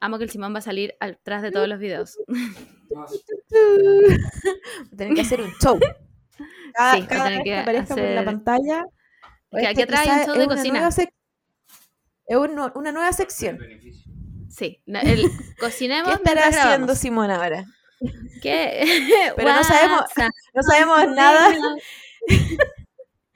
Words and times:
amo 0.00 0.18
que 0.18 0.24
el 0.24 0.30
Simón 0.30 0.52
va 0.54 0.58
a 0.58 0.62
salir 0.62 0.94
atrás 1.00 1.42
de 1.42 1.50
todos 1.52 1.68
los 1.68 1.78
videos. 1.78 2.18
Tienen 4.96 5.14
que 5.14 5.20
hacer 5.22 5.40
un 5.40 5.50
show. 5.62 5.78
Cada, 6.74 6.92
Sí, 6.94 7.00
va 7.00 7.04
a 7.04 7.08
cada 7.08 7.28
vez 7.30 7.38
que 7.38 7.44
que 7.44 7.58
aparezca 7.58 7.94
por 7.94 8.02
la 8.04 8.10
hacer- 8.10 8.24
pantalla. 8.24 8.84
Que 9.52 9.66
aquí 9.66 9.80
este 9.80 9.82
atrás 9.82 10.08
hay 10.08 10.20
un 10.20 10.24
show 10.26 10.32
es 10.34 10.38
de 10.38 10.44
una 10.44 10.54
cocina. 10.54 10.88
Es 12.26 12.36
un- 12.36 12.72
una 12.76 12.92
nueva 12.92 13.12
sección. 13.12 13.58
Sí, 14.48 14.82
el, 14.86 15.30
cocinemos 15.60 16.08
¿Qué 16.08 16.14
estará 16.16 16.42
haciendo 16.48 16.68
grabamos. 16.68 16.98
Simón 16.98 17.30
ahora? 17.30 17.64
¿Qué? 18.42 19.32
Pero 19.36 19.52
no 19.52 19.64
sabemos-. 19.64 20.04
No 20.54 20.62
sabemos 20.62 21.14
nada, 21.14 21.50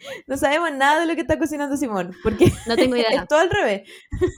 no 0.26 0.36
sabemos 0.36 0.72
nada 0.72 1.00
de 1.00 1.06
lo 1.06 1.14
que 1.14 1.20
está 1.22 1.38
cocinando 1.38 1.76
Simón, 1.76 2.14
porque 2.22 2.52
No 2.66 2.76
tengo 2.76 2.96
idea. 2.96 3.22
es 3.22 3.28
todo 3.28 3.38
al 3.40 3.50
revés. 3.50 3.88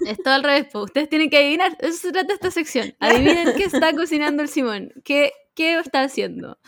Es 0.06 0.18
todo 0.22 0.34
al 0.34 0.42
revés. 0.42 0.66
po. 0.72 0.80
Ustedes 0.82 1.08
tienen 1.08 1.30
que 1.30 1.38
adivinar. 1.38 1.76
Eso 1.80 1.98
se 1.98 2.12
trata 2.12 2.32
esta 2.34 2.50
sección. 2.50 2.94
Adivinen 3.00 3.54
qué 3.56 3.64
está 3.64 3.92
cocinando 3.94 4.42
el 4.42 4.48
Simón. 4.48 4.92
¿Qué, 5.04 5.32
qué 5.54 5.78
está 5.78 6.02
haciendo? 6.02 6.58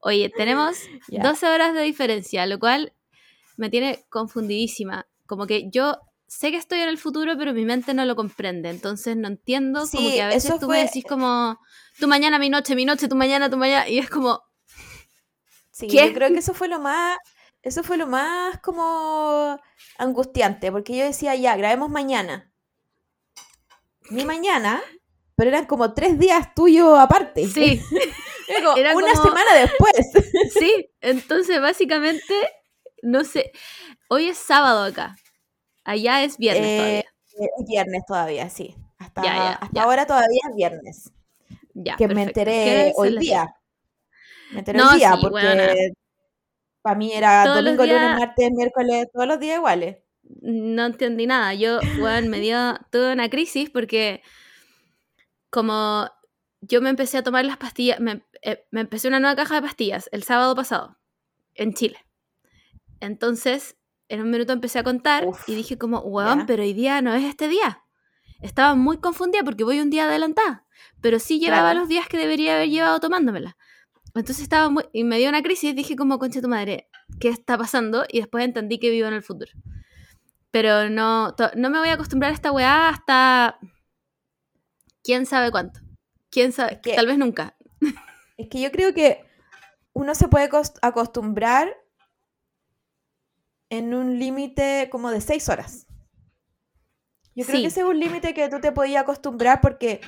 Oye, 0.00 0.30
tenemos 0.36 0.76
Ya. 1.08 1.22
12 1.22 1.46
horas 1.48 1.74
de 1.74 1.82
diferencia, 1.82 2.46
lo 2.46 2.58
cual 2.58 2.92
me 3.56 3.70
tiene 3.70 4.04
confundidísima. 4.10 5.06
Como 5.26 5.46
que 5.46 5.70
yo 5.70 5.96
sé 6.28 6.50
que 6.50 6.56
estoy 6.56 6.80
en 6.80 6.88
el 6.88 6.98
futuro, 6.98 7.36
pero 7.38 7.54
mi 7.54 7.64
mente 7.64 7.94
no 7.94 8.04
lo 8.04 8.16
comprende. 8.16 8.68
Entonces 8.70 9.16
no 9.16 9.28
entiendo. 9.28 9.84
como 9.90 10.10
que 10.10 10.22
a 10.22 10.28
veces 10.28 10.50
tú 10.58 10.66
fue- 10.66 10.76
me 10.78 10.82
decís 10.84 11.04
como, 11.08 11.58
tu 11.98 12.06
mañana, 12.08 12.38
mi 12.38 12.50
noche, 12.50 12.74
mi 12.74 12.84
noche, 12.84 13.08
tu 13.08 13.16
mañana, 13.16 13.48
tu 13.48 13.56
mañana. 13.56 13.88
Y 13.88 13.98
es 13.98 14.10
como, 14.10 14.42
Sí, 15.70 15.88
¿Qué? 15.88 16.06
yo 16.08 16.14
creo 16.14 16.30
que 16.30 16.38
eso 16.38 16.54
fue 16.54 16.68
lo 16.68 16.80
más, 16.80 17.18
eso 17.66 17.82
fue 17.82 17.96
lo 17.96 18.06
más 18.06 18.58
como 18.60 19.58
angustiante, 19.98 20.70
porque 20.70 20.96
yo 20.96 21.04
decía, 21.04 21.34
ya, 21.34 21.56
grabemos 21.56 21.90
mañana. 21.90 22.50
Mi 24.10 24.24
mañana, 24.24 24.80
pero 25.34 25.50
eran 25.50 25.66
como 25.66 25.92
tres 25.92 26.18
días 26.18 26.54
tuyos 26.54 26.98
aparte. 26.98 27.46
sí, 27.48 27.80
Era 28.48 28.94
una 28.94 29.12
como- 29.12 29.22
semana 29.24 29.54
después. 29.54 29.92
sí. 30.58 30.88
Entonces 31.00 31.60
básicamente, 31.60 32.34
no 33.02 33.24
sé. 33.24 33.50
Hoy 34.08 34.28
es 34.28 34.38
sábado 34.38 34.84
acá. 34.84 35.16
Allá 35.84 36.22
es 36.22 36.38
viernes 36.38 36.64
Eh, 36.68 36.76
todavía. 36.78 37.04
Es 37.58 37.66
viernes 37.68 38.02
todavía, 38.06 38.48
sí. 38.50 38.76
Hasta, 38.98 39.22
Ya, 39.24 39.34
ya, 39.36 39.52
hasta 39.54 39.74
ya. 39.74 39.82
ahora 39.82 40.06
todavía 40.06 40.40
es 40.48 40.56
viernes. 40.56 41.10
Ya, 41.74 41.96
que 41.96 42.06
me 42.08 42.14
perfecto. 42.14 42.34
¿Qué 42.34 42.40
enteré 42.52 42.92
hoy 42.96 43.18
día. 43.18 43.54
Me 44.52 44.60
enteré 44.60 44.78
No, 44.78 44.90
hoy 44.92 44.98
día 44.98 45.12
sí, 45.14 45.18
porque. 45.20 45.92
Para 46.86 46.96
mí 46.98 47.12
era 47.12 47.42
Todos 47.42 47.64
domingo, 47.64 47.82
lunes, 47.84 48.00
días- 48.00 48.18
martes, 48.20 48.50
miércoles, 48.52 49.08
todos 49.12 49.26
los 49.26 49.40
días 49.40 49.56
iguales. 49.56 49.96
No 50.40 50.86
entendí 50.86 51.26
nada. 51.26 51.52
Yo, 51.54 51.80
weón, 52.00 52.28
me 52.28 52.38
dio 52.38 52.78
toda 52.90 53.12
una 53.12 53.28
crisis 53.28 53.70
porque 53.70 54.22
como 55.50 56.08
yo 56.60 56.80
me 56.80 56.90
empecé 56.90 57.18
a 57.18 57.22
tomar 57.22 57.44
las 57.44 57.56
pastillas, 57.56 58.00
me, 58.00 58.22
eh, 58.42 58.66
me 58.70 58.80
empecé 58.82 59.08
una 59.08 59.20
nueva 59.20 59.36
caja 59.36 59.56
de 59.56 59.62
pastillas 59.62 60.08
el 60.12 60.22
sábado 60.22 60.54
pasado 60.54 60.96
en 61.54 61.74
Chile. 61.74 61.98
Entonces, 63.00 63.76
en 64.08 64.20
un 64.22 64.30
minuto 64.30 64.52
empecé 64.52 64.78
a 64.78 64.84
contar 64.84 65.26
Uf, 65.26 65.48
y 65.48 65.54
dije 65.54 65.78
como, 65.78 65.98
weón, 66.00 66.46
pero 66.46 66.62
hoy 66.62 66.72
día 66.72 67.02
no 67.02 67.12
es 67.14 67.24
este 67.24 67.48
día. 67.48 67.82
Estaba 68.40 68.74
muy 68.74 68.98
confundida 68.98 69.42
porque 69.44 69.64
voy 69.64 69.80
un 69.80 69.90
día 69.90 70.04
adelantada, 70.04 70.66
pero 71.00 71.18
sí 71.18 71.38
llevaba 71.38 71.70
Claro. 71.70 71.80
los 71.80 71.88
días 71.88 72.06
que 72.08 72.18
debería 72.18 72.54
haber 72.56 72.68
llevado 72.68 73.00
tomándomela. 73.00 73.56
Entonces 74.18 74.42
estaba 74.44 74.68
muy... 74.70 74.84
Y 74.92 75.04
me 75.04 75.18
dio 75.18 75.28
una 75.28 75.42
crisis, 75.42 75.74
dije 75.76 75.96
como, 75.96 76.18
concha 76.18 76.40
tu 76.40 76.48
madre, 76.48 76.88
¿qué 77.20 77.28
está 77.28 77.56
pasando? 77.58 78.04
Y 78.08 78.18
después 78.18 78.44
entendí 78.44 78.78
que 78.78 78.90
vivo 78.90 79.08
en 79.08 79.14
el 79.14 79.22
futuro. 79.22 79.52
Pero 80.50 80.88
no, 80.88 81.34
to- 81.34 81.50
no 81.56 81.70
me 81.70 81.78
voy 81.78 81.88
a 81.90 81.94
acostumbrar 81.94 82.30
a 82.30 82.34
esta 82.34 82.52
weá 82.52 82.88
hasta... 82.88 83.58
¿Quién 85.02 85.26
sabe 85.26 85.50
cuánto? 85.50 85.80
¿Quién 86.30 86.52
sabe? 86.52 86.74
Es 86.74 86.78
que- 86.80 86.94
Tal 86.94 87.06
vez 87.06 87.18
nunca. 87.18 87.56
Es 88.38 88.48
que 88.50 88.60
yo 88.60 88.70
creo 88.70 88.92
que 88.92 89.24
uno 89.94 90.14
se 90.14 90.28
puede 90.28 90.50
cos- 90.50 90.78
acostumbrar 90.82 91.74
en 93.70 93.94
un 93.94 94.18
límite 94.18 94.88
como 94.90 95.10
de 95.10 95.20
seis 95.20 95.48
horas. 95.48 95.86
Yo 97.34 97.44
creo 97.44 97.56
Sí. 97.56 97.62
que 97.62 97.68
ese 97.68 97.80
es 97.80 97.86
un 97.86 97.98
límite 97.98 98.34
que 98.34 98.48
tú 98.48 98.60
te 98.60 98.72
podías 98.72 99.02
acostumbrar 99.02 99.60
porque 99.60 100.00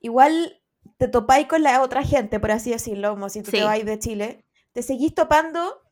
igual 0.00 0.60
te 0.98 1.08
topáis 1.08 1.46
con 1.46 1.62
la 1.62 1.82
otra 1.82 2.02
gente, 2.02 2.40
por 2.40 2.50
así 2.50 2.70
decirlo, 2.70 3.10
como 3.10 3.28
si 3.28 3.42
tú 3.42 3.50
Sí. 3.50 3.58
te 3.58 3.64
vais 3.64 3.84
de 3.84 3.98
Chile. 3.98 4.44
Te 4.72 4.82
seguís 4.82 5.14
topando 5.14 5.82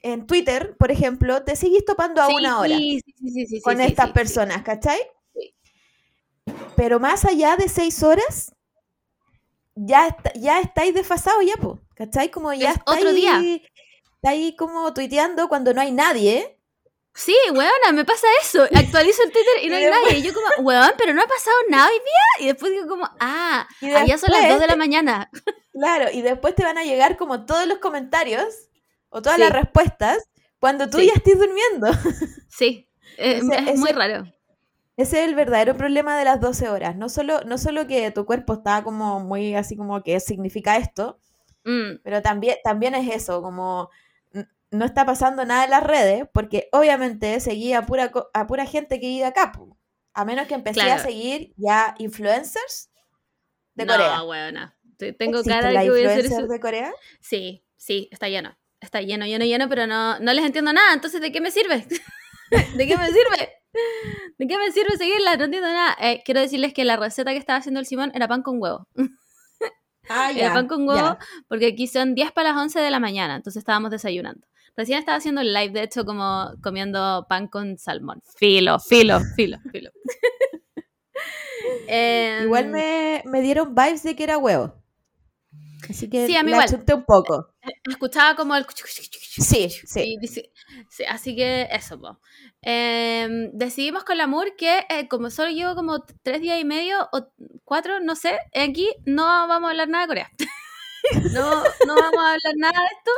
en 0.00 0.26
Twitter, 0.26 0.76
por 0.78 0.90
ejemplo, 0.90 1.42
te 1.44 1.56
seguís 1.56 1.84
topando 1.84 2.20
a 2.22 2.26
Sí, 2.26 2.34
una 2.34 2.58
hora 2.60 2.76
sí, 2.76 3.00
con 3.62 3.80
estas 3.80 4.10
personas, 4.12 4.62
¿cachai? 4.62 5.00
Pero 6.76 7.00
más 7.00 7.24
allá 7.24 7.56
de 7.56 7.68
seis 7.68 8.02
horas, 8.02 8.52
ya, 9.74 10.08
está- 10.08 10.32
ya 10.34 10.60
estáis 10.60 10.94
desfasados 10.94 11.44
ya, 11.46 11.56
po, 11.60 11.80
¿cachai? 11.94 12.30
Como 12.30 12.52
ya 12.52 12.72
Es 12.72 12.78
otro 12.86 13.10
estáis, 13.10 13.14
día. 13.14 13.60
estáis 14.16 14.54
como 14.56 14.92
tuiteando 14.92 15.48
cuando 15.48 15.72
no 15.72 15.80
hay 15.80 15.92
nadie. 15.92 16.53
Sí, 17.14 17.36
weona, 17.52 17.92
me 17.92 18.04
pasa 18.04 18.26
eso. 18.42 18.64
Actualizo 18.74 19.22
el 19.22 19.30
Twitter 19.30 19.62
y 19.62 19.68
no 19.68 19.76
hay 19.76 19.86
nadie. 19.86 20.18
Y 20.18 20.22
yo 20.22 20.32
como, 20.34 20.46
weón, 20.66 20.90
pero 20.98 21.14
no 21.14 21.22
ha 21.22 21.26
pasado 21.26 21.56
nada 21.68 21.86
hoy 21.88 21.94
día. 21.98 22.44
Y 22.44 22.46
después 22.48 22.72
digo 22.72 22.88
como, 22.88 23.08
ah, 23.20 23.66
Y 23.80 23.92
allá 23.92 24.18
son 24.18 24.30
las 24.32 24.40
después 24.40 24.54
2 24.58 24.60
de 24.60 24.66
la 24.66 24.76
mañana. 24.76 25.30
Claro, 25.72 26.10
y 26.12 26.22
después 26.22 26.54
te 26.54 26.64
van 26.64 26.78
a 26.78 26.84
llegar 26.84 27.16
como 27.16 27.46
todos 27.46 27.66
los 27.66 27.78
comentarios 27.78 28.68
o 29.10 29.22
todas 29.22 29.36
Sí. 29.36 29.42
las 29.42 29.52
respuestas 29.52 30.18
cuando 30.60 30.88
tú 30.90 30.98
Sí. 30.98 31.06
ya 31.06 31.12
estés 31.14 31.38
durmiendo. 31.38 31.88
Sí, 32.48 32.88
eh, 33.18 33.40
es 33.68 33.78
muy 33.78 33.90
raro. 33.90 34.24
Ese 34.96 35.22
es 35.22 35.28
el 35.28 35.34
verdadero 35.34 35.76
problema 35.76 36.16
de 36.16 36.24
las 36.24 36.40
12 36.40 36.68
horas. 36.68 36.94
No 36.94 37.08
solo, 37.08 37.40
no 37.42 37.58
solo 37.58 37.88
que 37.88 38.12
tu 38.12 38.24
cuerpo 38.26 38.54
está 38.54 38.84
como 38.84 39.18
muy 39.18 39.56
así 39.56 39.76
como 39.76 40.02
que 40.02 40.20
significa 40.20 40.76
esto, 40.76 41.18
Mm, 41.66 42.00
Pero 42.04 42.20
también, 42.20 42.58
también 42.62 42.94
es 42.94 43.10
eso, 43.14 43.40
como 43.40 43.88
no 44.74 44.84
está 44.84 45.06
pasando 45.06 45.44
nada 45.44 45.64
en 45.64 45.70
las 45.70 45.82
redes, 45.82 46.24
porque 46.32 46.68
obviamente 46.72 47.40
seguí 47.40 47.72
a 47.72 47.86
pura, 47.86 48.12
a 48.32 48.46
pura 48.46 48.66
gente 48.66 49.00
que 49.00 49.06
vive 49.06 49.24
acá, 49.24 49.52
a 50.12 50.24
menos 50.24 50.46
que 50.46 50.54
empecé 50.54 50.82
a 50.82 50.98
seguir 50.98 51.52
ya 51.56 51.94
influencers 51.98 52.90
de 53.74 53.84
no, 53.86 53.92
Corea. 53.94 54.76
Te- 54.96 55.12
Tengo 55.12 55.38
¿Existen 55.38 55.60
cara 55.60 55.68
de 55.70 55.84
que 55.84 55.90
voy 55.90 56.04
a 56.04 56.10
hacer 56.10 56.26
eso. 56.26 56.46
de 56.46 56.60
Corea? 56.60 56.92
Sí, 57.20 57.64
sí, 57.76 58.08
está 58.12 58.28
lleno. 58.28 58.56
Está 58.80 59.00
lleno, 59.00 59.24
lleno, 59.26 59.44
lleno, 59.44 59.68
pero 59.68 59.86
no, 59.86 60.18
no 60.20 60.32
les 60.34 60.44
entiendo 60.44 60.72
nada. 60.72 60.92
Entonces, 60.92 61.20
¿de 61.20 61.32
qué 61.32 61.40
me 61.40 61.50
sirve? 61.50 61.86
¿De 62.76 62.86
qué 62.86 62.96
me 62.96 63.06
sirve? 63.06 63.52
¿De 64.38 64.46
qué 64.46 64.58
me 64.58 64.70
sirve 64.70 64.96
seguirla? 64.96 65.36
No 65.36 65.44
entiendo 65.44 65.68
nada. 65.72 65.96
Eh, 66.00 66.22
quiero 66.24 66.40
decirles 66.40 66.74
que 66.74 66.84
la 66.84 66.96
receta 66.96 67.30
que 67.32 67.38
estaba 67.38 67.58
haciendo 67.58 67.80
el 67.80 67.86
Simón 67.86 68.12
era 68.14 68.28
pan 68.28 68.42
con 68.42 68.60
huevo. 68.60 68.86
Ah, 70.08 70.30
Era 70.36 70.52
pan 70.52 70.68
con 70.68 70.86
huevo 70.86 71.00
ya. 71.00 71.18
porque 71.48 71.66
aquí 71.68 71.86
son 71.86 72.14
10 72.14 72.30
para 72.32 72.50
las 72.50 72.58
11 72.58 72.78
de 72.80 72.90
la 72.90 73.00
mañana, 73.00 73.36
entonces 73.36 73.60
estábamos 73.60 73.90
desayunando. 73.90 74.46
Recién 74.76 74.98
estaba 74.98 75.18
haciendo 75.18 75.40
el 75.40 75.52
live, 75.52 75.70
de 75.72 75.82
hecho, 75.84 76.04
como 76.04 76.50
comiendo 76.62 77.26
pan 77.28 77.46
con 77.48 77.78
salmón. 77.78 78.22
Filo, 78.36 78.78
filo, 78.80 79.20
filo, 79.36 79.58
filo. 79.70 79.90
Em, 81.86 82.44
Igual 82.44 82.68
me, 82.68 83.22
me 83.26 83.40
dieron 83.40 83.74
vibes 83.74 84.02
de 84.02 84.16
que 84.16 84.24
era 84.24 84.38
huevo. 84.38 84.74
Así 85.88 86.08
que 86.08 86.26
Sí, 86.26 86.34
a 86.36 86.42
mí 86.42 86.50
la 86.50 86.64
igual. 86.64 86.84
un 86.94 87.04
poco. 87.04 87.54
Escuchaba 87.88 88.34
como 88.36 88.56
el... 88.56 88.66
Sí, 88.74 89.68
sí. 89.70 90.16
Dice- 90.20 90.50
sí, 90.88 91.04
así 91.04 91.36
que 91.36 91.68
eso, 91.70 92.00
po. 92.00 92.18
Em, 92.62 93.50
decidimos 93.52 94.04
con 94.04 94.16
la 94.16 94.26
Moore 94.26 94.54
que 94.56 94.86
eh, 94.88 95.08
como 95.08 95.28
solo 95.30 95.50
llevo 95.50 95.74
como 95.74 96.04
tres 96.22 96.40
días 96.40 96.58
y 96.58 96.64
medio 96.64 97.08
o 97.12 97.28
cuatro, 97.64 98.00
no 98.00 98.16
sé, 98.16 98.38
aquí 98.54 98.88
no 99.04 99.24
vamos 99.24 99.68
a 99.68 99.70
hablar 99.70 99.88
nada 99.88 100.04
de 100.04 100.08
Corea. 100.08 100.30
no, 101.34 101.62
no 101.86 101.94
vamos 101.96 102.18
a 102.24 102.32
hablar 102.32 102.54
nada 102.56 102.80
de 102.80 102.86
esto 102.96 103.10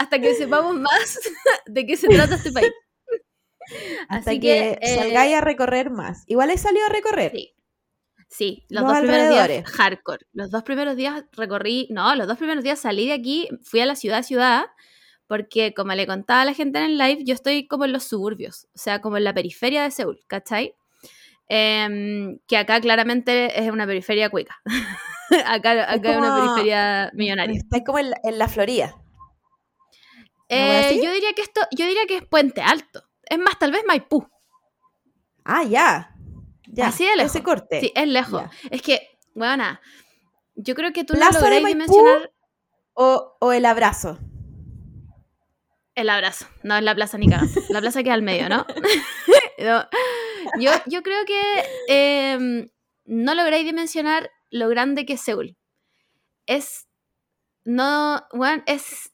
hasta 0.00 0.18
que 0.18 0.34
sepamos 0.34 0.74
más 0.76 1.20
de 1.66 1.86
qué 1.86 1.96
se 1.96 2.08
trata 2.08 2.36
este 2.36 2.52
país. 2.52 2.72
Hasta 4.08 4.30
Así 4.30 4.40
que, 4.40 4.78
que, 4.80 4.94
eh, 4.94 4.94
salgáis 4.96 5.36
a 5.36 5.40
recorrer 5.42 5.90
más. 5.90 6.24
Igual 6.26 6.50
he 6.50 6.58
salido 6.58 6.86
a 6.86 6.88
recorrer. 6.88 7.30
Sí. 7.32 7.54
Sí, 8.28 8.64
los, 8.68 8.82
Los 8.82 8.92
dos 8.92 9.00
primeros 9.00 9.28
días 9.28 9.70
hardcore. 9.72 10.26
Los 10.32 10.50
dos 10.50 10.62
primeros 10.62 10.96
días 10.96 11.24
recorrí, 11.32 11.88
no, 11.90 12.14
los 12.14 12.28
dos 12.28 12.38
primeros 12.38 12.62
días 12.62 12.78
salí 12.78 13.08
de 13.08 13.12
aquí, 13.12 13.48
fui 13.62 13.80
a 13.80 13.86
la 13.86 13.96
ciudad 13.96 14.22
ciudad, 14.22 14.66
porque 15.26 15.74
como 15.74 15.92
le 15.94 16.06
contaba 16.06 16.42
a 16.42 16.44
la 16.44 16.54
gente 16.54 16.78
en 16.78 16.84
el 16.86 16.98
live, 16.98 17.24
yo 17.24 17.34
estoy 17.34 17.66
como 17.66 17.84
en 17.84 17.92
los 17.92 18.04
suburbios, 18.04 18.68
o 18.72 18.78
sea, 18.78 19.00
como 19.00 19.16
en 19.16 19.24
la 19.24 19.34
periferia 19.34 19.82
de 19.82 19.90
Seúl, 19.90 20.20
¿cachai? 20.28 20.74
Em, 21.48 22.38
que 22.46 22.56
acá 22.56 22.80
claramente 22.80 23.60
es 23.60 23.70
una 23.70 23.84
periferia 23.84 24.30
cuica. 24.30 24.60
acá 25.46 25.92
acá 25.92 26.12
es 26.12 26.16
una 26.16 26.36
periferia 26.36 27.10
millonaria. 27.14 27.58
Estáis 27.58 27.82
como 27.84 27.98
en 27.98 28.10
la, 28.10 28.20
en 28.22 28.38
la 28.38 28.46
Florida. 28.46 28.94
¿Una 30.50 30.90
Eh, 30.90 31.00
yo 31.02 31.12
diría 31.12 31.32
que 31.32 31.42
esto, 31.42 31.60
yo 31.76 31.86
diría 31.86 32.06
que 32.06 32.16
es 32.16 32.24
Puente 32.26 32.60
Alto. 32.60 33.02
Es 33.28 33.38
más, 33.38 33.58
tal 33.58 33.72
vez 33.72 33.82
Maipú. 33.86 34.26
Ah, 35.44 35.62
ya. 35.64 36.14
Ya. 36.66 36.88
Así 36.88 37.04
de 37.04 37.16
lejos. 37.16 37.34
Ese 37.34 37.42
corte. 37.42 37.80
Sí, 37.80 37.92
es 37.94 38.08
lejos. 38.08 38.42
Ya. 38.42 38.50
Es 38.70 38.82
que, 38.82 39.18
bueno, 39.34 39.78
yo 40.54 40.74
creo 40.74 40.92
que 40.92 41.04
tú 41.04 41.14
no 41.14 41.20
Maipú. 41.30 41.66
dimensionar 41.66 42.32
O, 42.94 43.36
o 43.40 43.52
el 43.52 43.64
abrazo. 43.64 44.18
el 45.94 46.08
abrazo. 46.08 46.46
No 46.62 46.76
es 46.76 46.82
la 46.82 46.94
plaza 46.94 47.18
ni 47.18 47.28
cagando. 47.28 47.60
La 47.68 47.80
plaza 47.80 48.02
queda 48.02 48.14
al 48.14 48.22
medio, 48.22 48.48
¿no? 48.48 48.66
No. 49.58 49.84
Yo, 50.58 50.70
yo 50.86 51.02
creo 51.02 51.24
que 51.26 51.64
em, 51.86 52.70
no 53.04 53.34
lográis 53.34 53.64
dimensionar 53.66 54.30
lo 54.50 54.70
grande 54.70 55.04
que 55.04 55.12
es 55.12 55.20
Seúl. 55.20 55.56
Es, 56.46 56.88
no, 57.64 58.26
bueno, 58.32 58.62
es 58.66 59.09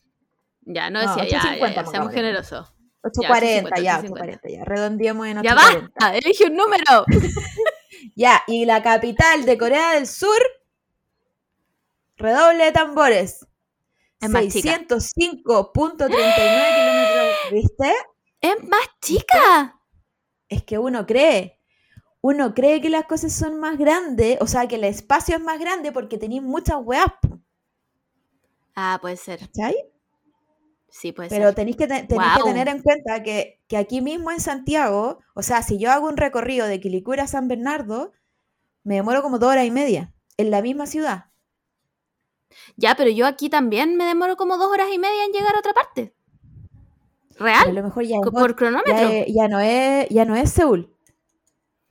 Ya, 0.66 0.90
no 0.90 1.00
decía, 1.00 1.24
ya, 1.28 1.56
ya, 1.56 1.84
seamos 1.86 2.12
generosos. 2.12 2.72
840, 3.02 3.80
ya, 3.82 3.98
840, 3.98 4.48
ya. 4.48 4.64
Redondeemos 4.64 5.26
en 5.26 5.38
840. 5.38 5.42
Ya 5.42 5.54
basta, 5.54 6.16
elige 6.16 6.44
un 6.46 6.56
número. 6.56 7.04
ya, 8.16 8.42
y 8.46 8.64
la 8.64 8.82
capital 8.82 9.44
de 9.44 9.58
Corea 9.58 9.92
del 9.92 10.06
Sur, 10.06 10.38
redoble 12.16 12.64
de 12.64 12.72
tambores. 12.72 13.46
605.39 14.20 16.08
kilómetros, 16.08 17.36
¿viste? 17.52 17.94
Es 18.40 18.62
más 18.64 18.86
chica. 19.02 19.78
Es 20.48 20.64
que 20.64 20.78
uno 20.78 21.04
cree. 21.04 21.60
Uno 22.22 22.54
cree 22.54 22.80
que 22.80 22.88
las 22.88 23.04
cosas 23.04 23.34
son 23.34 23.60
más 23.60 23.76
grandes, 23.76 24.38
o 24.40 24.46
sea, 24.46 24.66
que 24.66 24.76
el 24.76 24.84
espacio 24.84 25.36
es 25.36 25.42
más 25.42 25.60
grande 25.60 25.92
porque 25.92 26.16
tenéis 26.16 26.42
muchas 26.42 26.78
weas. 26.82 27.04
Ah, 28.74 28.98
puede 29.02 29.18
ser. 29.18 29.40
¿Cachai? 29.40 29.76
Sí, 30.94 31.10
puede 31.10 31.28
Pero 31.28 31.46
ser. 31.46 31.56
tenéis 31.56 31.76
que, 31.76 31.88
tenéis 31.88 32.32
que 32.36 32.44
tener 32.44 32.68
en 32.68 32.80
cuenta 32.80 33.24
que, 33.24 33.60
que, 33.66 33.76
aquí 33.76 34.00
mismo 34.00 34.30
en 34.30 34.38
Santiago, 34.38 35.18
o 35.34 35.42
sea, 35.42 35.60
si 35.62 35.76
yo 35.76 35.90
hago 35.90 36.06
un 36.06 36.16
recorrido 36.16 36.68
de 36.68 36.78
Quilicura 36.78 37.24
a 37.24 37.26
San 37.26 37.48
Bernardo, 37.48 38.12
me 38.84 38.94
demoro 38.94 39.20
como 39.20 39.40
dos 39.40 39.50
horas 39.50 39.66
y 39.66 39.72
media 39.72 40.12
en 40.36 40.52
la 40.52 40.62
misma 40.62 40.86
ciudad. 40.86 41.24
Ya, 42.76 42.94
pero 42.94 43.10
yo 43.10 43.26
aquí 43.26 43.50
también 43.50 43.96
me 43.96 44.04
demoro 44.04 44.36
como 44.36 44.56
dos 44.56 44.70
horas 44.70 44.86
y 44.92 45.00
media 45.00 45.24
en 45.24 45.32
llegar 45.32 45.56
a 45.56 45.58
otra 45.58 45.74
parte. 45.74 46.14
¿Real? 47.40 47.70
a 47.70 47.72
lo 47.72 47.82
mejor 47.82 48.04
ya 48.04 48.20
¿Por 48.20 48.54
cronómetro? 48.54 49.24
Ya, 49.26 49.48
no 49.48 49.58
es, 49.58 50.08
ya 50.10 50.24
no 50.24 50.36
es 50.36 50.52
Seúl. 50.52 50.94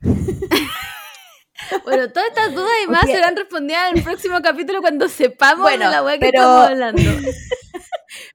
bueno, 0.00 2.08
todas 2.10 2.30
estas 2.30 2.54
dudas 2.54 2.72
y 2.82 2.86
más 2.90 3.02
serán 3.02 3.36
respondidas 3.36 3.90
en 3.90 3.98
el 3.98 4.02
próximo 4.02 4.40
capítulo 4.40 4.80
cuando 4.80 5.10
sepamos 5.10 5.76
la 5.76 6.02
web 6.02 6.18
que 6.18 6.28
estamos 6.28 6.68
hablando. 6.68 7.02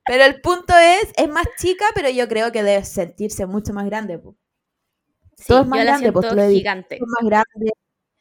pero 0.09 0.23
el 0.23 0.41
punto 0.41 0.73
es, 0.75 1.13
es 1.17 1.29
más 1.29 1.45
chica, 1.59 1.85
pero 1.93 2.09
yo 2.09 2.27
creo 2.27 2.51
que 2.51 2.63
debe 2.63 2.83
sentirse 2.83 3.45
mucho 3.45 3.73
más 3.73 3.85
grande. 3.85 4.17
Todo 4.17 5.61
es 5.61 5.67
más 5.67 5.83
grande, 5.83 6.11
pues, 6.11 6.25
gigante. 6.49 6.95
Es 6.95 7.01
más 7.01 7.29
grande. 7.29 7.73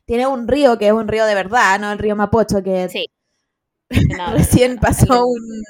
Tiene 0.04 0.26
un 0.26 0.46
río 0.46 0.76
que 0.76 0.88
es 0.88 0.92
un 0.92 1.08
río 1.08 1.24
de 1.24 1.34
verdad, 1.34 1.80
¿no? 1.80 1.90
El 1.90 1.98
río 1.98 2.14
Mapocho 2.14 2.62
que 2.62 2.90
sí. 2.90 3.06
recién 4.32 4.76
pasó 4.76 5.24
un, 5.28 5.62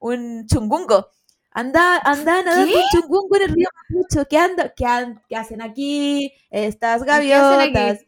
un 0.00 0.46
chungungo. 0.46 1.08
Anda, 1.52 2.00
anda 2.04 2.42
nadando 2.42 2.76
un 2.76 2.82
chungungo 2.92 3.36
en 3.36 3.42
el 3.44 3.54
río 3.54 3.68
Mapocho. 3.88 4.28
¿Qué, 4.28 4.36
anda, 4.36 4.74
qué, 4.76 5.36
hacen 5.36 5.62
aquí 5.62 6.34
estas 6.50 7.02
gaviotas? 7.02 8.00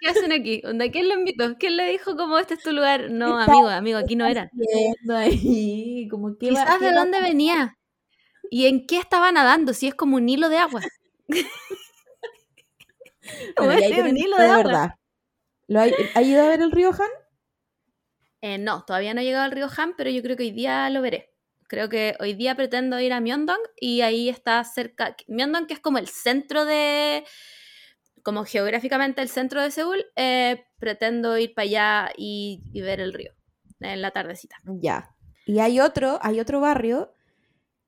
¿Qué 0.00 0.08
hacen 0.08 0.32
aquí? 0.32 0.62
¿Quién 0.62 1.08
lo 1.08 1.14
invitó? 1.14 1.56
¿Quién 1.58 1.76
le 1.76 1.90
dijo 1.90 2.16
como 2.16 2.38
este 2.38 2.54
es 2.54 2.62
tu 2.62 2.72
lugar? 2.72 3.10
No, 3.10 3.38
amigo, 3.38 3.68
amigo, 3.68 3.98
aquí 3.98 4.16
no 4.16 4.26
era. 4.26 4.50
Ahí? 5.10 6.08
Como, 6.10 6.36
¿qué 6.38 6.48
Quizás 6.48 6.80
de 6.80 6.92
dónde 6.92 7.20
venía. 7.20 7.76
¿Y 8.50 8.66
en 8.66 8.86
qué 8.86 8.98
estaba 8.98 9.30
nadando? 9.30 9.74
Si 9.74 9.86
es 9.86 9.94
como 9.94 10.16
un 10.16 10.28
hilo 10.28 10.48
de 10.48 10.56
agua. 10.56 10.80
es 11.28 11.44
un 13.58 14.16
hilo 14.16 14.36
de, 14.36 14.46
agua. 14.46 14.56
Verdad. 14.56 14.90
¿Lo 15.66 15.80
ha, 15.80 16.22
ido 16.22 16.42
a 16.42 16.48
ver 16.48 16.62
el 16.62 16.72
río 16.72 16.90
Han? 16.90 17.10
Eh, 18.40 18.56
no, 18.56 18.84
todavía 18.84 19.12
no 19.12 19.20
he 19.20 19.24
llegado 19.24 19.44
al 19.44 19.52
río 19.52 19.68
Han, 19.76 19.94
pero 19.96 20.08
yo 20.08 20.22
creo 20.22 20.36
que 20.36 20.44
hoy 20.44 20.52
día 20.52 20.88
lo 20.88 21.02
veré. 21.02 21.34
Creo 21.68 21.90
que 21.90 22.16
hoy 22.20 22.32
día 22.32 22.54
pretendo 22.54 22.98
ir 22.98 23.12
a 23.12 23.20
Myeongdong 23.20 23.60
y 23.78 24.00
ahí 24.00 24.30
está 24.30 24.64
cerca. 24.64 25.14
Myeongdong, 25.26 25.66
que 25.66 25.74
es 25.74 25.80
como 25.80 25.98
el 25.98 26.08
centro 26.08 26.64
de, 26.64 27.26
como 28.28 28.44
geográficamente 28.44 29.22
el 29.22 29.30
centro 29.30 29.62
de 29.62 29.70
Seúl, 29.70 30.04
eh, 30.14 30.66
pretendo 30.78 31.38
ir 31.38 31.54
para 31.54 31.64
allá 31.64 32.12
y, 32.14 32.62
ver 32.74 33.00
el 33.00 33.14
río 33.14 33.32
en 33.80 34.02
la 34.02 34.10
tardecita. 34.10 34.56
Ya. 34.66 35.16
Y 35.46 35.60
hay 35.60 35.80
otro, 35.80 36.18
hay 36.20 36.38
otro 36.38 36.60
barrio 36.60 37.10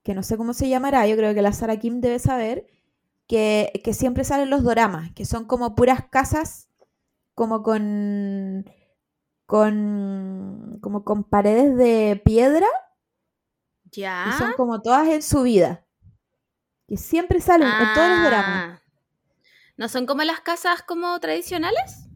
que 0.01 0.15
no 0.15 0.23
sé 0.23 0.37
cómo 0.37 0.55
se 0.55 0.67
llamará, 0.67 1.05
yo 1.05 1.15
creo 1.15 1.35
que 1.35 1.43
la 1.43 1.53
Sara 1.53 1.77
Kim 1.77 2.01
debe 2.01 2.17
saber, 2.17 2.65
que, 3.27 3.71
que 3.83 3.93
siempre 3.93 4.23
salen 4.23 4.49
los 4.49 4.63
doramas, 4.63 5.11
que 5.13 5.25
son 5.25 5.45
como 5.45 5.75
puras 5.75 6.07
casas, 6.09 6.71
como 7.35 7.61
con, 7.61 8.65
con, 9.45 10.79
como 10.81 11.03
con 11.03 11.23
paredes 11.23 11.77
de 11.77 12.19
piedra. 12.25 12.65
Ya. 13.91 14.25
Y 14.27 14.39
son 14.39 14.53
como 14.53 14.81
todas 14.81 15.07
en 15.07 15.21
subida. 15.21 15.85
Que 16.87 16.97
siempre 16.97 17.39
salen 17.41 17.67
en 17.67 17.93
todos 17.93 18.09
los 18.09 18.23
doramas. 18.23 18.80
¿No 19.81 19.89
son 19.89 20.05
como 20.05 20.21
las 20.21 20.41
casas 20.41 20.83
como 20.83 21.19
tradicionales? 21.19 22.07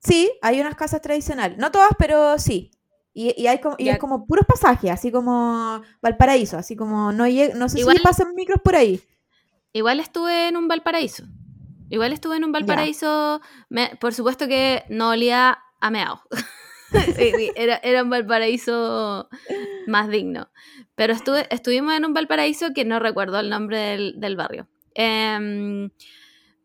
Sí, 0.00 0.32
hay 0.42 0.60
unas 0.60 0.74
casas 0.74 1.00
tradicionales. 1.00 1.56
No 1.56 1.70
todas, 1.70 1.92
pero 1.96 2.36
sí. 2.40 2.72
Y, 3.12 3.46
hay 3.46 3.60
como, 3.60 3.76
y 3.78 3.90
es 3.90 3.98
como 3.98 4.26
puros 4.26 4.44
pasajes, 4.44 4.90
así 4.90 5.12
como 5.12 5.80
Valparaíso, 6.02 6.58
así 6.58 6.74
como 6.74 7.12
no, 7.12 7.26
no 7.54 7.68
sé 7.68 7.78
si 7.78 7.98
pasan 8.02 8.34
micros 8.34 8.60
por 8.60 8.74
ahí. 8.74 9.00
Igual 9.72 10.00
estuve 10.00 10.48
en 10.48 10.56
un 10.56 10.66
Valparaíso. 10.66 11.22
Igual 11.90 12.12
estuve 12.12 12.38
en 12.38 12.44
un 12.44 12.50
Valparaíso. 12.50 13.40
por 14.00 14.12
supuesto 14.12 14.48
que 14.48 14.82
no 14.88 15.10
olía 15.10 15.60
a 15.80 15.90
meao. 15.92 16.22
era, 17.54 17.76
era, 17.76 18.02
un 18.02 18.10
Valparaíso 18.10 19.28
más 19.86 20.08
digno. 20.08 20.48
Pero 20.96 21.12
estuve, 21.12 21.46
estuvimos 21.54 21.94
en 21.94 22.04
un 22.04 22.14
Valparaíso 22.14 22.72
que 22.74 22.84
no 22.84 22.98
recuerdo 22.98 23.38
el 23.38 23.48
nombre 23.48 23.78
del, 23.78 24.20
del 24.20 24.34
barrio. 24.34 24.66
Eh, 24.96 25.88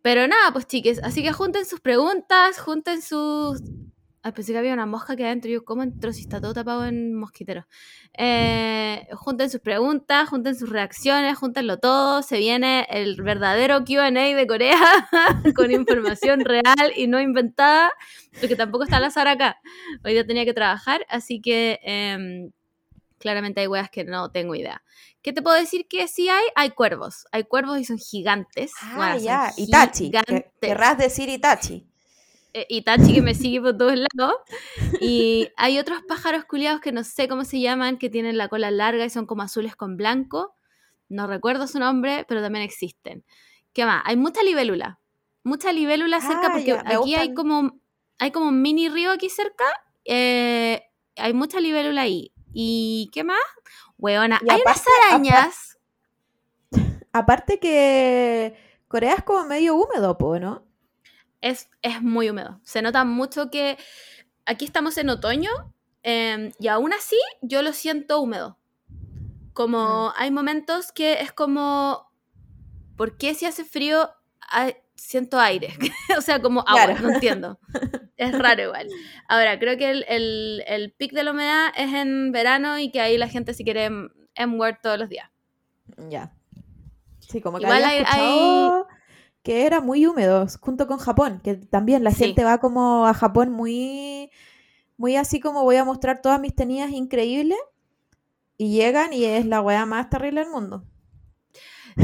pero 0.02 0.28
nada, 0.28 0.52
pues 0.54 0.68
chiques, 0.68 1.02
así 1.04 1.24
que 1.24 1.34
junten 1.34 1.66
sus 1.66 1.80
preguntas, 1.82 2.60
junten 2.60 3.02
sus... 3.02 3.62
Ay, 4.22 4.34
pensé 4.34 4.52
que 4.52 4.58
había 4.58 4.74
una 4.74 4.86
mosca 4.86 5.16
que 5.16 5.24
adentro. 5.26 5.50
Yo, 5.50 5.64
¿cómo 5.64 5.82
entró 5.82 6.12
si 6.12 6.22
está 6.22 6.42
todo 6.42 6.54
tapado 6.54 6.86
en 6.86 7.14
mosquitero? 7.16 7.66
Eh, 8.18 9.08
junten 9.14 9.50
sus 9.50 9.62
preguntas, 9.62 10.28
junten 10.28 10.56
sus 10.56 10.70
reacciones, 10.70 11.38
júntenlo 11.38 11.78
todo. 11.80 12.22
Se 12.22 12.38
viene 12.38 12.86
el 12.90 13.22
verdadero 13.22 13.86
QA 13.86 14.12
de 14.12 14.46
Corea 14.46 14.78
con 15.56 15.72
información 15.72 16.42
real 16.42 16.92
y 16.98 17.08
no 17.08 17.22
inventada, 17.22 17.92
porque 18.40 18.58
tampoco 18.58 18.84
está 18.84 19.00
la 19.00 19.10
Sara 19.10 19.32
acá. 19.32 19.58
Hoy 20.04 20.12
día 20.14 20.28
tenía 20.28 20.44
que 20.44 20.54
trabajar, 20.54 21.06
así 21.10 21.40
que 21.40 21.80
em, 21.84 22.52
claramente 23.20 23.62
hay 23.62 23.68
weas 23.68 23.90
que 23.90 24.04
no 24.04 24.32
tengo 24.32 24.56
idea. 24.56 24.82
¿Qué 25.22 25.34
te 25.34 25.42
puedo 25.42 25.58
decir 25.58 25.88
que 25.88 26.08
sí 26.08 26.30
hay? 26.30 26.46
Hay 26.56 26.72
cuervos. 26.72 27.28
Hay 27.32 27.44
cuervos 27.44 27.78
y 27.80 27.86
son 27.86 27.98
gigantes. 27.98 28.72
Ah, 28.82 29.18
ya. 29.18 29.52
Itachi. 29.58 30.12
Querrás 30.62 30.98
decir 30.98 31.30
Itachi. 31.30 31.86
Eh, 32.54 32.66
Itachi 32.70 33.14
que 33.14 33.22
me 33.22 33.36
sigue 33.36 33.62
por 33.62 33.78
todos 33.78 33.96
lados. 33.96 34.38
Y 35.02 35.50
hay 35.58 35.78
otros 35.78 36.02
pájaros 36.08 36.46
culiados 36.46 36.82
que 36.82 36.92
no 36.92 37.04
sé 37.04 37.28
cómo 37.28 37.44
se 37.44 37.60
llaman, 37.60 37.98
que 37.98 38.10
tienen 38.10 38.38
la 38.38 38.48
cola 38.48 38.72
larga 38.72 39.06
y 39.06 39.10
son 39.10 39.26
como 39.26 39.44
azules 39.44 39.76
con 39.76 39.98
blanco. 39.98 40.56
No 41.10 41.28
recuerdo 41.28 41.68
su 41.68 41.80
nombre, 41.80 42.26
pero 42.28 42.42
también 42.42 42.64
existen. 42.64 43.26
¿Qué 43.74 43.86
más? 43.86 44.02
Hay 44.06 44.16
mucha 44.16 44.42
libélula. 44.44 45.00
Mucha 45.44 45.72
libélula 45.74 46.22
cerca 46.22 46.48
ah, 46.48 46.52
porque 46.54 46.74
aquí 46.74 47.16
hay 47.16 47.34
como, 47.34 47.80
hay 48.20 48.32
como 48.32 48.48
un 48.48 48.62
mini 48.62 48.90
río 48.90 49.12
aquí 49.12 49.30
cerca. 49.30 49.66
Eh, 50.06 50.82
hay 51.16 51.34
mucha 51.34 51.60
libélula 51.60 52.02
ahí. 52.02 52.34
¿Y 52.54 53.10
qué 53.14 53.24
más? 53.24 53.38
Weona, 53.98 54.40
hay 54.50 54.62
unas 54.62 54.86
arañas. 55.10 55.78
Aparte, 57.12 57.60
que 57.60 58.56
Corea 58.88 59.16
es 59.16 59.24
como 59.24 59.46
medio 59.46 59.76
húmedo, 59.76 60.18
¿no? 60.40 60.66
Es, 61.42 61.70
es 61.82 62.02
muy 62.02 62.30
húmedo. 62.30 62.60
Se 62.64 62.82
nota 62.82 63.04
mucho 63.06 63.50
que 63.50 63.78
aquí 64.46 64.66
estamos 64.66 64.98
en 64.98 65.10
otoño 65.10 65.50
em, 66.04 66.52
y 66.60 66.68
aún 66.68 66.94
así 66.94 67.20
yo 67.42 67.62
lo 67.62 67.74
siento 67.74 68.20
húmedo. 68.22 68.58
Como 69.54 70.14
hay 70.16 70.32
momentos 70.32 70.92
que 70.92 71.22
es 71.22 71.32
como, 71.32 72.12
¿por 72.96 73.18
qué 73.18 73.34
si 73.36 73.46
hace 73.46 73.64
frío 73.66 74.10
hay- 74.50 74.76
siento 75.00 75.40
aire? 75.40 75.74
o 76.18 76.22
sea, 76.22 76.42
como 76.42 76.62
agua, 76.68 76.86
Claro. 76.86 77.02
no 77.08 77.14
entiendo. 77.16 77.60
Es 78.18 78.38
raro 78.38 78.62
igual. 78.64 78.88
Ahora, 79.30 79.58
creo 79.60 79.78
que 79.78 79.90
el, 79.90 80.04
el, 80.10 80.62
el 80.68 80.92
pic 80.92 81.14
de 81.14 81.24
la 81.24 81.32
humedad 81.32 81.70
es 81.78 81.94
en 81.94 82.34
verano 82.34 82.78
y 82.78 82.92
que 82.92 83.00
ahí 83.00 83.18
la 83.18 83.30
gente 83.30 83.54
si 83.54 83.64
quiere 83.64 83.90
M-word 84.36 84.76
todos 84.84 85.00
los 85.00 85.08
días. 85.08 85.30
Ya. 86.10 86.34
Sí, 87.22 87.40
como 87.40 87.60
que 87.60 87.64
Igual 87.64 87.82
había 87.82 87.96
hay- 87.96 88.00
escuchado 88.02 88.88
que 89.42 89.66
era 89.66 89.80
muy 89.80 90.06
húmedo, 90.06 90.46
junto 90.60 90.86
con 90.86 90.98
Japón, 90.98 91.40
que 91.42 91.54
también 91.56 92.04
la 92.04 92.12
Sí. 92.12 92.26
gente 92.26 92.44
va 92.44 92.58
como 92.58 93.08
a 93.08 93.14
Japón 93.14 93.52
muy, 93.52 94.30
muy 94.98 95.16
así 95.16 95.40
como 95.40 95.64
voy 95.64 95.78
a 95.78 95.86
mostrar 95.86 96.22
todas 96.22 96.42
mis 96.42 96.54
tenidas 96.54 96.92
increíbles, 96.92 97.58
y 98.58 98.74
llegan 98.74 99.14
y 99.14 99.24
es 99.24 99.46
la 99.46 99.62
weá 99.62 99.86
más 99.86 100.10
terrible 100.10 100.42
del 100.42 100.50
mundo. 100.50 100.84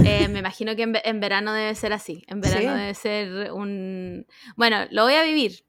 Eh, 0.04 0.28
me 0.28 0.40
imagino 0.40 0.76
que 0.76 0.84
en, 0.84 0.94
en 1.04 1.20
verano 1.20 1.54
debe 1.54 1.74
ser 1.76 1.94
así. 1.94 2.24
En 2.28 2.42
verano 2.42 2.74
Sí. 2.74 2.80
debe 2.80 2.94
ser 2.94 3.52
un... 3.54 4.26
Bueno, 4.56 4.86
lo 4.92 5.04
voy 5.04 5.14
a 5.14 5.24
vivir. 5.24 5.66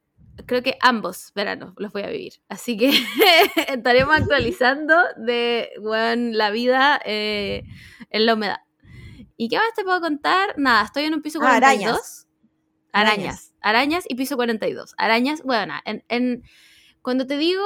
Creo 0.46 0.62
que 0.62 0.76
ambos 0.80 1.32
veranos 1.34 1.72
los 1.78 1.92
voy 1.92 2.02
a 2.02 2.08
vivir. 2.08 2.34
Así 2.48 2.76
que 2.76 2.90
estaremos 3.68 4.14
actualizando 4.16 4.94
de 5.16 5.70
bueno, 5.80 6.32
la 6.36 6.50
vida 6.50 7.00
eh, 7.04 7.62
en 8.10 8.26
la 8.26 8.34
humedad. 8.34 8.58
¿Y 9.36 9.48
qué 9.48 9.56
más 9.56 9.72
te 9.74 9.84
puedo 9.84 10.00
contar? 10.00 10.54
Nada, 10.58 10.84
estoy 10.84 11.04
en 11.04 11.14
un 11.14 11.22
piso 11.22 11.38
Ah, 11.40 11.58
42. 11.58 11.82
arañas. 11.88 12.26
Arañas. 12.92 13.54
Arañas 13.60 14.04
y 14.08 14.14
piso 14.14 14.36
42. 14.36 14.94
Arañas, 14.98 15.42
bueno, 15.42 15.74
en, 15.84 16.04
en- 16.08 16.42
cuando 17.02 17.26
te 17.26 17.36
digo 17.38 17.64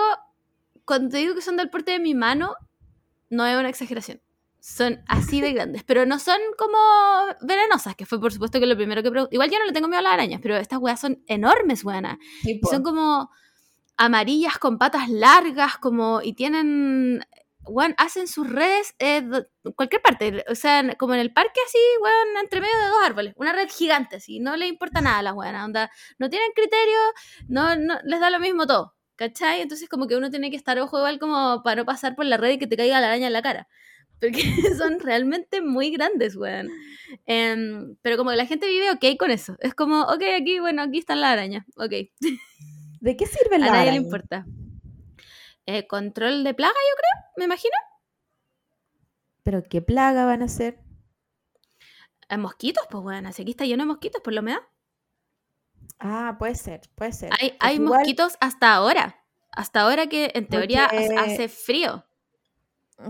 cuando 0.84 1.08
te 1.10 1.18
digo 1.18 1.34
que 1.34 1.42
son 1.42 1.56
del 1.56 1.70
porte 1.70 1.92
de 1.92 1.98
mi 2.00 2.14
mano, 2.14 2.54
no 3.28 3.46
es 3.46 3.56
una 3.56 3.68
exageración. 3.68 4.20
Son 4.60 5.02
así 5.08 5.40
de 5.40 5.52
grandes, 5.52 5.84
pero 5.84 6.04
no 6.04 6.18
son 6.18 6.38
como 6.58 6.76
venenosas, 7.40 7.96
que 7.96 8.04
fue 8.06 8.20
por 8.20 8.32
supuesto 8.32 8.60
que 8.60 8.66
lo 8.66 8.76
primero 8.76 9.02
que... 9.02 9.08
Igual 9.30 9.50
yo 9.50 9.58
no 9.58 9.64
le 9.64 9.72
tengo 9.72 9.88
miedo 9.88 10.00
a 10.00 10.02
las 10.02 10.12
arañas, 10.12 10.40
pero 10.42 10.56
estas 10.56 10.78
weas 10.78 11.00
son 11.00 11.22
enormes, 11.26 11.84
weana. 11.84 12.18
Sí, 12.42 12.60
son 12.70 12.82
como 12.82 13.30
amarillas 13.96 14.58
con 14.58 14.78
patas 14.78 15.08
largas, 15.08 15.78
como... 15.78 16.20
Y 16.22 16.34
tienen... 16.34 17.24
Hacen 17.98 18.26
sus 18.26 18.50
redes 18.50 18.94
eh, 18.98 19.18
en 19.18 19.72
cualquier 19.72 20.02
parte, 20.02 20.44
o 20.48 20.54
sea, 20.54 20.96
como 20.96 21.14
en 21.14 21.20
el 21.20 21.32
parque 21.32 21.60
así, 21.64 21.78
weón, 22.02 22.42
entre 22.42 22.60
medio 22.60 22.76
de 22.78 22.86
dos 22.86 23.02
árboles, 23.04 23.34
una 23.36 23.52
red 23.52 23.68
gigante 23.68 24.16
así, 24.16 24.40
no 24.40 24.56
le 24.56 24.66
importa 24.66 25.00
nada 25.02 25.18
a 25.18 25.22
las 25.22 25.34
weonas, 25.34 25.66
onda, 25.66 25.90
no 26.18 26.30
tienen 26.30 26.50
criterio, 26.54 26.98
no, 27.48 27.76
no, 27.76 27.98
les 28.02 28.18
da 28.18 28.30
lo 28.30 28.40
mismo 28.40 28.66
todo, 28.66 28.96
¿cachai? 29.14 29.60
Entonces 29.60 29.88
como 29.88 30.08
que 30.08 30.16
uno 30.16 30.30
tiene 30.30 30.50
que 30.50 30.56
estar 30.56 30.80
ojo 30.80 30.98
igual 30.98 31.18
como 31.18 31.62
para 31.62 31.76
no 31.82 31.84
pasar 31.84 32.16
por 32.16 32.24
la 32.24 32.38
red 32.38 32.52
y 32.52 32.58
que 32.58 32.66
te 32.66 32.76
caiga 32.76 32.98
la 32.98 33.08
araña 33.08 33.26
en 33.28 33.34
la 33.34 33.42
cara, 33.42 33.68
porque 34.20 34.42
son 34.78 35.00
realmente 35.00 35.60
muy 35.62 35.90
grandes, 35.90 36.36
weón. 36.36 36.68
Em, 37.26 37.96
pero 38.02 38.16
como 38.16 38.30
que 38.30 38.36
la 38.36 38.46
gente 38.46 38.66
vive 38.68 38.90
ok 38.92 39.18
con 39.18 39.30
eso, 39.30 39.56
es 39.60 39.74
como, 39.74 40.02
ok, 40.02 40.22
aquí, 40.40 40.60
bueno, 40.60 40.82
aquí 40.82 40.98
están 40.98 41.20
las 41.20 41.32
arañas, 41.32 41.66
ok, 41.76 41.92
¿De 43.00 43.16
qué 43.16 43.24
sirve 43.26 43.56
a 43.56 43.58
la 43.58 43.66
nadie 43.66 43.82
le 43.84 43.88
araña? 43.90 43.96
importa. 44.04 44.46
Eh, 45.66 45.86
control 45.86 46.44
de 46.44 46.52
plaga, 46.54 46.74
yo 46.74 46.96
creo, 46.96 47.32
me 47.38 47.44
imagino. 47.46 47.72
¿Pero 49.42 49.62
qué 49.62 49.80
plaga 49.80 50.26
van 50.26 50.42
a 50.42 50.48
ser? 50.48 50.78
Eh, 52.28 52.36
mosquitos, 52.36 52.84
pues 52.90 53.02
bueno, 53.02 53.28
así 53.30 53.42
aquí 53.42 53.52
está 53.52 53.64
lleno 53.64 53.84
de 53.84 53.88
mosquitos 53.88 54.20
por 54.22 54.32
la 54.34 54.40
humedad. 54.40 54.60
Ah, 55.98 56.36
puede 56.38 56.54
ser, 56.54 56.82
puede 56.94 57.12
ser. 57.12 57.30
Hay, 57.40 57.50
Porque 57.50 57.56
hay 57.66 57.74
igual- 57.76 57.98
mosquitos 58.00 58.36
hasta 58.40 58.74
ahora. 58.74 59.16
Hasta 59.52 59.80
ahora 59.80 60.06
que 60.06 60.30
en 60.34 60.46
teoría 60.46 60.88
Porque- 60.90 61.14
hace 61.18 61.48
frío. 61.48 62.04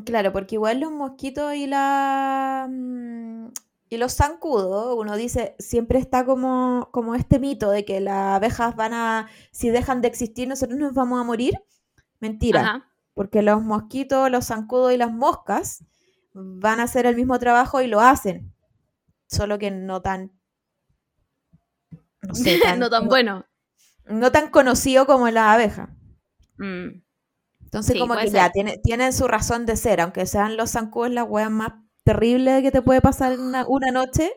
Claro, 0.05 0.33
porque 0.33 0.55
igual 0.55 0.81
los 0.81 0.93
mosquitos 0.93 1.55
y 1.55 1.67
la 1.67 2.69
mm, 2.71 3.47
y 3.89 3.97
los 3.97 4.15
zancudos, 4.15 4.95
uno 4.97 5.17
dice, 5.17 5.57
siempre 5.59 5.99
está 5.99 6.25
como, 6.25 6.91
como 6.93 7.17
este 7.17 7.41
mito 7.41 7.71
de 7.71 7.85
que 7.85 8.01
las 8.01 8.37
abejas 8.37 8.77
van 8.77 8.93
a, 8.95 9.29
si 9.51 9.69
dejan 9.71 10.01
de 10.01 10.07
existir, 10.09 10.47
nosotros 10.47 10.79
nos 10.79 10.95
vamos 10.95 11.21
a 11.21 11.25
morir. 11.25 11.55
Mentira, 12.21 12.61
Ajá. 12.61 12.87
porque 13.15 13.43
los 13.43 13.63
mosquitos, 13.63 14.31
los 14.31 14.47
zancudos 14.47 14.93
y 14.93 14.97
las 14.97 15.11
moscas 15.11 15.83
van 16.35 16.79
a 16.79 16.85
hacer 16.85 17.07
el 17.07 17.17
mismo 17.17 17.37
trabajo 17.41 17.81
y 17.83 17.89
lo 17.89 18.01
hacen. 18.01 18.55
Solo 19.27 19.59
que 19.59 19.73
no 19.73 20.01
tan, 20.03 20.31
no 22.23 22.35
sé, 22.35 22.59
tan- 22.61 22.79
no 22.79 22.91
tan 22.91 23.05
no- 23.05 23.09
bueno. 23.09 23.45
no 24.07 24.31
tan 24.31 24.51
conocido 24.51 25.07
como 25.07 25.29
la 25.31 25.53
abeja. 25.53 25.91
Mm. 26.59 27.03
Entonces, 27.71 27.95
Sí, 27.95 27.99
como 27.99 28.17
que 28.17 28.31
ya 28.31 28.45
ser. 28.45 28.53
tiene, 28.53 28.79
tienen 28.79 29.13
su 29.13 29.29
razón 29.29 29.67
de 29.67 29.77
ser, 29.77 30.01
aunque 30.01 30.27
sean 30.27 30.57
los 30.57 30.73
zancudos 30.73 31.11
la 31.11 31.25
wea 31.25 31.51
más 31.51 31.73
terrible 32.05 32.63
que 32.63 32.71
te 32.73 32.83
puede 32.83 33.01
pasar 33.01 33.39
una, 33.39 33.67
una 33.69 33.91
noche, 33.93 34.33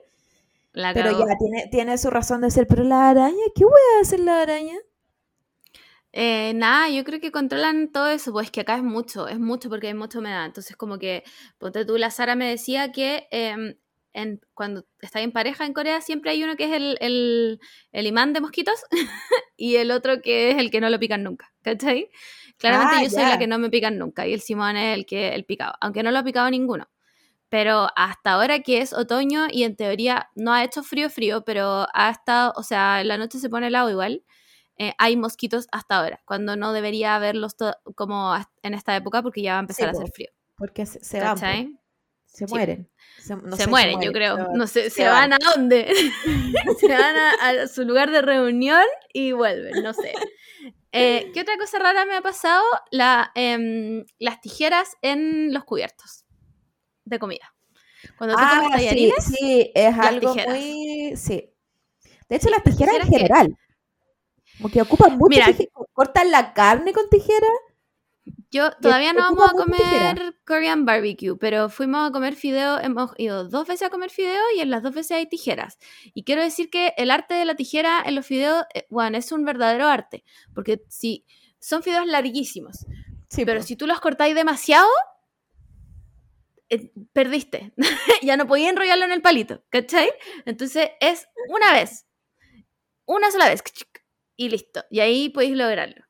La 0.73 0.93
pero 0.93 1.11
ya 1.11 1.35
tiene, 1.39 1.67
tiene 1.71 1.97
su 1.97 2.09
razón 2.09 2.41
de 2.41 2.51
ser. 2.51 2.67
Pero 2.67 2.83
la 2.83 3.09
araña, 3.09 3.43
¿qué 3.55 3.65
wea 3.65 4.01
hacer 4.01 4.19
la 4.21 4.41
araña? 4.41 4.77
Eh, 6.11 6.53
nada, 6.55 6.89
yo 6.89 7.03
creo 7.03 7.19
que 7.19 7.31
controlan 7.31 7.91
todo 7.91 8.09
eso, 8.09 8.31
pues 8.31 8.51
que 8.51 8.61
acá 8.61 8.75
es 8.77 8.83
mucho, 8.83 9.27
es 9.27 9.39
mucho 9.39 9.69
porque 9.69 9.87
hay 9.87 9.93
mucha 9.95 10.19
humedad. 10.19 10.45
Entonces, 10.45 10.75
como 10.77 10.99
que, 10.99 11.23
ponte 11.57 11.85
tú, 11.85 11.97
la 11.97 12.11
Sara 12.11 12.35
me 12.35 12.47
decía 12.49 12.91
que 12.91 13.27
em, 13.31 13.75
en, 14.13 14.39
cuando 14.53 14.85
está 15.01 15.21
en 15.21 15.31
pareja 15.31 15.65
en 15.65 15.73
Corea 15.73 16.01
siempre 16.01 16.29
hay 16.31 16.43
uno 16.43 16.55
que 16.55 16.65
es 16.65 16.71
el, 16.73 16.97
el, 17.01 17.59
el 17.91 18.07
imán 18.07 18.33
de 18.33 18.41
mosquitos 18.41 18.75
y 19.57 19.77
el 19.77 19.89
otro 19.91 20.21
que 20.21 20.51
es 20.51 20.57
el 20.59 20.69
que 20.69 20.81
no 20.81 20.89
lo 20.91 20.99
pican 20.99 21.23
nunca, 21.23 21.51
¿cachai? 21.63 22.09
Claramente 22.59 22.95
Ah, 22.97 23.03
yo 23.03 23.09
soy 23.09 23.23
ya. 23.23 23.29
la 23.29 23.37
que 23.39 23.47
no 23.47 23.59
me 23.59 23.69
pican 23.69 23.97
nunca 23.97 24.27
y 24.27 24.33
el 24.33 24.41
Simón 24.41 24.77
es 24.77 24.97
el 24.97 25.05
que 25.05 25.35
el 25.35 25.45
picado, 25.45 25.73
aunque 25.81 26.03
no 26.03 26.11
lo 26.11 26.19
ha 26.19 26.23
picado 26.23 26.49
ninguno. 26.49 26.89
Pero 27.49 27.89
hasta 27.95 28.33
ahora 28.33 28.59
que 28.61 28.81
es 28.81 28.93
otoño 28.93 29.47
y 29.51 29.63
en 29.63 29.75
teoría 29.75 30.29
no 30.35 30.53
ha 30.53 30.63
hecho 30.63 30.83
frío, 30.83 31.09
frío, 31.09 31.43
pero 31.45 31.87
ha 31.93 32.09
estado, 32.09 32.53
o 32.55 32.63
sea, 32.63 33.01
en 33.01 33.07
la 33.09 33.17
noche 33.17 33.39
se 33.39 33.49
pone 33.49 33.67
helado 33.67 33.89
igual 33.91 34.23
eh, 34.77 34.93
hay 34.97 35.17
mosquitos 35.17 35.67
hasta 35.71 35.99
ahora, 35.99 36.21
cuando 36.25 36.55
no 36.55 36.73
debería 36.73 37.15
haberlos 37.15 37.55
como 37.95 38.33
en 38.63 38.73
esta 38.73 38.95
época 38.95 39.21
porque 39.21 39.43
ya 39.43 39.53
va 39.53 39.57
a 39.59 39.61
empezar 39.61 39.89
Sí, 39.89 39.89
a 39.89 39.91
hacer 39.91 40.11
frío. 40.11 40.29
Porque 40.57 40.85
se, 40.87 40.99
se 41.03 41.19
van, 41.19 41.79
se 42.33 42.47
Sí. 42.47 42.53
mueren. 42.53 42.89
Se, 43.19 43.35
no 43.35 43.55
se 43.55 43.63
sé, 43.63 43.69
mueren, 43.69 44.01
yo 44.01 44.11
creo. 44.11 44.35
pero 44.35 44.49
No 44.53 44.67
sé, 44.67 44.83
se, 44.85 44.89
se 44.89 45.03
van. 45.07 45.29
van. 45.29 45.33
a 45.33 45.37
dónde? 45.55 45.87
se 46.79 46.87
van 46.89 47.15
a, 47.15 47.31
a 47.63 47.67
su 47.67 47.83
lugar 47.85 48.11
de 48.11 48.21
reunión 48.21 48.83
y 49.13 49.31
vuelven, 49.31 49.81
no 49.83 49.93
sé. 49.93 50.13
Eh, 50.95 51.31
¿Qué 51.33 51.41
otra 51.41 51.57
cosa 51.57 51.79
rara 51.79 52.05
me 52.05 52.15
ha 52.15 52.21
pasado? 52.21 52.63
La, 52.91 53.31
em, 53.33 54.05
las 54.19 54.39
tijeras 54.41 54.91
en 55.01 55.51
los 55.51 55.63
cubiertos 55.63 56.23
de 57.03 57.17
comida. 57.17 57.51
Cuando 58.15 58.35
tú 58.35 58.41
Ah, 58.45 58.59
comes 58.61 58.79
sí, 58.79 58.85
tallarines, 58.85 59.25
sí, 59.25 59.71
es 59.73 59.97
las 59.97 60.05
algo 60.07 60.33
tijeras. 60.33 60.55
muy... 60.55 61.13
Sí. 61.17 61.49
De 62.29 62.35
hecho, 62.35 62.49
las 62.51 62.63
las 62.63 62.75
tijeras 62.75 62.95
en 62.97 63.01
tijeras 63.01 63.09
que- 63.09 63.17
general. 63.17 63.57
Como 64.57 64.69
que 64.69 64.81
ocupan 64.83 65.17
mucho 65.17 65.29
Mira, 65.29 65.47
Cortan 65.93 66.29
la 66.29 66.53
carne 66.53 66.93
con 66.93 67.09
tijera. 67.09 67.47
Yo 68.51 68.71
todavía 68.71 69.13
no 69.13 69.25
ocupa 69.27 69.47
vamos 69.53 69.61
a 69.61 69.65
comer 69.65 70.35
Korean 70.45 70.85
barbecue, 70.85 71.35
pero 71.37 71.69
fuimos 71.69 72.07
a 72.07 72.11
comer 72.11 72.35
fideo, 72.35 72.79
hemos 72.79 73.11
ido 73.17 73.47
dos 73.49 73.67
veces 73.67 73.87
a 73.87 73.89
comer 73.89 74.11
fideo 74.11 74.41
y 74.55 74.59
en 74.61 74.69
las 74.69 74.83
dos 74.83 74.93
veces 74.93 75.17
hay 75.17 75.25
tijeras. 75.27 75.79
Y 76.13 76.23
quiero 76.23 76.41
decir 76.43 76.69
que 76.69 76.93
el 76.97 77.11
arte 77.11 77.33
de 77.33 77.45
la 77.45 77.55
tijera 77.55 78.01
en 78.05 78.15
los 78.15 78.25
fideos, 78.25 78.63
eh, 78.73 78.85
bueno, 78.89 79.17
es 79.17 79.31
un 79.31 79.43
verdadero 79.43 79.87
arte, 79.87 80.23
porque 80.53 80.83
si 80.87 81.25
son 81.59 81.83
fideos 81.83 82.05
larguísimos, 82.07 82.85
Sí, 83.29 83.45
pero 83.45 83.61
po. 83.61 83.63
si 83.63 83.75
tú 83.75 83.87
los 83.87 83.99
cortáis 83.99 84.35
demasiado, 84.35 84.87
eh, 86.69 86.91
perdiste. 87.13 87.73
ya 88.21 88.37
no 88.37 88.47
podía 88.47 88.69
enrollarlo 88.69 89.05
en 89.05 89.11
el 89.11 89.21
palito, 89.21 89.63
¿cachai? 89.69 90.11
Entonces 90.45 90.91
es 90.99 91.27
una 91.49 91.73
vez, 91.73 92.05
una 93.05 93.31
sola 93.31 93.49
vez, 93.49 93.63
y 94.35 94.49
listo. 94.49 94.83
Y 94.89 94.99
ahí 94.99 95.29
podéis 95.29 95.55
lograrlo. 95.55 96.02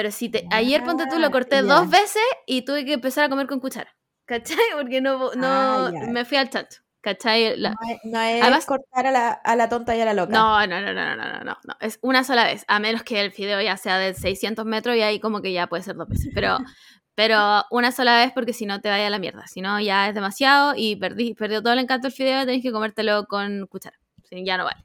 Pero 0.00 0.12
si 0.12 0.32
ayer 0.50 0.82
ponte 0.82 1.04
tú 1.08 1.18
lo 1.18 1.26
ah, 1.26 1.30
corté 1.30 1.60
dos 1.60 1.90
veces 1.90 2.22
y 2.46 2.62
tuve 2.62 2.86
que 2.86 2.94
empezar 2.94 3.24
a 3.24 3.28
comer 3.28 3.46
con 3.46 3.60
cuchara. 3.60 3.94
¿Cachai? 4.24 4.56
Porque 4.74 5.02
no, 5.02 5.30
ah, 5.42 5.90
me 6.08 6.24
fui 6.24 6.38
al 6.38 6.48
chancho. 6.48 6.80
¿Cachai? 7.02 7.54
La... 7.58 7.74
No, 8.04 8.48
no 8.50 8.56
es 8.56 8.64
cortar 8.64 9.06
a 9.06 9.56
la, 9.56 9.68
tonta 9.68 9.94
y 9.94 10.00
a 10.00 10.06
la 10.06 10.14
loca. 10.14 10.32
No, 10.32 10.66
no, 10.66 10.80
no, 10.80 10.94
no, 10.94 11.16
no, 11.16 11.16
no, 11.16 11.44
no, 11.44 11.58
no. 11.62 11.76
Es 11.80 11.98
una 12.00 12.24
sola 12.24 12.44
vez. 12.44 12.64
A 12.66 12.80
menos 12.80 13.02
que 13.02 13.20
el 13.20 13.30
fideo 13.30 13.60
ya 13.60 13.76
sea 13.76 13.98
de 13.98 14.14
600 14.14 14.64
metros 14.64 14.96
y 14.96 15.02
ahí 15.02 15.20
como 15.20 15.42
que 15.42 15.52
ya 15.52 15.66
puede 15.66 15.82
ser 15.82 15.96
dos 15.96 16.08
veces. 16.08 16.32
Pero, 17.14 17.64
una 17.70 17.92
sola 17.92 18.16
vez 18.16 18.32
porque 18.32 18.54
si 18.54 18.64
no 18.64 18.80
te 18.80 18.88
vaya 18.88 19.08
a 19.08 19.10
la 19.10 19.18
mierda. 19.18 19.46
Si 19.48 19.60
no, 19.60 19.78
ya 19.80 20.08
es 20.08 20.14
demasiado 20.14 20.72
y 20.74 20.96
perdí, 20.96 21.34
perdió 21.34 21.60
todo 21.60 21.74
el 21.74 21.80
encanto 21.80 22.06
el 22.06 22.14
fideo 22.14 22.42
y 22.42 22.46
tenés 22.46 22.62
que 22.62 22.72
comértelo 22.72 23.26
con 23.26 23.66
cuchara. 23.66 23.98
Ya 24.30 24.56
no 24.56 24.64
vale. 24.64 24.82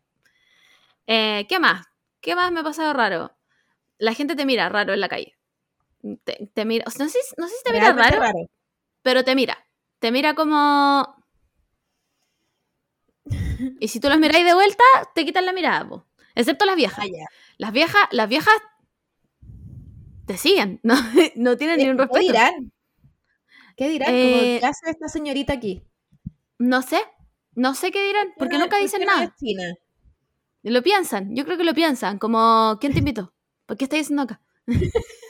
Eh, 1.07 1.45
¿Qué 1.48 1.57
más? 1.57 1.86
¿Qué 2.19 2.36
más 2.36 2.51
me 2.51 2.60
ha 2.60 2.63
pasado 2.63 2.91
raro? 2.91 3.35
La 3.98 4.14
gente 4.14 4.36
te 4.36 4.46
mira 4.46 4.70
raro 4.70 4.94
en 4.94 5.00
la 5.00 5.10
calle. 5.10 5.38
Te, 6.24 6.50
te 6.54 6.66
mira, 6.66 6.84
o 6.88 6.92
sea, 6.92 7.06
no 7.06 7.12
sé, 7.12 7.20
no 7.38 7.48
sé 7.48 7.56
si 7.56 7.64
te 7.64 7.74
mira 7.74 7.94
raro, 7.94 8.22
pero 9.02 9.24
te 9.24 9.36
mira. 9.36 9.66
Te 10.00 10.12
mira 10.12 10.36
como... 10.36 11.16
Y 13.80 13.88
si 13.88 14.00
tú 14.00 14.10
los 14.10 14.20
miráis 14.20 14.46
de 14.46 14.54
vuelta, 14.54 14.84
te 15.16 15.25
quitan 15.25 15.46
la 15.46 15.54
mirada, 15.54 15.88
po. 15.88 16.06
excepto 16.36 16.66
las 16.66 16.75
viejas. 16.75 17.06
Ah. 17.06 17.25
Las 17.58 17.72
viejas, 17.72 18.08
las 18.12 18.30
viejas 18.30 18.56
te 20.25 20.38
siguen, 20.38 20.80
no, 20.84 20.96
no 21.36 21.58
tienen 21.58 21.78
ni 21.78 21.90
un 21.90 21.98
respeto. 21.98 22.20
¿Qué 22.20 22.25
dirán? 22.25 22.72
¿Qué 23.78 23.90
dirán? 23.90 24.10
Eh, 24.14 24.58
¿Qué 24.60 24.66
hace 24.66 24.90
esta 24.90 25.08
señorita 25.08 25.54
aquí? 25.54 25.84
No 26.58 26.82
sé, 26.82 27.00
no 27.54 27.75
sé 27.75 27.92
qué 27.92 28.06
dirán, 28.06 28.34
porque 28.38 28.58
nunca 28.58 28.78
dicen 28.78 29.02
¿Por 29.04 29.08
qué 29.40 29.56
no 29.56 29.64
nada. 29.64 29.75
Lo 30.64 30.82
piensan, 30.82 31.36
yo 31.36 31.46
creo 31.46 31.58
que 31.58 31.64
lo 31.64 31.75
piensan, 31.75 32.18
como, 32.18 32.78
¿quién 32.80 32.94
te 32.94 33.00
invitó? 33.00 33.35
¿Por 33.65 33.77
qué 33.77 33.86
estás 33.86 34.00
diciendo 34.00 34.24
acá? 34.24 34.41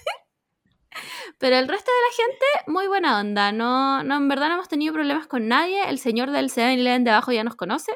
Pero 1.39 1.57
el 1.57 1.67
resto 1.67 1.91
de 1.91 1.97
la 2.01 2.29
gente, 2.29 2.45
muy 2.67 2.87
buena 2.87 3.19
onda. 3.19 3.51
No, 3.51 4.03
no, 4.03 4.15
en 4.17 4.27
verdad 4.29 4.47
no 4.47 4.55
hemos 4.55 4.69
tenido 4.69 4.93
problemas 4.93 5.27
con 5.27 5.47
nadie. 5.47 5.87
El 5.89 5.99
señor 5.99 6.31
del 6.31 6.49
7-Eleven 6.49 7.03
de 7.03 7.11
abajo 7.11 7.31
ya 7.31 7.43
nos 7.43 7.55
conoce. 7.55 7.91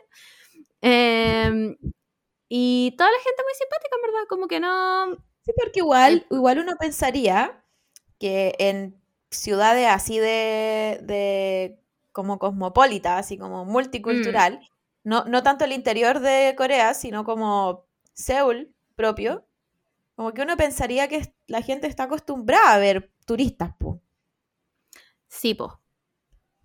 Eh, 0.81 1.77
y 2.49 2.95
toda 2.97 3.11
la 3.11 3.17
gente 3.17 3.43
muy 3.43 3.53
simpática, 3.53 3.95
en 3.95 4.01
verdad. 4.01 4.27
Como 4.27 4.47
que 4.47 4.59
no. 4.59 5.15
Sí, 5.45 5.51
porque 5.55 5.79
igual, 5.79 6.25
igual 6.29 6.59
uno 6.59 6.73
pensaría 6.79 7.63
que 8.19 8.55
en 8.59 9.01
ciudades 9.31 9.87
así 9.87 10.19
de, 10.19 10.99
de 11.03 11.79
como 12.11 12.39
cosmopolita, 12.39 13.17
así 13.17 13.37
como 13.37 13.65
multicultural, 13.65 14.59
no, 15.03 15.23
no 15.25 15.43
tanto 15.43 15.63
el 15.65 15.71
interior 15.71 16.19
de 16.19 16.53
Corea, 16.57 16.93
sino 16.93 17.23
como 17.23 17.85
Seúl 18.13 18.75
propio, 18.95 19.45
como 20.19 20.33
que 20.33 20.43
uno 20.43 20.57
pensaría 20.63 21.07
que 21.07 21.33
la 21.47 21.61
gente 21.63 21.87
está 21.87 22.03
acostumbrada 22.05 22.73
a 22.75 22.79
ver 22.85 22.97
turistas, 23.25 23.71
po. 23.79 24.01
Sí, 25.27 25.53
po. 25.55 25.81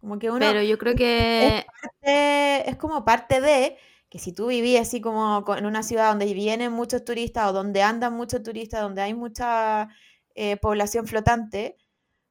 Como 0.00 0.18
que 0.18 0.30
uno 0.30 0.46
Pero 0.46 0.62
yo 0.62 0.78
creo 0.78 0.94
que. 0.94 1.66
parte- 1.80 2.70
es 2.70 2.76
como 2.76 3.04
parte 3.04 3.40
de 3.40 3.78
que 4.08 4.18
si 4.18 4.32
tú 4.32 4.46
vivís 4.48 4.80
así 4.80 5.00
como 5.00 5.44
co- 5.44 5.56
en 5.56 5.66
una 5.66 5.82
ciudad 5.82 6.10
donde 6.10 6.32
vienen 6.34 6.72
muchos 6.72 7.04
turistas 7.04 7.48
o 7.50 7.52
donde 7.52 7.82
andan 7.82 8.14
muchos 8.14 8.42
turistas, 8.42 8.82
donde 8.82 9.02
hay 9.02 9.14
mucha 9.14 9.88
eh, 10.34 10.56
población 10.58 11.06
flotante, 11.06 11.78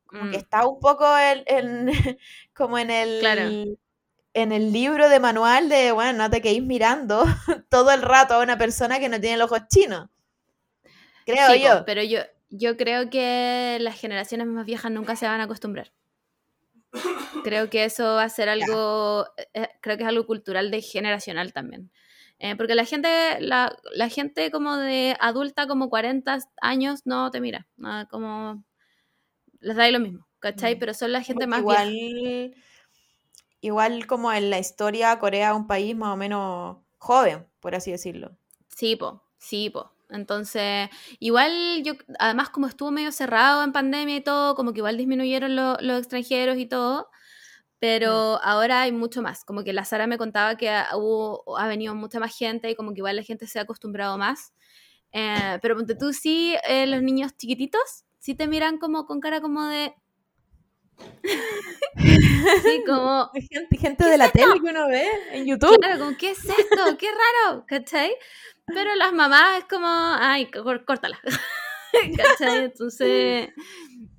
como 0.05 0.29
que 0.29 0.37
Mm, 0.37 0.39
está 0.39 0.67
un 0.67 0.79
poco 0.79 1.05
en, 1.17 1.43
en- 1.47 1.87
como 2.55 2.77
en 2.79 2.91
el, 2.91 3.19
Claro. 3.19 3.57
en 4.33 4.51
el 4.53 4.73
libro 4.73 5.09
de 5.09 5.19
manual 5.21 5.69
de, 5.69 5.91
bueno, 5.93 6.13
no 6.25 6.29
te 6.31 6.41
quedéis 6.41 6.63
mirando 6.63 7.23
todo 7.69 7.91
el 7.91 8.01
rato 8.01 8.35
a 8.35 8.43
una 8.43 8.57
persona 8.57 8.99
que 8.99 9.09
no 9.09 9.21
tiene 9.21 9.37
los 9.37 9.51
ojos 9.51 9.67
chinos. 9.69 10.09
Creo 11.25 11.49
sí, 11.53 11.61
yo. 11.61 11.83
pero 11.85 12.03
yo, 12.03 12.19
yo 12.49 12.77
creo 12.77 13.09
que 13.09 13.77
las 13.81 13.99
generaciones 13.99 14.47
más 14.47 14.65
viejas 14.65 14.91
nunca 14.91 15.15
se 15.15 15.25
van 15.27 15.41
a 15.41 15.45
acostumbrar. 15.45 15.91
Creo 17.43 17.69
que 17.69 17.85
eso 17.85 18.03
va 18.15 18.23
a 18.23 18.29
ser 18.29 18.49
algo, 18.49 19.25
eh, 19.53 19.67
creo 19.81 19.97
que 19.97 20.03
es 20.03 20.09
algo 20.09 20.25
cultural 20.25 20.69
de 20.71 20.81
generacional 20.81 21.51
también. 21.53 21.91
Eh, 22.39 22.55
porque 22.55 22.75
la 22.75 22.85
gente, 22.85 23.07
la, 23.39 23.75
la 23.93 24.09
gente 24.09 24.51
como 24.51 24.77
de 24.77 25.15
adulta, 25.19 25.67
como 25.67 25.89
40 25.89 26.37
años, 26.61 27.01
no 27.05 27.31
te 27.31 27.41
mira. 27.41 27.67
nada, 27.77 28.05
como 28.07 28.63
les 29.61 29.75
da 29.75 29.83
ahí 29.83 29.91
lo 29.91 29.99
mismo, 29.99 30.27
¿cachai? 30.39 30.75
Mm. 30.75 30.79
Pero 30.79 30.93
son 30.93 31.11
la 31.11 31.21
gente 31.21 31.47
Porque 31.47 31.47
más 31.47 31.59
igual, 31.59 31.89
vieja. 31.89 32.57
igual 33.61 34.05
como 34.07 34.31
en 34.31 34.49
la 34.49 34.59
historia, 34.59 35.17
Corea 35.19 35.49
es 35.51 35.55
un 35.55 35.67
país 35.67 35.95
más 35.95 36.13
o 36.13 36.17
menos 36.17 36.77
joven, 36.97 37.47
por 37.59 37.75
así 37.75 37.91
decirlo. 37.91 38.37
Sí, 38.67 38.95
po, 38.95 39.23
sí, 39.37 39.69
po. 39.69 39.91
Entonces, 40.13 40.89
igual 41.19 41.83
yo, 41.83 41.93
además 42.19 42.49
como 42.49 42.67
estuvo 42.67 42.91
medio 42.91 43.11
cerrado 43.11 43.63
en 43.63 43.71
pandemia 43.73 44.15
y 44.17 44.21
todo, 44.21 44.55
como 44.55 44.73
que 44.73 44.79
igual 44.79 44.97
disminuyeron 44.97 45.55
lo- 45.55 45.77
los 45.81 45.99
extranjeros 45.99 46.57
y 46.57 46.65
todo, 46.67 47.09
pero 47.79 48.39
ahora 48.43 48.81
hay 48.83 48.91
mucho 48.93 49.21
más. 49.21 49.43
Como 49.45 49.63
que 49.63 49.73
la 49.73 49.85
Sara 49.85 50.07
me 50.07 50.17
contaba 50.17 50.55
que 50.57 50.69
ha, 50.69 50.95
hubo, 50.95 51.57
ha 51.57 51.67
venido 51.67 51.95
mucha 51.95 52.19
más 52.19 52.37
gente 52.37 52.69
y 52.69 52.75
como 52.75 52.93
que 52.93 52.99
igual 52.99 53.15
la 53.17 53.23
gente 53.23 53.47
se 53.47 53.59
ha 53.59 53.63
acostumbrado 53.63 54.17
más. 54.17 54.53
Eh, 55.11 55.59
pero 55.61 55.75
ponte 55.75 55.95
tú, 55.95 56.13
sí, 56.13 56.55
eh, 56.67 56.87
los 56.87 57.01
niños 57.03 57.35
chiquititos, 57.37 58.05
sí 58.19 58.35
te 58.35 58.47
miran 58.47 58.77
como 58.79 59.05
con 59.05 59.19
cara 59.19 59.41
como 59.41 59.65
de... 59.65 59.93
sí, 61.97 62.83
como... 62.85 63.29
Gente, 63.33 63.77
gente 63.77 64.05
de 64.05 64.17
la 64.17 64.29
tele 64.31 64.53
que 64.61 64.69
uno 64.69 64.87
ve 64.87 65.07
en 65.31 65.45
YouTube. 65.45 65.77
Claro, 65.79 65.99
como, 66.05 66.17
¿qué 66.17 66.31
es 66.31 66.39
esto? 66.45 66.97
¡Qué 66.97 67.07
raro! 67.11 67.65
¿Cachai? 67.67 68.13
Pero 68.65 68.95
las 68.95 69.13
mamás 69.13 69.59
es 69.59 69.65
como, 69.65 69.87
ay, 69.87 70.47
cór- 70.51 70.85
córtala. 70.85 71.19
¿Cachai? 72.17 72.65
Entonces, 72.65 73.49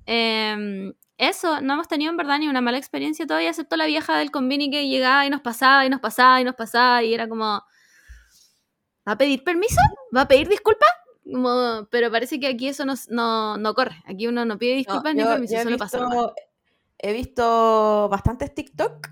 em, 0.05 0.93
eso, 1.17 1.61
no 1.61 1.73
hemos 1.73 1.87
tenido 1.87 2.11
en 2.11 2.17
verdad 2.17 2.39
ni 2.39 2.47
una 2.47 2.61
mala 2.61 2.77
experiencia 2.77 3.25
todavía, 3.27 3.49
excepto 3.49 3.75
la 3.75 3.85
vieja 3.85 4.17
del 4.17 4.31
convini 4.31 4.69
que 4.69 4.87
llegaba 4.87 5.25
y 5.25 5.29
nos 5.29 5.41
pasaba 5.41 5.85
y 5.85 5.89
nos 5.89 5.99
pasaba 5.99 6.39
y 6.41 6.43
nos 6.43 6.55
pasaba 6.55 7.03
y 7.03 7.13
era 7.13 7.27
como, 7.27 7.45
¿va 7.45 9.11
a 9.13 9.17
pedir 9.17 9.43
permiso? 9.43 9.79
¿Va 10.15 10.21
a 10.21 10.27
pedir 10.27 10.47
disculpas? 10.47 10.89
Como, 11.23 11.87
pero 11.89 12.11
parece 12.11 12.39
que 12.39 12.47
aquí 12.47 12.67
eso 12.67 12.85
no, 12.85 12.93
no, 13.09 13.57
no 13.57 13.73
corre. 13.73 14.01
Aquí 14.05 14.27
uno 14.27 14.45
no 14.45 14.57
pide 14.59 14.71
No, 14.73 14.77
disculpas 14.77 15.15
ni 15.15 15.21
yo- 15.23 15.29
permiso, 15.29 15.53
yo 15.55 15.59
he 15.59 15.63
solo 15.63 15.77
pasa. 15.77 16.07
he 16.99 17.13
visto 17.13 18.07
bastantes 18.09 18.53
TikTok 18.53 19.07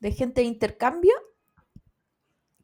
de 0.00 0.12
gente 0.12 0.40
de 0.40 0.46
intercambio 0.46 1.12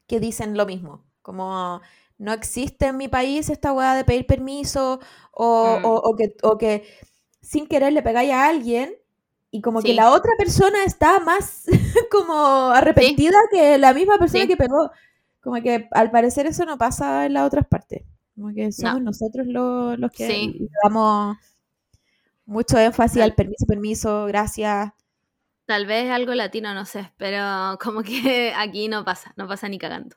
que 0.08 0.20
dicen 0.20 0.56
lo 0.56 0.66
mismo, 0.66 1.05
como 1.26 1.80
no 2.18 2.32
existe 2.32 2.86
en 2.86 2.96
mi 2.96 3.08
país 3.08 3.50
esta 3.50 3.72
weá 3.72 3.94
de 3.96 4.04
pedir 4.04 4.26
permiso 4.26 5.00
o, 5.32 5.78
Mm. 5.80 5.84
o- 5.84 6.00
o 6.04 6.14
que, 6.16 6.34
o 6.44 6.56
que 6.56 6.84
sin 7.42 7.66
querer 7.66 7.92
le 7.92 8.02
pegáis 8.02 8.32
a 8.32 8.46
alguien 8.48 8.94
y 9.50 9.60
como 9.60 9.82
que 9.82 9.92
la 9.94 10.12
otra 10.12 10.30
persona 10.38 10.84
está 10.84 11.18
más 11.20 11.64
como 12.12 12.34
arrepentida 12.70 13.36
que 13.50 13.76
la 13.78 13.92
misma 13.92 14.18
persona 14.18 14.42
Sí. 14.42 14.48
que 14.48 14.56
pegó. 14.56 14.90
Como 15.40 15.60
que 15.62 15.88
al 15.92 16.10
parecer 16.10 16.46
eso 16.46 16.64
no 16.64 16.78
pasa 16.78 17.26
en 17.26 17.34
las 17.34 17.46
otras 17.46 17.66
partes. 17.66 18.02
Como 18.34 18.52
que 18.54 18.70
somos 18.72 19.02
nosotros 19.02 19.46
los, 19.46 19.98
los 19.98 20.10
que 20.12 20.52
damos 20.84 21.36
mucho 22.44 22.78
énfasis 22.78 23.20
al 23.22 23.34
permiso, 23.34 23.66
permiso, 23.66 24.26
gracias. 24.26 24.92
Tal 25.66 25.86
vez 25.86 26.10
algo 26.10 26.32
latino, 26.34 26.74
no 26.74 26.84
sé, 26.84 27.12
pero 27.16 27.78
como 27.82 28.02
que 28.02 28.52
aquí 28.56 28.88
no 28.88 29.04
pasa, 29.04 29.32
no 29.36 29.48
pasa 29.48 29.68
ni 29.68 29.78
cagando. 29.78 30.16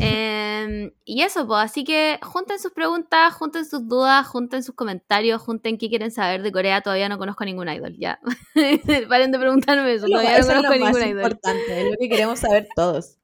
Em, 0.00 0.92
y 1.04 1.22
eso, 1.22 1.46
pues, 1.46 1.60
así 1.64 1.84
que 1.84 2.18
junten 2.22 2.58
sus 2.58 2.72
preguntas, 2.72 3.32
junten 3.34 3.64
sus 3.64 3.86
dudas, 3.88 4.26
junten 4.26 4.62
sus 4.62 4.74
comentarios, 4.74 5.40
junten 5.42 5.78
qué 5.78 5.88
quieren 5.88 6.10
saber 6.10 6.42
de 6.42 6.52
Corea. 6.52 6.80
Todavía 6.80 7.08
no 7.08 7.18
conozco 7.18 7.42
a 7.44 7.46
ningún 7.46 7.68
idol, 7.68 7.96
ya. 7.98 8.18
Paren 9.08 9.32
de 9.32 9.38
preguntarme 9.38 9.92
eso, 9.94 10.06
es 10.06 10.10
todavía 10.12 10.30
no 10.32 10.36
eso 10.38 10.48
es 10.52 10.56
conozco 10.56 10.72
a 10.72 10.76
lo 10.76 10.84
más 10.84 10.94
ningún 10.94 11.08
idol. 11.10 11.22
importante, 11.32 11.80
es 11.82 11.90
lo 11.90 11.96
que 11.98 12.08
queremos 12.08 12.38
saber 12.38 12.68
todos. 12.74 13.16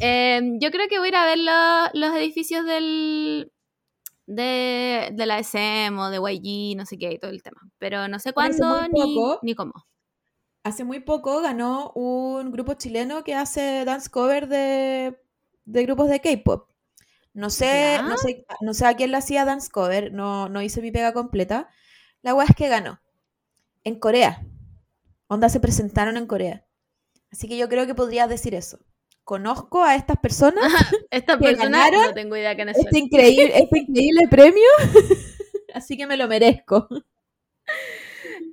Em, 0.00 0.58
yo 0.60 0.70
creo 0.70 0.88
que 0.88 0.98
voy 0.98 1.06
a 1.06 1.08
ir 1.10 1.16
a 1.16 1.24
ver 1.26 1.38
lo- 1.38 1.90
los 2.00 2.16
edificios 2.16 2.64
del 2.64 3.52
de, 4.26 5.10
de 5.12 5.26
la 5.26 5.38
SM 5.38 5.98
o 6.00 6.10
de 6.10 6.18
YG, 6.18 6.76
no 6.76 6.86
sé 6.86 6.96
qué, 6.98 7.12
y 7.12 7.18
todo 7.18 7.30
el 7.30 7.42
tema. 7.42 7.60
Pero 7.78 8.08
no 8.08 8.18
sé 8.18 8.32
cuándo 8.32 8.82
ni, 8.88 9.14
poco- 9.14 9.38
ni 9.42 9.54
cómo. 9.54 9.72
Hace 10.64 10.84
muy 10.84 11.00
poco 11.00 11.40
ganó 11.42 11.90
un 11.94 12.52
grupo 12.52 12.74
chileno 12.74 13.24
que 13.24 13.34
hace 13.34 13.84
dance 13.84 14.08
cover 14.10 14.46
de, 14.48 15.18
de 15.64 15.82
grupos 15.84 16.08
de 16.08 16.20
K-pop. 16.20 16.70
No 17.34 17.50
sé, 17.50 17.94
¿Ya? 17.96 18.02
no 18.02 18.16
sé, 18.18 18.44
no 18.60 18.74
sé 18.74 18.86
a 18.86 18.94
quién 18.94 19.10
le 19.10 19.16
hacía 19.16 19.44
dance 19.44 19.70
cover, 19.70 20.12
no, 20.12 20.48
no 20.48 20.60
hice 20.62 20.82
mi 20.82 20.90
pega 20.90 21.12
completa. 21.12 21.68
La 22.22 22.34
weá 22.34 22.46
es 22.48 22.54
que 22.54 22.68
ganó. 22.68 23.00
En 23.84 23.98
Corea. 23.98 24.44
Onda 25.28 25.48
se 25.48 25.60
presentaron 25.60 26.16
en 26.16 26.26
Corea. 26.26 26.66
Así 27.30 27.48
que 27.48 27.56
yo 27.56 27.68
creo 27.68 27.86
que 27.86 27.94
podrías 27.94 28.28
decir 28.28 28.54
eso. 28.54 28.78
Conozco 29.24 29.82
a 29.82 29.94
estas 29.94 30.18
personas, 30.18 30.70
Esta 31.10 31.38
que 31.38 31.44
persona 31.44 31.70
ganaron 31.70 32.02
no 32.06 32.14
tengo 32.14 32.36
idea 32.36 32.54
son. 32.56 32.68
este 32.68 32.98
increíble, 32.98 33.52
este 33.56 33.78
increíble 33.78 34.28
premio, 34.28 34.68
así 35.74 35.96
que 35.96 36.06
me 36.06 36.16
lo 36.16 36.28
merezco. 36.28 36.88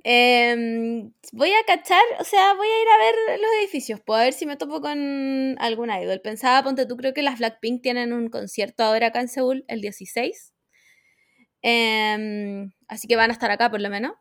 Em, 0.02 1.12
voy 1.32 1.50
a 1.52 1.64
cachar, 1.66 2.02
o 2.18 2.24
sea, 2.24 2.54
voy 2.54 2.66
a 2.68 2.82
ir 2.82 2.88
a 2.88 2.98
ver 2.98 3.40
los 3.40 3.50
edificios, 3.60 4.00
a 4.06 4.18
ver 4.24 4.32
si 4.32 4.46
me 4.46 4.56
topo 4.56 4.80
con 4.80 5.56
algún 5.58 5.90
idol. 5.90 6.20
Pensaba, 6.22 6.62
ponte 6.62 6.86
tú, 6.86 6.96
creo 6.96 7.12
que 7.14 7.22
las 7.22 7.38
Blackpink 7.38 7.82
tienen 7.82 8.12
un 8.12 8.28
concierto 8.28 8.82
ahora 8.84 9.08
acá 9.08 9.20
en 9.20 9.28
Seúl, 9.28 9.64
el 9.68 9.80
16. 9.80 10.52
Em, 11.62 12.72
así 12.88 13.06
que 13.08 13.16
van 13.16 13.30
a 13.30 13.34
estar 13.34 13.50
acá 13.50 13.70
por 13.70 13.80
lo 13.80 13.90
menos. 13.90 14.12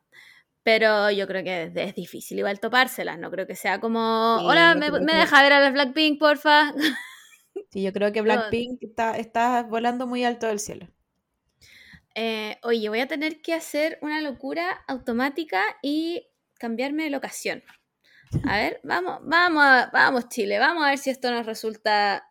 Pero 0.63 1.09
yo 1.11 1.25
creo 1.27 1.43
que 1.43 1.71
es, 1.73 1.95
difícil 1.95 2.37
igual 2.37 2.59
topárselas, 2.59 3.17
no 3.17 3.31
creo 3.31 3.47
que 3.47 3.55
sea 3.55 3.79
como, 3.79 4.37
Sí, 4.39 4.45
hola, 4.45 4.75
¿me, 4.75 4.91
me 4.91 4.99
que- 4.99 5.17
deja 5.19 5.41
ver 5.41 5.53
a 5.53 5.59
las 5.61 5.73
Blackpink, 5.73 6.19
porfa? 6.19 6.73
Sí, 7.71 7.81
yo 7.81 7.93
creo 7.93 8.11
que 8.11 8.21
Blackpink 8.67 8.83
está, 8.83 9.17
está 9.17 9.63
volando 9.63 10.05
muy 10.05 10.25
alto 10.25 10.47
del 10.47 10.59
cielo. 10.59 10.87
Eh, 12.15 12.57
oye, 12.63 12.89
voy 12.89 12.99
a 12.99 13.07
tener 13.07 13.41
que 13.41 13.53
hacer 13.53 13.97
una 14.01 14.21
locura 14.21 14.83
automática 14.87 15.63
y 15.81 16.27
cambiarme 16.59 17.03
de 17.03 17.09
locación. 17.11 17.63
A 18.47 18.57
ver, 18.57 18.79
vamos, 18.83 19.19
vamos, 19.23 19.63
a- 19.63 19.89
vamos 19.93 20.29
Chile, 20.29 20.59
vamos 20.59 20.83
a 20.85 20.89
ver 20.89 20.97
si 20.99 21.09
esto 21.09 21.31
nos 21.31 21.45
resulta 21.45 22.25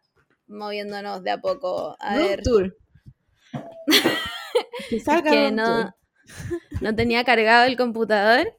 moviéndonos 0.47 1.23
de 1.25 1.31
a 1.33 1.39
poco. 1.41 1.97
A 2.01 2.17
ver, 2.17 2.43
tour. 2.43 2.73
que 4.89 4.99
salga 5.01 5.31
que 5.31 5.41
room 5.41 5.57
no, 5.57 5.65
tour. 5.65 5.95
no 6.81 6.95
tenía 6.95 7.25
cargado 7.25 7.67
el 7.67 7.77
computador 7.77 8.57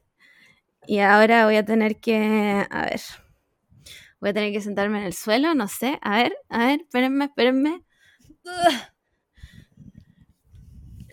y 0.86 1.00
ahora 1.00 1.44
voy 1.46 1.56
a 1.56 1.64
tener 1.64 2.00
que, 2.00 2.66
a 2.70 2.82
ver, 2.86 3.00
voy 4.20 4.30
a 4.30 4.34
tener 4.34 4.52
que 4.52 4.60
sentarme 4.60 4.98
en 4.98 5.04
el 5.04 5.14
suelo, 5.14 5.54
no 5.54 5.68
sé, 5.68 5.98
a 6.02 6.16
ver, 6.22 6.36
a 6.48 6.66
ver, 6.66 6.80
espérenme, 6.82 7.24
espérenme. 7.26 7.82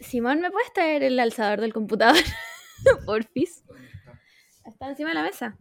Simón, 0.07 0.39
¿me 0.39 0.51
puedes 0.51 0.71
traer 0.71 1.03
el 1.03 1.19
alzador 1.19 1.59
del 1.59 1.73
computador? 1.73 2.15
Porfis. 3.05 3.65
Está 4.65 4.87
encima 4.87 5.09
de 5.09 5.15
la 5.15 5.23
mesa. 5.23 5.57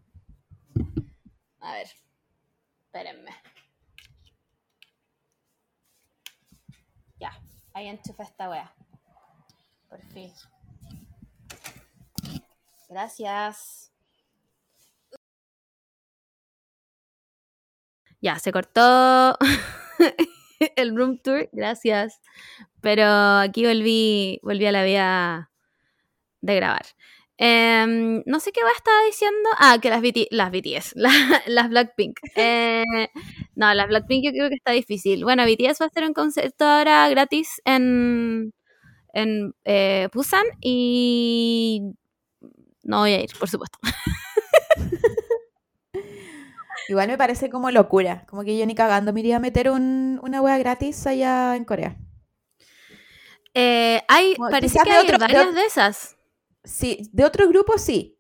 A 1.59 1.73
ver. 1.73 1.89
Espérenme. 2.85 3.33
Ya, 7.19 7.33
ahí 7.75 7.89
enchufa 7.89 8.23
esta 8.23 8.49
wea. 8.49 8.73
Por 9.89 10.01
fin. 10.13 10.33
Gracias. 12.89 13.93
Ya, 18.21 18.39
se 18.39 18.53
cortó 18.53 19.37
el 20.77 20.97
room 20.97 21.19
tour, 21.19 21.49
gracias. 21.53 22.21
Pero 22.81 23.05
aquí 23.07 23.67
volví, 23.67 24.41
volví 24.43 24.67
a 24.67 24.73
la 24.73 24.85
vida 24.85 25.51
de 26.41 26.57
grabar. 26.57 26.87
Em, 27.39 28.23
no 28.25 28.41
sé 28.41 28.51
qué 28.53 28.63
va 28.63 28.71
a 28.71 28.73
estar 28.73 28.95
diciendo. 29.07 29.49
Ah, 29.59 29.79
que 29.81 29.91
las, 29.91 30.03
las 30.31 30.51
BTS, 30.51 30.95
las 31.47 31.69
Blackpink. 31.69 32.19
Eh, 32.37 32.85
no, 33.55 33.73
las 33.75 33.89
Blackpink 33.89 34.25
yo 34.25 34.31
creo 34.33 34.49
que 34.49 34.57
está 34.57 34.73
difícil. 34.73 35.25
Bueno, 35.25 35.45
BTS 35.45 35.81
va 35.81 35.87
a 35.87 35.89
hacer 35.89 36.05
un 36.05 36.15
concierto 36.15 36.65
ahora 36.65 37.09
gratis 37.09 37.61
en, 37.65 38.53
en 39.15 39.55
eh, 39.65 40.09
Busan 40.15 40.45
y 40.61 41.83
no 42.85 43.01
voy 43.01 43.13
a 43.13 43.23
ir, 43.23 43.31
por 43.39 43.49
supuesto. 43.49 43.79
Igual 46.89 47.09
me 47.09 47.19
parece 47.19 47.51
como 47.51 47.71
locura, 47.71 48.25
como 48.29 48.45
que 48.45 48.57
yo 48.57 48.65
ni 48.67 48.75
cagando 48.75 49.13
me 49.13 49.21
iría 49.21 49.37
a 49.37 49.41
meter 49.41 49.71
una 49.71 50.43
wea 50.43 50.59
gratis 50.59 51.07
allá 51.07 51.57
en 51.57 51.65
Corea. 51.65 51.97
Eh, 53.55 54.03
hay, 54.09 54.35
parece 54.51 54.79
que 54.85 54.91
hay 54.91 55.11
varias 55.19 55.55
de, 55.55 55.65
esas. 55.65 56.17
Sí, 56.63 57.09
de 57.13 57.25
otros 57.25 57.49
grupos 57.49 57.81
sí. 57.81 58.19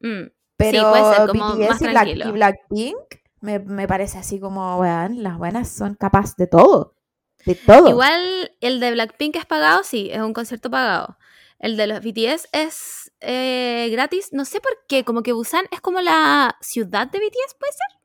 Mm, 0.00 0.26
Pero 0.56 0.90
puede 0.90 1.14
ser 1.14 1.28
como 1.28 1.56
BTS 1.56 1.82
más 1.92 2.06
y, 2.06 2.10
y, 2.10 2.30
Blackpink 2.30 2.96
me, 3.40 3.58
me, 3.58 3.88
parece 3.88 4.18
así 4.18 4.38
como, 4.38 4.78
weón, 4.78 5.22
las 5.22 5.38
buenas 5.38 5.68
son 5.68 5.94
capaces 5.94 6.36
de 6.36 6.46
todo. 6.46 6.94
De 7.44 7.54
todo. 7.54 7.88
Igual 7.88 8.52
el 8.60 8.80
de 8.80 8.92
Blackpink 8.92 9.36
es 9.36 9.46
pagado, 9.46 9.82
sí, 9.82 10.08
es 10.12 10.20
un 10.20 10.32
concierto 10.32 10.70
pagado. 10.70 11.18
El 11.58 11.76
de 11.76 11.86
los 11.86 12.00
BTS 12.00 12.48
es 12.52 13.09
eh, 13.20 13.88
gratis. 13.90 14.32
No 14.32 14.44
sé 14.44 14.60
por 14.60 14.72
qué, 14.88 15.04
como 15.04 15.22
que 15.22 15.32
Busan 15.32 15.66
es 15.70 15.80
como 15.80 16.00
la 16.00 16.56
ciudad 16.60 17.08
de 17.08 17.18
BTS, 17.18 17.54
¿puede 17.58 17.72
ser? 17.72 18.00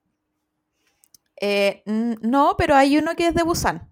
Eh, 1.42 1.84
no, 1.86 2.56
pero 2.58 2.76
hay 2.76 2.98
uno 2.98 3.16
que 3.16 3.28
es 3.28 3.36
de 3.36 3.44
Busan. 3.44 3.92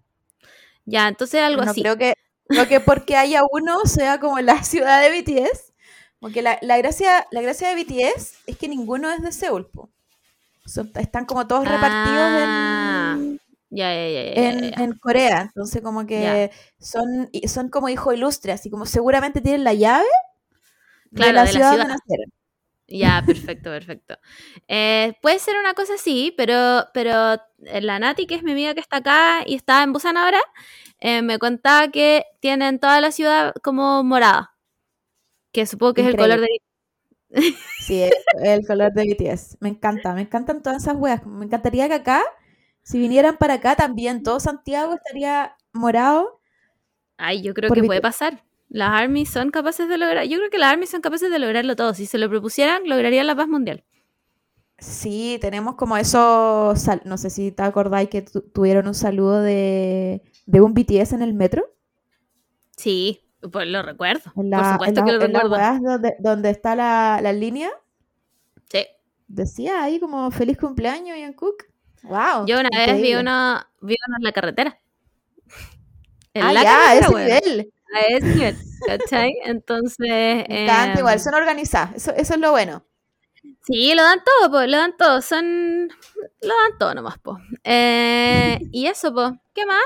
Ya, 0.84 1.08
entonces 1.08 1.40
algo 1.40 1.62
no 1.62 1.70
así. 1.70 1.80
Creo 1.80 1.96
que, 1.96 2.14
creo 2.46 2.68
que 2.68 2.80
porque 2.80 3.16
haya 3.16 3.42
uno 3.50 3.80
sea 3.84 4.20
como 4.20 4.38
la 4.40 4.62
ciudad 4.62 5.00
de 5.02 5.20
BTS. 5.20 5.72
Porque 6.20 6.40
la, 6.40 6.58
gracia, 6.78 7.26
la 7.30 7.42
gracia 7.42 7.68
de 7.68 7.82
BTS 7.82 8.34
es 8.46 8.56
que 8.56 8.68
ninguno 8.68 9.10
es 9.10 9.20
de 9.20 9.30
Seúl. 9.30 9.68
están 10.94 11.26
como 11.26 11.46
todos 11.46 11.68
repartidos 11.68 12.28
en, 12.42 12.48
ah, 12.48 13.18
en, 13.70 14.98
Corea. 14.98 15.42
Entonces, 15.42 15.82
como 15.82 16.06
que 16.06 16.50
son, 16.78 17.28
son 17.46 17.68
como 17.68 17.90
hijos 17.90 18.14
ilustres, 18.14 18.54
así 18.54 18.70
como 18.70 18.86
seguramente 18.86 19.42
tienen 19.42 19.64
la 19.64 19.74
llave 19.74 20.06
de 21.14 21.32
la, 21.32 21.46
ciudad, 21.46 21.70
donde 21.70 21.88
nacieron. 21.88 22.32
Ya, 22.86 23.22
perfecto, 23.26 23.70
perfecto. 23.70 24.18
Eh, 24.68 25.14
puede 25.22 25.38
ser 25.38 25.56
una 25.58 25.74
cosa 25.74 25.94
así, 25.94 26.34
pero, 26.36 26.86
pero 26.92 27.34
eh, 27.64 27.80
la 27.80 27.98
Nati, 27.98 28.26
que 28.26 28.34
es 28.34 28.42
mi 28.42 28.52
amiga 28.52 28.74
que 28.74 28.80
está 28.80 28.98
acá 28.98 29.42
y 29.46 29.54
está 29.54 29.82
en 29.82 29.92
Busan 29.92 30.16
ahora, 30.16 30.40
eh, 31.00 31.22
me 31.22 31.38
contaba 31.38 31.88
que 31.88 32.24
tienen 32.40 32.78
toda 32.78 33.00
la 33.00 33.10
ciudad 33.10 33.54
como 33.62 34.04
morada. 34.04 34.54
Que 35.52 35.66
supongo 35.66 35.94
que 35.94 36.02
es 36.02 36.08
el 36.08 36.16
color 36.16 36.40
de 36.40 36.48
Sí, 37.80 38.02
el, 38.02 38.12
el 38.42 38.66
color 38.66 38.92
de 38.92 39.04
BTS. 39.04 39.58
Me 39.60 39.68
encanta, 39.68 40.14
me 40.14 40.22
encantan 40.22 40.62
todas 40.62 40.82
esas 40.82 40.96
weas. 40.96 41.24
Me 41.26 41.46
encantaría 41.46 41.88
que 41.88 41.94
acá 41.94 42.22
si 42.84 42.98
vinieran 42.98 43.38
para 43.38 43.54
acá 43.54 43.74
también, 43.76 44.22
todo 44.22 44.38
Santiago 44.38 44.94
estaría 44.94 45.56
morado. 45.72 46.40
Ay, 47.16 47.42
yo 47.42 47.54
creo 47.54 47.70
que 47.72 47.82
puede 47.82 48.02
pasar. 48.02 48.44
Las 48.74 48.90
armies 48.90 49.30
son 49.30 49.52
capaces 49.52 49.88
de 49.88 49.96
lograr, 49.96 50.26
yo 50.26 50.36
creo 50.36 50.50
que 50.50 50.58
las 50.58 50.72
armies 50.72 50.90
son 50.90 51.00
capaces 51.00 51.30
de 51.30 51.38
lograrlo 51.38 51.76
todo. 51.76 51.94
Si 51.94 52.06
se 52.06 52.18
lo 52.18 52.28
propusieran, 52.28 52.82
lograrían 52.88 53.24
la 53.24 53.36
paz 53.36 53.46
mundial. 53.46 53.84
Sí, 54.78 55.38
tenemos 55.40 55.76
como 55.76 55.96
eso, 55.96 56.74
no 57.04 57.16
sé 57.16 57.30
si 57.30 57.52
te 57.52 57.62
acordáis 57.62 58.08
que 58.08 58.22
tuvieron 58.22 58.88
un 58.88 58.94
saludo 58.96 59.42
de, 59.42 60.22
un 60.48 60.74
BTS 60.74 61.12
en 61.12 61.22
el 61.22 61.34
metro. 61.34 61.72
Sí, 62.76 63.20
pues 63.52 63.68
lo 63.68 63.80
recuerdo. 63.82 64.32
Por 64.34 64.44
supuesto 64.44 65.04
que 65.04 65.12
lo 65.12 65.20
recuerdo. 65.20 65.80
donde, 65.80 66.16
donde, 66.18 66.50
está 66.50 66.74
la, 66.74 67.20
la, 67.22 67.32
línea. 67.32 67.70
Sí. 68.72 68.84
Decía 69.28 69.84
ahí 69.84 70.00
como 70.00 70.32
feliz 70.32 70.58
cumpleaños 70.58 71.16
Ian 71.16 71.34
Cook. 71.34 71.62
Wow. 72.02 72.44
Yo 72.48 72.58
una 72.58 72.70
vez 72.70 73.00
vi 73.00 73.14
una, 73.14 73.70
vi 73.80 73.94
una 74.08 74.16
en 74.16 74.24
la 74.24 74.32
carretera. 74.32 74.80
En 76.32 76.42
ah, 76.42 76.52
la 76.52 76.62
ya, 76.64 76.88
a 76.88 76.94
ese 76.96 77.08
nivel. 77.14 77.72
A 77.92 78.00
ese 78.08 78.26
nivel, 78.34 78.56
¿cachai? 78.86 79.32
Entonces. 79.44 80.44
Tanto 80.66 80.98
igual, 81.00 81.14
em, 81.14 81.20
son 81.20 81.34
organizadas, 81.34 81.94
eso, 81.96 82.12
eso 82.14 82.34
es 82.34 82.40
lo 82.40 82.50
bueno. 82.50 82.84
Sí, 83.66 83.94
lo 83.94 84.02
dan 84.02 84.20
todo, 84.24 84.50
pues, 84.50 84.70
lo 84.70 84.76
dan 84.76 84.96
todo, 84.96 85.22
son. 85.22 85.88
Lo 86.42 86.48
dan 86.54 86.78
todo 86.78 86.94
nomás, 86.94 87.16
pues. 87.22 87.38
Eh, 87.64 88.58
y 88.72 88.86
eso, 88.86 89.12
pues, 89.12 89.32
¿qué 89.54 89.66
más? 89.66 89.82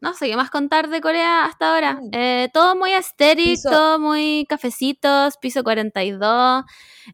No 0.00 0.12
sé 0.14 0.28
qué 0.28 0.36
más 0.36 0.50
contar 0.50 0.88
de 0.88 1.00
Corea 1.00 1.44
hasta 1.46 1.74
ahora. 1.74 1.94
Mm. 1.94 2.10
Eh, 2.12 2.50
todo 2.52 2.76
muy 2.76 2.92
estéril, 2.92 3.56
todo 3.62 3.98
muy 3.98 4.46
cafecitos, 4.48 5.36
piso 5.38 5.64
42. 5.64 6.64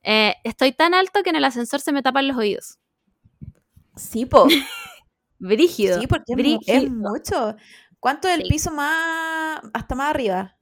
Eh, 0.03 0.35
estoy 0.45 0.73
tan 0.73 0.93
alto 0.95 1.23
que 1.23 1.31
en 1.31 1.37
el 1.37 1.45
ascensor 1.45 1.81
se 1.81 1.93
me 1.93 2.03
tapan 2.03 2.29
los 2.29 2.37
oídos. 2.37 2.79
Sí, 3.97 4.27
po. 4.27 4.47
Brígido. 5.39 6.01
Sí, 6.01 6.07
porque 6.07 6.35
es 6.67 6.91
mucho. 6.91 7.57
¿Cuánto 8.03 8.27
es 8.27 8.41
el 8.41 8.49
piso 8.49 8.73
más 8.73 9.61
hasta 9.73 9.95
más 9.95 10.11
arriba? 10.11 10.57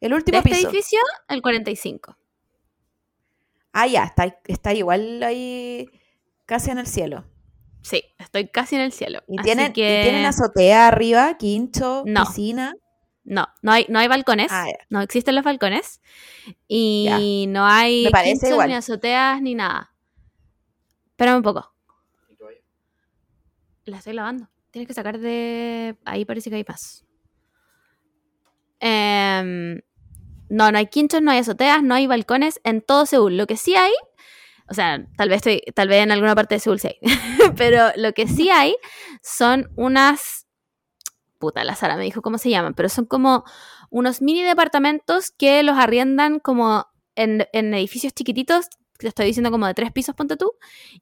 El 0.00 0.14
último 0.14 0.40
¿De 0.40 0.48
este 0.48 0.68
edificio, 0.68 1.00
el 1.26 1.42
45. 1.42 2.16
Ah, 3.72 3.88
ya, 3.88 4.04
está, 4.04 4.40
está 4.46 4.72
igual 4.72 5.20
ahí 5.24 5.90
casi 6.46 6.70
en 6.70 6.78
el 6.78 6.86
cielo. 6.86 7.24
Sí, 7.82 8.04
estoy 8.16 8.46
casi 8.46 8.76
en 8.76 8.82
el 8.82 8.92
cielo. 8.92 9.24
¿Y, 9.26 9.38
tienen, 9.38 9.72
tienen 9.72 10.24
azotea 10.24 10.86
arriba, 10.86 11.36
quincho, 11.36 12.04
piscina? 12.04 12.76
No, 13.24 13.48
no 13.60 13.72
hay, 13.72 13.86
no 13.88 13.98
hay 13.98 14.06
balcones. 14.06 14.52
Ah, 14.52 14.66
no 14.88 15.00
existen 15.00 15.34
los 15.34 15.42
balcones. 15.42 16.00
Y 16.68 17.46
no 17.48 17.66
hay 17.66 18.06
quinchos, 18.22 18.66
ni 18.68 18.74
azoteas, 18.74 19.42
ni 19.42 19.56
nada. 19.56 19.92
Espérame 21.10 21.38
un 21.38 21.42
poco. 21.42 21.74
La 23.84 23.98
estoy 23.98 24.12
lavando. 24.12 24.48
Tienes 24.74 24.88
que 24.88 24.94
sacar 24.94 25.20
de... 25.20 25.96
Ahí 26.04 26.24
parece 26.24 26.50
que 26.50 26.56
hay 26.56 26.64
más. 26.66 27.04
Em, 28.80 29.80
no, 30.48 30.72
no 30.72 30.78
hay 30.78 30.88
quinchos, 30.88 31.22
no 31.22 31.30
hay 31.30 31.38
azoteas, 31.38 31.84
no 31.84 31.94
hay 31.94 32.08
balcones 32.08 32.60
en 32.64 32.82
todo 32.82 33.06
Seúl. 33.06 33.36
Lo 33.36 33.46
que 33.46 33.56
sí 33.56 33.76
hay, 33.76 33.92
o 34.68 34.74
sea, 34.74 35.06
tal 35.16 35.28
vez 35.28 35.36
estoy, 35.36 35.62
tal 35.74 35.86
vez 35.86 36.02
en 36.02 36.10
alguna 36.10 36.34
parte 36.34 36.56
de 36.56 36.58
Seúl 36.58 36.80
sí 36.80 36.88
hay, 36.88 36.98
pero 37.56 37.92
lo 37.94 38.14
que 38.14 38.26
sí 38.26 38.50
hay 38.50 38.74
son 39.22 39.70
unas, 39.76 40.48
puta, 41.38 41.62
la 41.62 41.76
Sara 41.76 41.96
me 41.96 42.02
dijo 42.02 42.20
cómo 42.20 42.38
se 42.38 42.50
llaman, 42.50 42.74
pero 42.74 42.88
son 42.88 43.06
como 43.06 43.44
unos 43.90 44.22
mini 44.22 44.42
departamentos 44.42 45.30
que 45.30 45.62
los 45.62 45.78
arriendan 45.78 46.40
como 46.40 46.88
en, 47.14 47.46
en 47.52 47.74
edificios 47.74 48.12
chiquititos 48.12 48.66
te 48.98 49.08
estoy 49.08 49.26
diciendo 49.26 49.50
como 49.50 49.66
de 49.66 49.74
tres 49.74 49.92
pisos, 49.92 50.14
ponte 50.14 50.36
tú, 50.36 50.52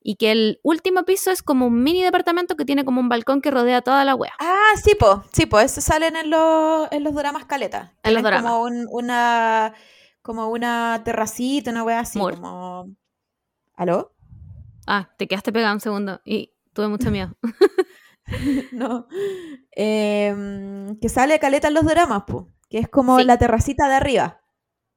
y 0.02 0.16
que 0.16 0.32
el 0.32 0.60
último 0.62 1.04
piso 1.04 1.30
es 1.30 1.42
como 1.42 1.66
un 1.66 1.82
mini 1.82 2.02
departamento 2.02 2.56
que 2.56 2.64
tiene 2.64 2.84
como 2.84 3.00
un 3.00 3.08
balcón 3.08 3.40
que 3.40 3.50
rodea 3.50 3.82
toda 3.82 4.04
la 4.04 4.14
wea. 4.14 4.32
Ah, 4.38 4.72
sí, 4.82 4.94
po, 4.94 5.24
sí, 5.32 5.46
po, 5.46 5.60
eso 5.60 5.80
salen 5.80 6.16
en 6.16 6.30
los, 6.30 6.88
en 6.90 7.04
los 7.04 7.14
dramas 7.14 7.44
caleta. 7.44 7.94
En 8.02 8.14
los 8.14 8.22
dramas. 8.22 8.50
Como 8.50 8.64
una, 8.64 9.74
como 10.22 10.48
una 10.48 11.02
terracita, 11.04 11.70
una 11.70 11.84
wea 11.84 12.00
así, 12.00 12.18
como... 12.18 12.94
¿Aló? 13.74 14.14
Ah, 14.86 15.10
te 15.16 15.26
quedaste 15.26 15.52
pegado 15.52 15.74
un 15.74 15.80
segundo 15.80 16.20
y 16.24 16.52
tuve 16.72 16.88
mucho 16.88 17.10
miedo. 17.10 17.36
no. 18.72 19.06
Em, 19.72 20.98
que 20.98 21.08
sale 21.08 21.38
caleta 21.38 21.68
en 21.68 21.74
los 21.74 21.84
dramas, 21.84 22.24
po, 22.24 22.48
que 22.68 22.78
es 22.78 22.88
como 22.88 23.18
la 23.20 23.38
terracita 23.38 23.88
de 23.88 23.94
arriba. 23.94 24.41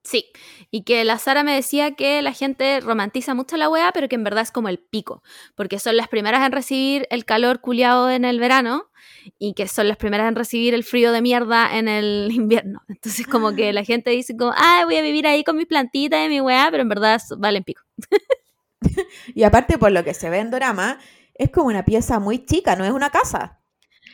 Sí, 0.05 0.27
y 0.69 0.83
que 0.83 1.03
la 1.03 1.17
Sara 1.17 1.43
me 1.43 1.55
decía 1.55 1.95
que 1.95 2.21
la 2.21 2.31
gente 2.31 2.79
romantiza 2.79 3.33
mucho 3.33 3.57
la 3.57 3.69
weá, 3.69 3.91
pero 3.91 4.07
que 4.07 4.13
en 4.13 4.23
verdad 4.23 4.43
es 4.43 4.51
como 4.51 4.69
el 4.69 4.77
pico, 4.77 5.23
porque 5.55 5.79
son 5.79 5.97
las 5.97 6.07
primeras 6.07 6.45
en 6.45 6.51
recibir 6.51 7.07
el 7.09 7.25
calor 7.25 7.59
culiado 7.59 8.11
en 8.11 8.23
el 8.23 8.39
verano 8.39 8.91
y 9.39 9.55
que 9.55 9.67
son 9.67 9.87
las 9.87 9.97
primeras 9.97 10.27
en 10.27 10.35
recibir 10.35 10.75
el 10.75 10.83
frío 10.83 11.11
de 11.11 11.23
mierda 11.23 11.75
en 11.75 11.87
el 11.87 12.29
invierno. 12.31 12.83
Entonces 12.87 13.25
como 13.25 13.55
que 13.55 13.73
la 13.73 13.83
gente 13.83 14.11
dice 14.11 14.37
como, 14.37 14.53
ah, 14.55 14.83
voy 14.85 14.97
a 14.97 15.01
vivir 15.01 15.25
ahí 15.25 15.43
con 15.43 15.57
mis 15.57 15.65
plantitas 15.65 16.23
y 16.23 16.29
mi 16.29 16.39
weá, 16.39 16.67
pero 16.69 16.83
en 16.83 16.89
verdad 16.89 17.19
valen 17.39 17.63
pico. 17.63 17.81
y 19.33 19.41
aparte 19.41 19.79
por 19.79 19.91
lo 19.91 20.03
que 20.03 20.13
se 20.13 20.29
ve 20.29 20.37
en 20.37 20.51
Dorama, 20.51 20.99
es 21.33 21.49
como 21.49 21.65
una 21.65 21.83
pieza 21.83 22.19
muy 22.19 22.45
chica, 22.45 22.75
no 22.75 22.85
es 22.85 22.91
una 22.91 23.09
casa. 23.09 23.59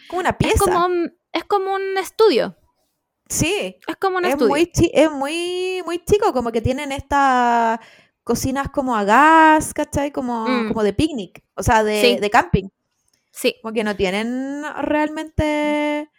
Como 0.08 0.22
una 0.22 0.38
pieza. 0.38 0.56
Es 0.56 0.62
como, 0.62 0.88
es 1.34 1.44
como 1.44 1.74
un 1.74 1.98
estudio. 1.98 2.56
Sí, 3.32 3.78
Es 3.88 3.96
como 3.96 4.18
un 4.18 4.26
es 4.26 4.32
estudio. 4.32 4.50
muy, 4.50 4.72
es 4.94 5.12
muy, 5.12 5.82
muy 5.86 6.04
chico, 6.04 6.34
como 6.34 6.52
que 6.52 6.62
tienen 6.62 6.92
estas 6.92 7.80
cocinas 8.24 8.70
como 8.70 8.96
a 8.96 9.04
gas, 9.06 9.74
¿cachai? 9.74 10.12
Como, 10.12 10.46
Mm. 10.48 10.68
como 10.68 10.84
de 10.84 10.94
picnic, 10.94 11.44
o 11.56 11.64
sea, 11.64 11.84
de, 11.84 12.02
Sí. 12.02 12.18
de 12.20 12.30
camping. 12.30 12.68
Sí, 13.32 13.56
Como 13.62 13.74
que 13.74 13.84
no 13.86 13.96
tienen 13.96 14.64
realmente... 14.82 16.10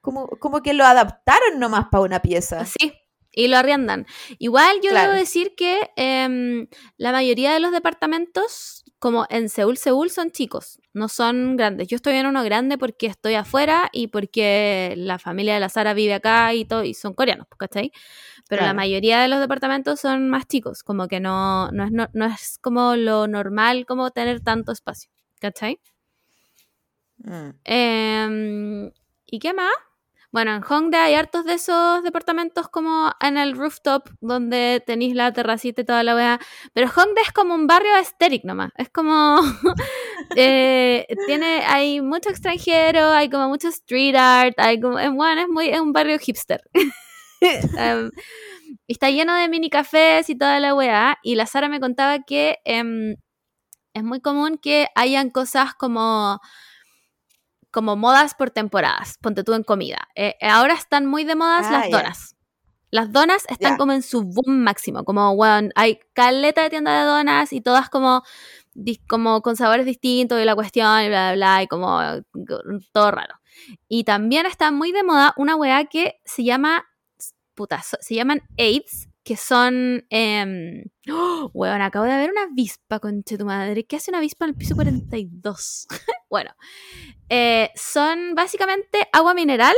Como, 0.00 0.26
como 0.26 0.60
que 0.62 0.72
lo 0.72 0.84
adaptaron 0.84 1.60
nomás 1.60 1.86
para 1.92 2.02
una 2.02 2.20
pieza. 2.20 2.66
Sí, 2.66 2.92
y 3.30 3.46
lo 3.46 3.56
arriendan. 3.56 4.04
Igual 4.40 4.80
yo 4.82 4.90
Claro. 4.90 5.10
debo 5.12 5.20
decir 5.20 5.54
que 5.56 5.92
em, 5.94 6.66
la 6.96 7.12
mayoría 7.12 7.52
de 7.52 7.60
los 7.60 7.70
departamentos, 7.70 8.81
como 9.02 9.26
en 9.30 9.48
Seúl, 9.48 9.78
Seúl, 9.78 10.10
son 10.10 10.30
chicos, 10.30 10.78
no 10.92 11.08
son 11.08 11.56
grandes. 11.56 11.88
Yo 11.88 11.96
estoy 11.96 12.14
en 12.14 12.26
uno 12.26 12.44
grande 12.44 12.78
porque 12.78 13.08
estoy 13.08 13.34
afuera 13.34 13.90
y 13.92 14.06
porque 14.06 14.94
la 14.96 15.18
familia 15.18 15.54
de 15.54 15.58
la 15.58 15.68
Sara 15.68 15.92
vive 15.92 16.14
acá 16.14 16.54
y 16.54 16.64
todo, 16.64 16.84
y 16.84 16.94
son 16.94 17.12
coreanos, 17.12 17.48
pues, 17.48 17.58
¿cachai? 17.58 17.90
Pero 18.48 18.62
la 18.62 18.74
mayoría 18.74 19.20
de 19.20 19.26
los 19.26 19.40
departamentos 19.40 19.98
son 19.98 20.30
más 20.30 20.46
chicos, 20.46 20.84
como 20.84 21.08
que 21.08 21.18
no, 21.18 21.68
no, 21.72 21.82
es, 21.82 21.90
no, 21.90 22.10
no 22.12 22.26
es 22.26 22.58
como 22.60 22.94
lo 22.94 23.26
normal 23.26 23.86
como 23.86 24.12
tener 24.12 24.40
tanto 24.40 24.70
espacio, 24.70 25.10
¿cachai? 25.40 25.80
Mm. 27.18 27.50
Em, 27.64 28.92
¿Y 29.26 29.38
qué 29.40 29.52
más? 29.52 29.74
Bueno, 30.32 30.54
en 30.56 30.62
Hongdae 30.62 31.00
hay 31.00 31.14
hartos 31.14 31.44
de 31.44 31.54
esos 31.54 32.02
departamentos 32.02 32.66
como 32.68 33.12
en 33.20 33.36
el 33.36 33.54
rooftop 33.54 34.08
donde 34.22 34.82
tenéis 34.86 35.14
la 35.14 35.30
terracita 35.30 35.82
y 35.82 35.84
toda 35.84 36.02
la 36.02 36.14
weá. 36.14 36.40
Pero 36.72 36.88
Hongdae 36.88 37.24
es 37.24 37.32
como 37.32 37.54
un 37.54 37.66
barrio 37.66 37.94
estéril 37.96 38.40
nomás. 38.44 38.70
Es 38.78 38.88
como. 38.88 39.40
eh, 40.36 41.06
tiene, 41.26 41.62
hay 41.66 42.00
mucho 42.00 42.30
extranjero, 42.30 43.10
hay 43.10 43.28
como 43.28 43.48
mucho 43.48 43.68
street 43.68 44.14
art, 44.16 44.54
hay 44.58 44.80
como. 44.80 44.94
Bueno, 45.14 45.42
es, 45.42 45.48
muy, 45.48 45.68
es 45.68 45.80
un 45.80 45.92
barrio 45.92 46.18
hipster. 46.18 46.62
Y 48.86 48.92
está 48.92 49.10
lleno 49.10 49.34
de 49.34 49.48
mini 49.48 49.68
cafés 49.68 50.30
y 50.30 50.36
toda 50.38 50.60
la 50.60 50.74
weá. 50.74 51.18
Y 51.22 51.34
la 51.34 51.46
Sara 51.46 51.68
me 51.68 51.80
contaba 51.80 52.20
que 52.20 52.58
em, 52.64 53.16
es 53.94 54.04
muy 54.04 54.20
común 54.20 54.58
que 54.58 54.88
hayan 54.94 55.30
cosas 55.30 55.74
como 55.74 56.40
como 57.72 57.96
modas 57.96 58.34
por 58.34 58.50
temporadas, 58.50 59.18
ponte 59.20 59.42
tú 59.42 59.54
en 59.54 59.64
comida. 59.64 60.08
Eh, 60.14 60.36
eh, 60.40 60.48
ahora 60.48 60.74
están 60.74 61.06
muy 61.06 61.24
de 61.24 61.34
modas 61.34 61.66
Ah, 61.68 61.72
las 61.72 61.90
donas. 61.90 62.36
Las 62.90 63.10
donas 63.10 63.44
están 63.48 63.78
como 63.78 63.92
en 63.92 64.02
su 64.02 64.22
boom 64.22 64.62
máximo, 64.62 65.02
como, 65.04 65.34
bueno, 65.34 65.70
hay 65.74 65.98
caleta 66.12 66.62
de 66.62 66.68
tiendas 66.68 67.02
de 67.02 67.10
donas 67.10 67.52
y 67.54 67.62
todas 67.62 67.88
como, 67.88 68.22
como 69.08 69.40
con 69.40 69.56
sabores 69.56 69.86
distintos 69.86 70.38
y 70.40 70.44
la 70.44 70.54
cuestión 70.54 71.02
y 71.02 71.08
bla, 71.08 71.32
bla, 71.32 71.34
bla, 71.34 71.62
y 71.62 71.66
como 71.68 72.00
todo 72.92 73.10
raro. 73.10 73.36
Y 73.88 74.04
también 74.04 74.44
está 74.44 74.70
muy 74.70 74.92
de 74.92 75.04
moda 75.04 75.32
una 75.38 75.56
weá 75.56 75.86
que 75.86 76.20
se 76.26 76.44
llama, 76.44 76.84
puta, 77.54 77.82
se 77.82 78.14
llaman 78.14 78.42
AIDS, 78.58 79.08
que 79.24 79.36
son, 79.36 80.04
eh, 80.10 80.84
¡Oh! 81.10 81.50
weón, 81.54 81.80
acabo 81.80 82.04
de 82.04 82.16
ver 82.16 82.30
una 82.30 82.44
avispa, 82.44 83.00
conche 83.00 83.38
tu 83.38 83.44
madre. 83.44 83.84
¿Qué 83.84 83.96
hace 83.96 84.10
una 84.10 84.18
avispa 84.18 84.44
en 84.44 84.50
el 84.50 84.56
piso 84.56 84.74
42? 84.74 85.86
bueno, 86.30 86.50
eh, 87.28 87.70
son 87.74 88.34
básicamente 88.34 89.08
agua 89.12 89.34
mineral 89.34 89.76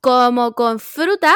como 0.00 0.52
con 0.52 0.80
fruta 0.80 1.34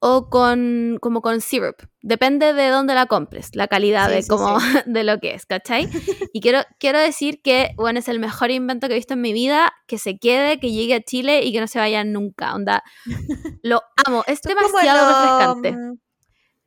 o 0.00 0.30
con 0.30 0.98
como 1.00 1.20
con 1.20 1.40
syrup. 1.40 1.76
Depende 2.02 2.54
de 2.54 2.68
dónde 2.68 2.94
la 2.94 3.06
compres, 3.06 3.54
la 3.54 3.68
calidad 3.68 4.08
Sí, 4.08 4.14
de 4.14 4.22
sí, 4.22 4.28
como 4.28 4.58
de 4.86 5.04
lo 5.04 5.18
que 5.20 5.34
es, 5.34 5.44
¿cachai? 5.44 5.88
Y 6.32 6.40
quiero, 6.40 6.60
quiero 6.78 6.98
decir 6.98 7.42
que, 7.42 7.72
bueno, 7.76 7.98
es 7.98 8.08
el 8.08 8.18
mejor 8.18 8.50
invento 8.50 8.88
que 8.88 8.94
he 8.94 8.96
visto 8.96 9.14
en 9.14 9.20
mi 9.20 9.34
vida, 9.34 9.72
que 9.86 9.98
se 9.98 10.18
quede, 10.18 10.58
que 10.58 10.72
llegue 10.72 10.94
a 10.94 11.02
Chile 11.02 11.42
y 11.44 11.52
que 11.52 11.60
no 11.60 11.66
se 11.66 11.78
vaya 11.78 12.02
nunca. 12.04 12.54
Onda, 12.54 12.82
lo 13.62 13.82
amo, 14.06 14.24
es 14.26 14.40
demasiado 14.40 15.08
refrescante. 15.08 16.00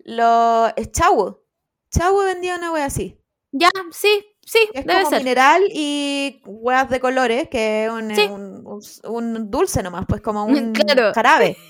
Los 0.04 0.72
es 0.76 0.92
Chau. 0.92 1.42
Chau 1.90 2.18
vendía 2.24 2.56
una 2.58 2.72
wea 2.72 2.86
así. 2.86 3.20
Ya, 3.52 3.70
sí, 3.92 4.26
sí, 4.42 4.60
Es 4.74 4.86
debe 4.86 5.00
como 5.02 5.10
ser. 5.12 5.20
mineral 5.20 5.62
y 5.74 6.42
weas 6.46 6.90
de 6.90 7.00
colores, 7.00 7.48
que 7.50 7.86
es 7.86 7.92
un, 7.92 8.16
Sí. 8.16 8.24
un, 8.30 8.66
un- 8.66 8.82
un 9.36 9.52
dulce 9.52 9.84
nomás, 9.84 10.06
pues 10.08 10.22
como 10.22 10.46
un 10.46 10.74
Claro. 10.74 11.14
jarabe. 11.14 11.56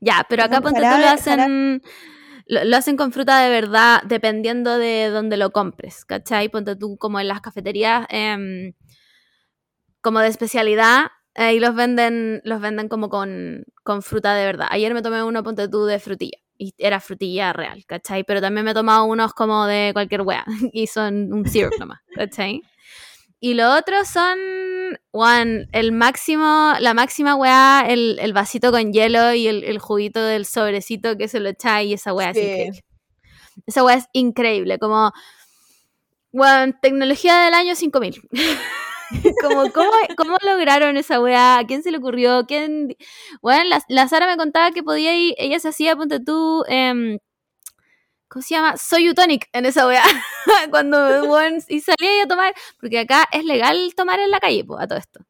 Ya, 0.00 0.26
pero 0.28 0.44
acá 0.44 0.60
ponte 0.60 0.80
tú 0.80 0.86
lo 0.86 1.08
hacen. 1.08 1.82
Lo, 2.46 2.64
lo 2.64 2.76
hacen 2.76 2.96
con 2.96 3.12
fruta 3.12 3.40
de 3.42 3.48
verdad, 3.50 4.02
dependiendo 4.04 4.76
de 4.78 5.08
dónde 5.08 5.36
lo 5.36 5.52
compres, 5.52 6.04
¿cachai? 6.04 6.48
Ponte 6.48 6.76
tú 6.76 6.96
como 6.98 7.18
en 7.20 7.28
las 7.28 7.40
cafeterías, 7.40 8.06
em, 8.10 8.72
como 10.02 10.20
de 10.20 10.28
especialidad, 10.28 11.06
ahí 11.34 11.60
los 11.60 11.74
venden, 11.74 12.40
los 12.44 12.60
venden 12.60 12.88
como 12.88 13.08
con, 13.08 13.64
con 13.84 14.02
fruta 14.02 14.34
de 14.34 14.44
verdad. 14.44 14.66
Ayer 14.70 14.92
me 14.94 15.02
tomé 15.02 15.22
uno, 15.22 15.42
ponte 15.42 15.68
tú, 15.68 15.84
de 15.86 15.98
frutilla. 15.98 16.38
Y 16.62 16.74
era 16.76 17.00
frutilla 17.00 17.54
real, 17.54 17.86
¿cachai? 17.86 18.22
Pero 18.22 18.42
también 18.42 18.66
me 18.66 18.72
he 18.72 18.74
tomado 18.74 19.04
unos 19.06 19.32
como 19.32 19.64
de 19.64 19.92
cualquier 19.94 20.20
wea. 20.20 20.44
Y 20.74 20.88
son 20.88 21.32
un 21.32 21.48
syrup 21.48 21.72
nomás, 21.78 22.00
¿cachai? 22.14 22.60
Y 23.40 23.54
lo 23.54 23.74
otro 23.74 24.04
son, 24.04 24.38
one, 25.12 25.66
el 25.72 25.92
máximo, 25.92 26.74
la 26.78 26.92
máxima 26.92 27.34
weá, 27.34 27.86
el, 27.88 28.18
el 28.20 28.34
vasito 28.34 28.70
con 28.72 28.92
hielo 28.92 29.32
y 29.32 29.48
el, 29.48 29.64
el 29.64 29.78
juguito 29.78 30.20
del 30.22 30.44
sobrecito 30.44 31.16
que 31.16 31.28
se 31.28 31.40
lo 31.40 31.48
echa 31.48 31.82
y 31.82 31.94
esa 31.94 32.12
weá 32.12 32.28
es 32.30 32.36
Sí. 32.36 32.42
increíble. 32.42 32.80
Esa 33.66 33.82
weá 33.82 33.96
es 33.96 34.04
increíble, 34.12 34.78
como, 34.78 35.12
weón, 36.32 36.76
tecnología 36.82 37.40
del 37.46 37.54
año 37.54 37.74
5000. 37.74 38.20
como, 39.42 39.70
¿cómo, 39.72 39.90
¿cómo 40.16 40.36
lograron 40.42 40.96
esa 40.96 41.20
weá? 41.20 41.58
¿A 41.58 41.66
quién 41.66 41.82
se 41.82 41.90
le 41.90 41.98
ocurrió? 41.98 42.46
¿Quién? 42.46 42.96
Bueno, 43.42 43.64
la, 43.64 43.82
la 43.88 44.08
Sara 44.08 44.26
me 44.26 44.36
contaba 44.36 44.70
que 44.72 44.82
podía 44.82 45.16
ir, 45.16 45.34
ella 45.38 45.58
se 45.60 45.68
hacía, 45.68 45.96
ponte 45.96 46.20
tú, 46.20 46.64
em, 46.68 47.18
¿cómo 48.28 48.42
se 48.42 48.54
llama? 48.54 48.76
Soy 48.76 49.12
Tonic 49.14 49.48
en 49.52 49.66
esa 49.66 49.86
weá. 49.86 50.02
Cuando, 50.70 51.24
weón, 51.24 51.58
y 51.68 51.80
salía 51.80 52.22
a 52.24 52.28
tomar, 52.28 52.54
porque 52.80 53.00
acá 53.00 53.26
es 53.32 53.44
legal 53.44 53.92
tomar 53.96 54.20
en 54.20 54.30
la 54.30 54.40
calle, 54.40 54.64
pues, 54.64 54.80
a 54.82 54.86
todo 54.86 54.98
esto. 54.98 55.20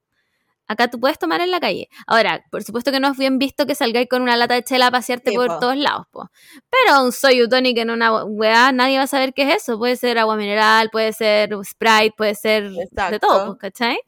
Acá 0.70 0.88
tú 0.88 1.00
puedes 1.00 1.18
tomar 1.18 1.40
en 1.40 1.50
la 1.50 1.58
calle. 1.58 1.88
Ahora, 2.06 2.44
por 2.48 2.62
supuesto 2.62 2.92
que 2.92 3.00
no 3.00 3.10
es 3.10 3.18
bien 3.18 3.38
visto 3.38 3.66
que 3.66 3.74
salgáis 3.74 4.08
con 4.08 4.22
una 4.22 4.36
lata 4.36 4.54
de 4.54 4.62
chela 4.62 4.86
a 4.86 4.90
pasearte 4.92 5.32
Sí, 5.32 5.36
por 5.36 5.48
po. 5.48 5.58
todos 5.58 5.76
lados, 5.76 6.06
po. 6.12 6.30
Pero 6.70 7.02
un 7.02 7.10
soy 7.10 7.48
tonic 7.48 7.76
en 7.78 7.90
una 7.90 8.22
weá, 8.24 8.70
nadie 8.70 8.98
va 8.98 9.02
a 9.02 9.06
saber 9.08 9.34
qué 9.34 9.50
es 9.50 9.62
eso. 9.64 9.78
Puede 9.78 9.96
ser 9.96 10.16
agua 10.20 10.36
mineral, 10.36 10.88
puede 10.90 11.12
ser 11.12 11.50
Sprite, 11.64 12.14
puede 12.16 12.36
ser 12.36 12.70
de 12.70 13.18
todo, 13.18 13.46
pues, 13.46 13.58
¿cachai? 13.58 13.98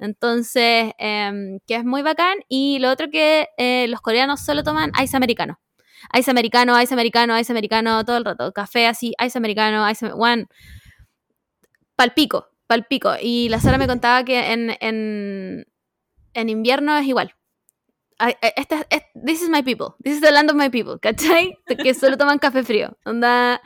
Entonces, 0.00 0.90
em, 0.98 1.60
que 1.64 1.76
es 1.76 1.84
muy 1.84 2.02
bacán. 2.02 2.38
Y 2.48 2.80
lo 2.80 2.90
otro 2.90 3.08
que 3.08 3.46
eh, 3.56 3.86
los 3.86 4.00
coreanos 4.00 4.40
solo 4.40 4.64
toman 4.64 4.90
ice 5.00 5.16
americano. 5.16 5.60
Ice 6.18 6.28
americano, 6.28 6.80
ice 6.82 6.92
americano, 6.92 7.38
ice 7.38 7.52
americano 7.52 8.04
todo 8.04 8.16
el 8.16 8.24
rato. 8.24 8.50
Café 8.52 8.88
así, 8.88 9.14
ice 9.24 9.38
americano, 9.38 9.88
ice 9.88 10.10
one. 10.12 10.46
Palpico, 11.94 12.48
palpico. 12.66 13.12
Y 13.22 13.48
la 13.48 13.60
Sara 13.60 13.78
me 13.78 13.86
contaba 13.86 14.24
que 14.24 14.52
en, 14.52 14.76
en, 14.80 15.66
en 16.34 16.48
invierno 16.48 16.96
es 16.98 17.06
igual. 17.06 17.34
Ay, 18.18 18.34
Este, 18.56 18.74
es- 18.74 18.86
es- 18.90 19.22
this 19.24 19.42
is 19.42 19.48
my 19.48 19.62
people. 19.62 19.94
This 20.04 20.14
is 20.16 20.20
the 20.20 20.30
land 20.30 20.50
of 20.50 20.56
my 20.56 20.68
people. 20.70 20.98
¿Cachai? 21.00 21.56
Que 21.82 21.94
solo 21.94 22.16
toman 22.16 22.38
café 22.38 22.62
frío. 22.62 22.96
Onda, 23.04 23.60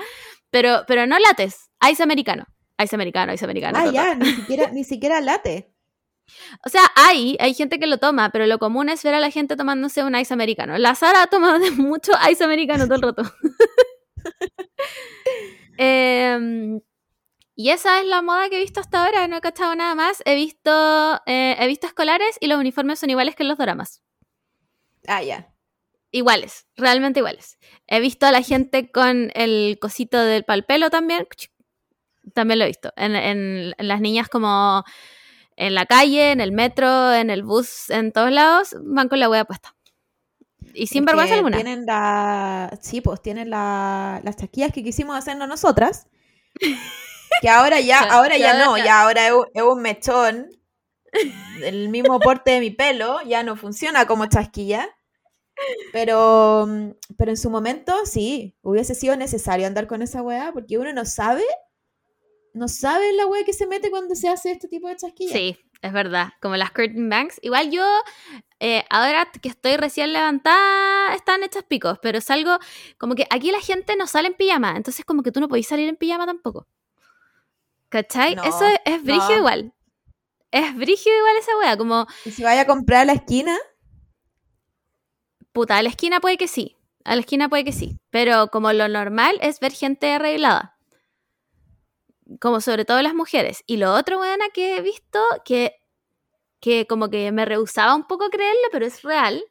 pero, 0.51 0.85
pero 0.87 1.07
no 1.07 1.19
lates. 1.19 1.71
Ice 1.91 2.03
americano. 2.03 2.45
Ice 2.83 2.95
americano, 2.95 3.33
ice 3.33 3.45
americano. 3.45 3.79
Ah, 3.79 3.83
todo 3.85 3.93
ya, 3.93 4.15
ni 4.15 4.27
siquiera, 4.37 4.71
ni 4.71 4.85
siquiera 4.85 5.21
late. 5.21 5.71
O 6.65 6.71
sea, 6.71 6.83
hay, 6.97 7.37
hay 7.39 7.53
gente 7.53 7.79
que 7.79 7.87
lo 7.87 7.99
toma, 7.99 8.31
pero 8.31 8.47
lo 8.47 8.59
común 8.59 8.89
es 8.89 9.03
ver 9.03 9.13
a 9.15 9.21
la 9.21 9.31
gente 9.31 9.57
tomándose 9.57 10.03
un 10.05 10.15
ice 10.17 10.33
americano. 10.33 10.79
La 10.79 10.95
Sara 10.95 11.23
ha 11.23 11.27
tomado 11.27 11.59
mucho 11.73 12.13
ice 12.31 12.43
americano 12.45 12.85
todo 12.87 12.95
el 12.97 13.03
rato. 13.03 13.23
Em, 15.77 16.81
y 17.57 17.71
esa 17.71 18.01
es 18.01 18.07
la 18.07 18.23
moda 18.23 18.49
que 18.49 18.57
he 18.57 18.61
visto 18.61 18.81
hasta 18.81 19.05
ahora, 19.05 19.27
no 19.29 19.37
he 19.37 19.41
cachado 19.41 19.75
nada 19.75 19.95
más. 19.95 20.23
He 20.25 20.35
visto, 20.35 20.71
eh, 21.27 21.57
he 21.59 21.67
visto 21.67 21.87
escolares 21.87 22.37
y 22.41 22.47
los 22.49 22.59
uniformes 22.59 22.99
son 22.99 23.11
iguales 23.11 23.35
que 23.37 23.43
en 23.45 23.49
los 23.49 23.59
dramas. 23.59 24.03
Ah, 25.07 25.23
ya. 25.23 25.53
Iguales, 26.11 26.67
realmente 26.77 27.21
iguales. 27.21 27.59
He 27.87 28.01
visto 28.01 28.27
a 28.27 28.33
la 28.33 28.43
gente 28.43 28.91
con 28.91 29.31
el 29.35 29.79
cosito 29.81 30.19
del 30.21 30.45
palpelo 30.45 30.89
también. 30.91 31.27
También 32.33 32.59
lo 32.59 32.65
he 32.65 32.69
visto. 32.69 32.93
En, 32.97 33.15
en- 33.17 33.75
en 33.77 33.89
las 33.89 34.01
niñas 34.01 34.29
como 34.29 34.85
en 35.57 35.75
la 35.75 35.87
calle, 35.87 36.33
en 36.33 36.41
el 36.41 36.53
metro, 36.53 37.13
en 37.13 37.31
el 37.31 37.43
bus, 37.43 37.91
en 37.91 38.13
todos 38.13 38.31
lados, 38.33 38.75
van 38.83 39.09
con 39.09 39.21
la 39.21 39.29
hueá 39.29 39.45
puesta. 39.45 39.75
Y 40.73 40.87
sin 40.89 41.05
vergüenza 41.05 41.35
alguna. 41.35 41.57
Tienen 41.57 41.87
la. 41.87 42.77
Sí, 42.81 43.01
pues 43.01 43.21
tienen 43.23 43.51
la, 43.51 44.21
las 44.25 44.37
chaquillas 44.37 44.73
que 44.73 44.83
quisimos 44.83 45.17
hacernos 45.17 45.47
nosotras. 45.49 46.09
Que 47.41 47.49
ahora 47.49 47.81
ya, 47.81 48.01
ahora 48.01 48.37
ya 48.37 48.65
no, 48.65 48.77
ya 48.77 49.03
ahora 49.03 49.27
es 49.27 49.63
un, 49.63 49.83
mechón. 49.83 50.49
El 51.63 51.89
mismo 51.89 52.19
porte 52.21 52.53
de 52.53 52.61
mi 52.61 52.71
pelo, 52.71 53.21
ya 53.23 53.43
no 53.43 53.57
funciona 53.57 54.07
como 54.07 54.27
chasquilla. 54.27 54.89
Pero, 55.93 56.67
pero 57.17 57.31
en 57.31 57.37
su 57.37 57.49
momento 57.49 57.95
sí, 58.07 58.57
hubiese 58.63 58.95
sido 58.95 59.17
necesario 59.17 59.67
andar 59.67 59.87
con 59.87 60.03
esa 60.03 60.23
weá, 60.23 60.53
porque 60.53 60.79
uno 60.79 60.93
no 60.93 61.05
sabe, 61.05 61.45
no 62.53 62.67
sabe 62.67 63.13
la 63.13 63.27
weá 63.27 63.45
que 63.45 63.53
se 63.53 63.67
mete 63.67 63.91
cuando 63.91 64.17
se 64.17 64.29
hace 64.29 64.51
este 64.51 64.67
tipo 64.67 64.89
de 64.89 64.97
chasquillas. 64.97 65.33
Sí, 65.33 65.57
es 65.81 65.93
verdad. 65.93 66.31
Como 66.41 66.57
las 66.57 66.73
curtain 66.73 67.09
banks. 67.09 67.39
Igual 67.43 67.71
yo 67.71 67.85
eh, 68.67 68.83
ahora 68.89 69.31
que 69.31 69.49
estoy 69.49 69.77
recién 69.77 70.15
levantada, 70.15 71.15
están 71.15 71.43
hechas 71.43 71.65
picos, 71.65 71.99
pero 72.01 72.23
salgo, 72.23 72.59
como 72.97 73.15
que 73.15 73.27
aquí 73.29 73.53
la 73.53 73.61
gente 73.61 73.95
no 73.95 74.07
sale 74.07 74.29
en 74.29 74.35
pijama, 74.35 74.75
entonces 74.77 75.05
como 75.05 75.23
que 75.23 75.31
tú 75.31 75.41
no 75.41 75.49
podís 75.49 75.69
salir 75.69 75.87
en 75.87 75.97
pijama 75.97 76.25
tampoco. 76.25 76.67
¿Cachai? 77.95 78.35
No, 78.35 78.43
Eso 78.43 78.67
es, 78.67 78.81
es 78.87 79.05
no. 79.05 79.37
igual. 79.37 79.73
Es 80.51 80.75
brígido 80.75 81.17
igual 81.17 81.37
esa 81.39 81.57
wea, 81.59 81.77
como, 81.77 82.09
¿Y 82.25 82.33
si 82.33 82.43
vaya 82.43 82.63
a 82.63 82.67
comprar 82.67 83.03
a 83.03 83.05
la 83.05 83.13
esquina? 83.13 83.57
puta, 85.53 85.77
a 85.77 85.83
la 85.85 85.91
esquina 85.91 86.19
puede 86.19 86.37
que 86.37 86.49
sí, 86.49 86.77
a 87.05 87.15
la 87.15 87.21
esquina 87.21 87.49
puede 87.49 87.63
que 87.63 87.71
sí, 87.73 87.97
pero 88.11 88.49
como 88.49 88.73
lo 88.73 88.89
normal 88.89 89.39
es 89.43 89.61
ver 89.61 89.71
gente 89.71 90.13
arreglada. 90.13 90.77
Como 92.41 92.61
sobre 92.61 92.85
todo 92.85 93.01
las 93.01 93.15
mujeres. 93.15 93.63
Y 93.69 93.77
lo 93.77 93.95
otro, 93.95 94.19
buena, 94.19 94.49
que 94.53 94.77
he 94.77 94.81
visto, 94.83 95.21
que, 95.45 95.77
que 96.59 96.89
como 96.89 97.11
que 97.11 97.31
me 97.31 97.45
rehusaba 97.45 97.95
un 97.95 98.09
poco 98.09 98.29
creerlo, 98.29 98.63
pero 98.73 98.87
es 98.87 99.03
real, 99.03 99.45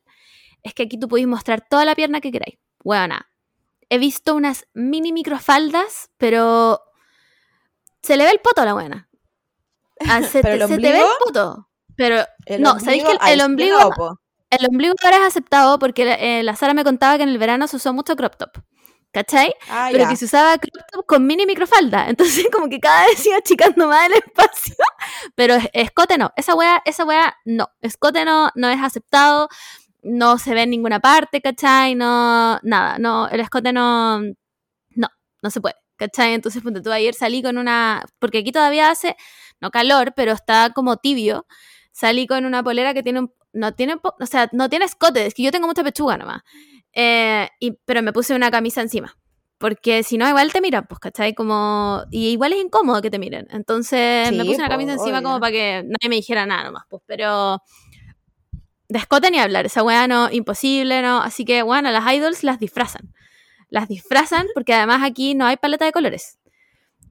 es 0.64 0.74
que 0.74 0.84
aquí 0.84 1.00
tú 1.00 1.08
podéis 1.08 1.28
mostrar 1.28 1.66
toda 1.66 1.86
la 1.86 1.96
pierna 1.96 2.20
que 2.20 2.34
queráis. 2.34 2.60
Buena. 2.84 3.32
He 3.90 4.00
visto 4.00 4.36
unas 4.36 4.68
mini 4.74 5.14
microfaldas, 5.14 6.10
pero 6.18 6.82
se 8.04 8.18
le 8.18 8.26
ve 8.26 8.32
el 8.32 8.40
poto 8.40 8.62
a 8.62 8.66
la 8.66 8.74
buena. 8.74 9.10
Ah, 10.08 10.22
se, 10.22 10.42
¿Pero 10.42 10.58
te, 10.58 10.64
el 10.64 10.70
se 10.70 10.76
te 10.82 10.92
ve 10.92 11.00
el 11.00 11.08
poto. 11.26 11.70
Pero 11.96 12.24
El 12.46 12.62
no, 12.62 12.80
¿sabéis 12.80 13.04
que 13.04 13.18
el, 13.32 13.42
ombligo, 13.42 13.78
el 14.50 14.66
ombligo 14.68 14.96
ahora 15.04 15.18
es 15.18 15.24
aceptado 15.24 15.78
porque 15.80 16.18
eh, 16.20 16.44
la 16.44 16.56
Sara 16.56 16.74
me 16.74 16.84
contaba 16.84 17.18
que 17.18 17.24
en 17.24 17.30
el 17.30 17.38
verano 17.38 17.68
se 17.68 17.76
usó 17.78 17.94
mucho 17.94 18.16
crop 18.16 18.36
top. 18.36 18.52
¿Cachai? 19.12 19.54
Ah, 19.70 19.90
pero 19.92 20.06
ya. 20.06 20.10
que 20.10 20.16
se 20.16 20.26
usaba 20.26 20.58
crop 20.58 20.74
top 20.92 21.06
con 21.06 21.28
mini 21.28 21.46
microfalda. 21.46 22.08
Entonces, 22.10 22.48
como 22.52 22.68
que 22.68 22.80
cada 22.80 23.06
vez 23.06 23.24
iba 23.28 23.38
achicando 23.38 23.88
más 23.88 24.08
el 24.08 24.14
espacio. 24.14 24.76
Pero 25.36 25.54
es- 25.54 25.70
escote 25.74 26.18
no. 26.18 26.32
Esa 26.36 26.56
wea, 26.56 26.82
esa 26.84 27.06
wea 27.06 27.36
no. 27.46 27.68
Escote 27.82 28.26
no, 28.26 28.50
no 28.56 28.70
es 28.70 28.82
aceptado. 28.82 29.50
No 30.02 30.40
se 30.40 30.56
ve 30.56 30.64
en 30.64 30.72
ninguna 30.72 31.00
parte, 31.00 31.42
¿cachai? 31.42 31.94
No, 31.94 32.60
nada. 32.64 32.98
No, 32.98 33.28
el 33.30 33.40
escote 33.40 33.72
no. 33.72 34.20
No, 34.96 35.08
no 35.44 35.50
se 35.52 35.62
puede. 35.62 35.76
¿Cachai? 35.98 36.34
Entonces, 36.34 36.62
ponte 36.64 36.82
tú 36.82 36.92
ayer 36.92 37.14
salí 37.14 37.42
con 37.44 37.58
una. 37.58 38.04
Porque 38.20 38.40
aquí 38.40 38.52
todavía 38.52 38.90
hace, 38.92 39.16
no 39.62 39.72
calor, 39.72 40.14
pero 40.16 40.32
está 40.34 40.72
como 40.74 40.98
tibio. 40.98 41.46
Salí 41.92 42.28
con 42.28 42.46
una 42.46 42.64
polera 42.64 42.94
que 42.94 43.04
tiene 43.04 43.20
un. 43.22 43.34
No 43.54 43.74
tiene, 43.74 43.96
o 44.04 44.26
sea, 44.26 44.50
no 44.52 44.70
tiene 44.70 44.86
escote, 44.86 45.28
es 45.28 45.34
que 45.36 45.44
yo 45.44 45.52
tengo 45.52 45.68
mucha 45.68 45.84
pechuga 45.84 46.18
nomás. 46.18 46.42
Eh, 46.94 47.48
y, 47.60 47.74
pero 47.86 48.02
me 48.02 48.12
puse 48.14 48.36
una 48.36 48.50
camisa 48.52 48.82
encima. 48.82 49.16
Porque 49.60 50.04
si 50.04 50.18
no, 50.18 50.28
igual 50.28 50.52
te 50.52 50.60
miran, 50.62 50.86
pues, 50.88 51.00
¿cachai? 51.00 51.34
Como. 51.36 52.04
Y 52.12 52.30
igual 52.30 52.54
es 52.54 52.60
incómodo 52.64 53.02
que 53.02 53.12
te 53.12 53.20
miren. 53.20 53.48
Entonces 53.52 54.32
me 54.32 54.44
Sí, 54.44 54.50
puse 54.50 54.60
una 54.60 54.70
camisa 54.70 54.94
encima 54.94 55.22
como 55.22 55.40
para 55.40 55.52
que 55.52 55.84
nadie 55.86 56.10
me 56.10 56.16
dijera 56.16 56.46
nada 56.46 56.64
nomás, 56.66 56.84
pues. 56.90 57.02
Pero. 57.06 57.62
De 58.90 59.00
escote 59.00 59.32
ni 59.32 59.40
hablar, 59.40 59.66
esa 59.66 59.82
weá 59.84 60.08
no, 60.08 60.30
imposible, 60.32 61.02
¿no? 61.02 61.22
Así 61.22 61.46
que, 61.46 61.64
bueno, 61.64 61.90
las 61.92 62.14
idols 62.14 62.44
las 62.44 62.60
disfrazan. 62.60 63.14
Las 63.74 63.88
disfrazan 63.88 64.46
porque 64.54 64.72
además 64.72 65.02
aquí 65.02 65.34
no 65.34 65.48
hay 65.48 65.58
paleta 65.58 65.84
de 65.84 65.92
colores. 65.92 66.38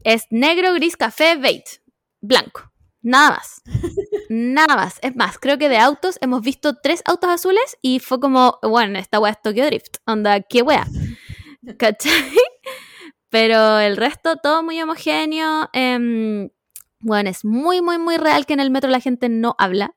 Es 0.04 0.26
negro, 0.30 0.72
gris, 0.74 0.96
café, 0.96 1.34
beige, 1.34 1.82
blanco. 2.20 2.70
Nada 3.02 3.30
más. 3.30 3.62
Nada 4.28 4.76
más. 4.76 5.00
Es 5.02 5.16
más, 5.16 5.40
creo 5.40 5.58
que 5.58 5.68
de 5.68 5.78
autos 5.78 6.18
hemos 6.20 6.40
visto 6.40 6.76
tres 6.80 7.02
autos 7.04 7.30
azules 7.30 7.76
y 7.82 7.98
fue 7.98 8.20
como, 8.20 8.60
bueno, 8.62 8.96
esta 9.00 9.18
weá 9.18 9.32
es 9.32 9.42
Tokyo 9.42 9.66
Drift. 9.66 9.96
Onda, 10.06 10.40
qué 10.40 10.62
wea. 10.62 10.86
¿Cachai? 11.78 12.30
Pero 13.28 13.80
el 13.80 13.96
resto, 13.96 14.36
todo 14.36 14.62
muy 14.62 14.80
homogéneo. 14.80 15.68
em, 15.72 16.48
bueno, 17.00 17.28
es 17.28 17.44
muy, 17.44 17.82
muy, 17.82 17.98
muy 17.98 18.18
real 18.18 18.46
que 18.46 18.52
en 18.52 18.60
el 18.60 18.70
metro 18.70 18.88
la 18.88 19.00
gente 19.00 19.28
no 19.28 19.56
habla. 19.58 19.96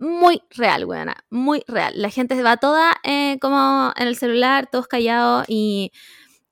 Muy 0.00 0.42
real, 0.50 0.84
weona. 0.86 1.14
Muy 1.30 1.62
real. 1.68 1.92
La 1.94 2.10
gente 2.10 2.34
se 2.34 2.42
va 2.42 2.56
toda 2.56 2.92
eh, 3.04 3.38
como 3.40 3.92
en 3.96 4.08
el 4.08 4.16
celular, 4.16 4.66
todos 4.70 4.88
callados 4.88 5.44
y. 5.48 5.92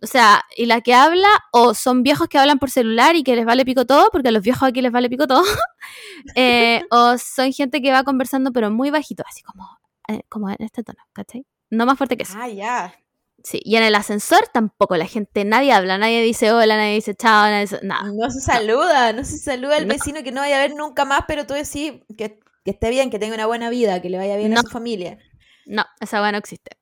O 0.01 0.07
sea, 0.07 0.45
y 0.57 0.67
la 0.67 0.81
que 0.81 0.95
habla, 0.95 1.27
o 1.51 1.75
son 1.75 2.05
viejos 2.05 2.29
que 2.29 2.39
hablan 2.39 2.61
por 2.61 2.71
celular 2.71 3.17
y 3.17 3.25
que 3.25 3.35
les 3.35 3.45
vale 3.45 3.65
pico 3.65 3.85
todo, 3.85 4.11
porque 4.13 4.29
a 4.29 4.31
los 4.31 4.45
viejos 4.45 4.63
aquí 4.69 4.81
les 4.81 4.93
vale 4.93 5.11
pico 5.11 5.27
todo. 5.27 5.43
eh, 6.37 6.83
o 6.91 7.19
son 7.19 7.53
gente 7.53 7.83
que 7.83 7.91
va 7.91 8.05
conversando, 8.05 8.53
pero 8.53 8.71
muy 8.71 8.91
bajito, 8.91 9.25
así 9.29 9.43
como, 9.43 9.67
eh, 10.09 10.21
como 10.29 10.51
en 10.51 10.57
este 10.61 10.85
tono, 10.85 11.01
¿cachai? 11.13 11.45
No 11.71 11.85
más 11.85 11.99
fuerte 11.99 12.17
que 12.17 12.23
eso. 12.23 12.35
Ah, 12.37 12.49
ya. 12.49 12.95
Sí, 13.43 13.61
y 13.65 13.77
en 13.77 13.83
el 13.83 13.95
ascensor 13.95 14.49
tampoco 14.53 14.97
la 14.97 15.07
gente, 15.07 15.45
nadie 15.45 15.73
habla, 15.73 15.97
nadie 15.99 16.23
dice 16.23 16.53
hola, 16.53 16.77
nadie 16.77 16.95
dice 16.95 17.15
chao, 17.15 17.47
nadie 17.47 17.63
dice 17.63 17.81
nada. 17.83 18.11
No 18.13 18.31
se 18.31 18.41
saluda, 18.41 19.13
no 19.13 19.25
se 19.25 19.39
saluda 19.39 19.77
al 19.77 19.87
No. 19.87 19.95
vecino 19.95 20.23
que 20.23 20.33
no 20.33 20.41
vaya 20.43 20.59
a 20.59 20.61
ver 20.61 20.75
nunca 20.77 21.05
más, 21.05 21.23
pero 21.27 21.47
tú 21.47 21.55
decís 21.55 21.93
que, 22.17 22.39
que 22.69 22.73
esté 22.73 22.91
bien, 22.91 23.09
que 23.09 23.19
tenga 23.19 23.35
una 23.35 23.47
buena 23.47 23.71
vida, 23.71 24.03
que 24.03 24.11
le 24.11 24.19
vaya 24.19 24.37
bien 24.37 24.53
No. 24.53 24.61
a 24.61 24.63
su 24.63 24.69
familia. 24.69 25.17
No, 25.65 25.87
esa 26.01 26.21
weá 26.21 26.33
no 26.33 26.37
existe. 26.39 26.73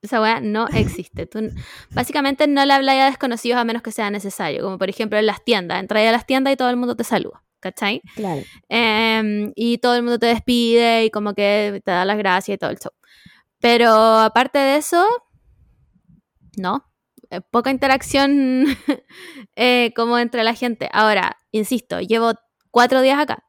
Esa 0.00 0.20
weá 0.20 0.40
no 0.40 0.68
existe. 0.68 1.26
Tú, 1.26 1.40
básicamente 1.90 2.46
no 2.46 2.64
le 2.64 2.72
hablas 2.72 2.96
a 3.00 3.06
desconocidos 3.06 3.58
a 3.58 3.64
menos 3.64 3.82
que 3.82 3.90
sea 3.90 4.10
necesario, 4.10 4.62
como 4.62 4.78
por 4.78 4.88
ejemplo 4.88 5.18
en 5.18 5.26
las 5.26 5.42
tiendas. 5.44 5.80
Entras 5.80 6.06
a 6.06 6.12
las 6.12 6.24
tiendas 6.24 6.52
y 6.52 6.56
todo 6.56 6.70
el 6.70 6.76
mundo 6.76 6.94
te 6.94 7.02
saluda, 7.02 7.42
¿cachai? 7.58 8.00
Claro. 8.14 8.42
Em, 8.68 9.52
y 9.56 9.78
todo 9.78 9.96
el 9.96 10.02
mundo 10.02 10.18
te 10.20 10.26
despide 10.26 11.04
y 11.06 11.10
como 11.10 11.34
que 11.34 11.82
te 11.84 11.90
da 11.90 12.04
las 12.04 12.16
gracias 12.18 12.54
y 12.54 12.58
todo 12.58 12.70
el 12.70 12.78
show. 12.78 12.92
Pero 13.58 13.90
aparte 14.20 14.58
de 14.60 14.76
eso, 14.76 15.04
no. 16.56 16.84
Eh, 17.30 17.40
Poca 17.40 17.70
interacción 17.70 18.66
eh, 19.56 19.92
como 19.96 20.18
entre 20.18 20.44
la 20.44 20.54
gente. 20.54 20.88
Ahora, 20.92 21.38
insisto, 21.50 22.00
llevo 22.00 22.34
cuatro 22.70 23.00
días 23.00 23.18
acá. 23.18 23.43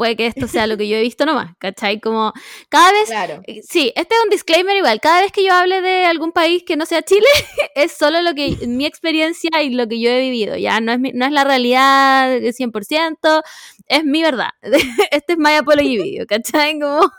Puede 0.00 0.16
que 0.16 0.24
esto 0.26 0.48
sea 0.48 0.66
lo 0.66 0.78
que 0.78 0.88
yo 0.88 0.96
he 0.96 1.02
visto 1.02 1.26
nomás, 1.26 1.54
¿cachai? 1.58 2.00
Como 2.00 2.32
cada 2.70 2.90
vez 2.90 3.10
Claro. 3.10 3.42
eh, 3.46 3.60
Sí, 3.62 3.92
este 3.94 4.14
es 4.14 4.20
un 4.24 4.30
disclaimer 4.30 4.74
igual. 4.74 4.98
Cada 4.98 5.20
vez 5.20 5.30
que 5.30 5.44
yo 5.44 5.52
hable 5.52 5.82
de 5.82 6.06
algún 6.06 6.32
país 6.32 6.62
que 6.66 6.74
no 6.76 6.86
sea 6.86 7.02
Chile, 7.02 7.26
es 7.74 7.92
solo 7.92 8.22
lo 8.22 8.32
que 8.34 8.56
mi 8.66 8.86
experiencia 8.86 9.50
y 9.62 9.68
lo 9.74 9.86
que 9.86 10.00
yo 10.00 10.08
he 10.08 10.22
vivido. 10.22 10.56
Ya 10.56 10.80
no 10.80 10.92
es, 10.92 11.00
mi- 11.00 11.12
no 11.12 11.26
es 11.26 11.32
la 11.32 11.44
realidad 11.44 12.30
de 12.30 12.50
100%, 12.54 13.42
es 13.88 14.04
mi 14.04 14.22
verdad. 14.22 14.48
Este 15.10 15.34
es 15.34 15.38
my 15.38 15.52
apology 15.56 15.98
video, 15.98 16.26
¿cachai? 16.26 16.80
Como... 16.80 17.02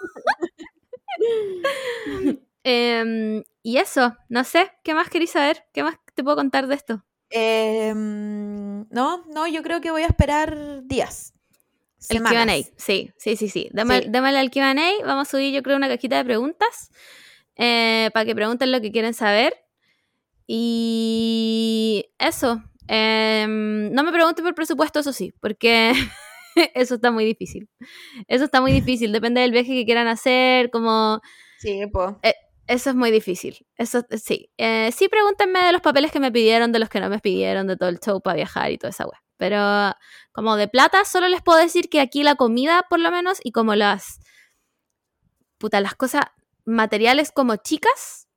Em, 2.63 3.43
y 3.63 3.77
eso, 3.77 4.15
no 4.29 4.43
sé, 4.43 4.71
¿qué 4.83 4.93
más 4.93 5.09
queréis 5.09 5.31
saber? 5.31 5.63
¿Qué 5.73 5.83
más 5.83 5.95
te 6.15 6.23
puedo 6.23 6.37
contar 6.37 6.67
de 6.67 6.75
esto? 6.75 7.03
Em, 7.29 8.87
no, 8.89 9.23
no, 9.33 9.47
yo 9.47 9.63
creo 9.63 9.81
que 9.81 9.91
voy 9.91 10.03
a 10.03 10.07
esperar 10.07 10.81
días. 10.83 11.33
El. 12.17 12.45
Q&A, 12.45 12.73
sí, 12.77 13.11
sí, 13.17 13.35
sí, 13.35 13.49
sí. 13.49 13.69
Dame- 13.71 14.01
Sí. 14.03 14.09
Démosle 14.09 14.39
al 14.39 14.51
Q&A, 14.51 15.05
vamos 15.05 15.27
a 15.27 15.31
subir 15.31 15.53
yo 15.53 15.61
creo 15.63 15.77
una 15.77 15.87
cajita 15.87 16.17
de 16.17 16.25
preguntas 16.25 16.89
eh, 17.55 18.09
para 18.13 18.25
que 18.25 18.35
pregunten 18.35 18.71
lo 18.71 18.81
que 18.81 18.91
quieren 18.91 19.13
saber. 19.13 19.55
Y 20.47 22.05
eso, 22.19 22.61
em, 22.87 23.91
no 23.93 24.03
me 24.03 24.11
pregunten 24.11 24.43
por 24.45 24.53
presupuesto, 24.55 24.99
eso 24.99 25.13
sí, 25.13 25.33
porque 25.39 25.91
eso 26.75 26.95
está 26.95 27.11
muy 27.11 27.25
difícil. 27.25 27.69
Eso 28.27 28.43
está 28.45 28.61
muy 28.61 28.71
difícil, 28.71 29.11
depende 29.11 29.41
del 29.41 29.51
viaje 29.51 29.69
que 29.73 29.85
quieran 29.85 30.07
hacer, 30.07 30.69
como... 30.69 31.21
Sí, 31.59 31.85
po. 31.91 32.19
Eso 32.67 32.89
es 32.91 32.95
muy 32.95 33.11
difícil. 33.11 33.65
Eso 33.77 34.05
sí. 34.17 34.49
Eh, 34.57 34.91
sí, 34.95 35.07
pregúntenme 35.09 35.59
de 35.63 35.71
los 35.73 35.81
papeles 35.81 36.11
que 36.11 36.19
me 36.19 36.31
pidieron, 36.31 36.71
de 36.71 36.79
los 36.79 36.89
que 36.89 36.99
no 36.99 37.09
me 37.09 37.19
pidieron, 37.19 37.67
de 37.67 37.75
todo 37.77 37.89
el 37.89 37.99
show 37.99 38.21
para 38.21 38.35
viajar 38.35 38.71
y 38.71 38.77
toda 38.77 38.89
esa 38.91 39.05
wea. 39.05 39.21
Pero 39.41 39.95
como 40.33 40.55
de 40.55 40.67
plata, 40.67 41.03
solo 41.03 41.27
les 41.27 41.41
puedo 41.41 41.57
decir 41.57 41.89
que 41.89 41.99
aquí 41.99 42.21
la 42.21 42.35
comida, 42.35 42.85
por 42.87 42.99
lo 42.99 43.09
menos, 43.09 43.39
y 43.43 43.51
como 43.51 43.73
las. 43.73 44.19
Puta, 45.57 45.81
las 45.81 45.95
cosas 45.95 46.25
materiales 46.63 47.31
como 47.31 47.55
chicas 47.55 48.27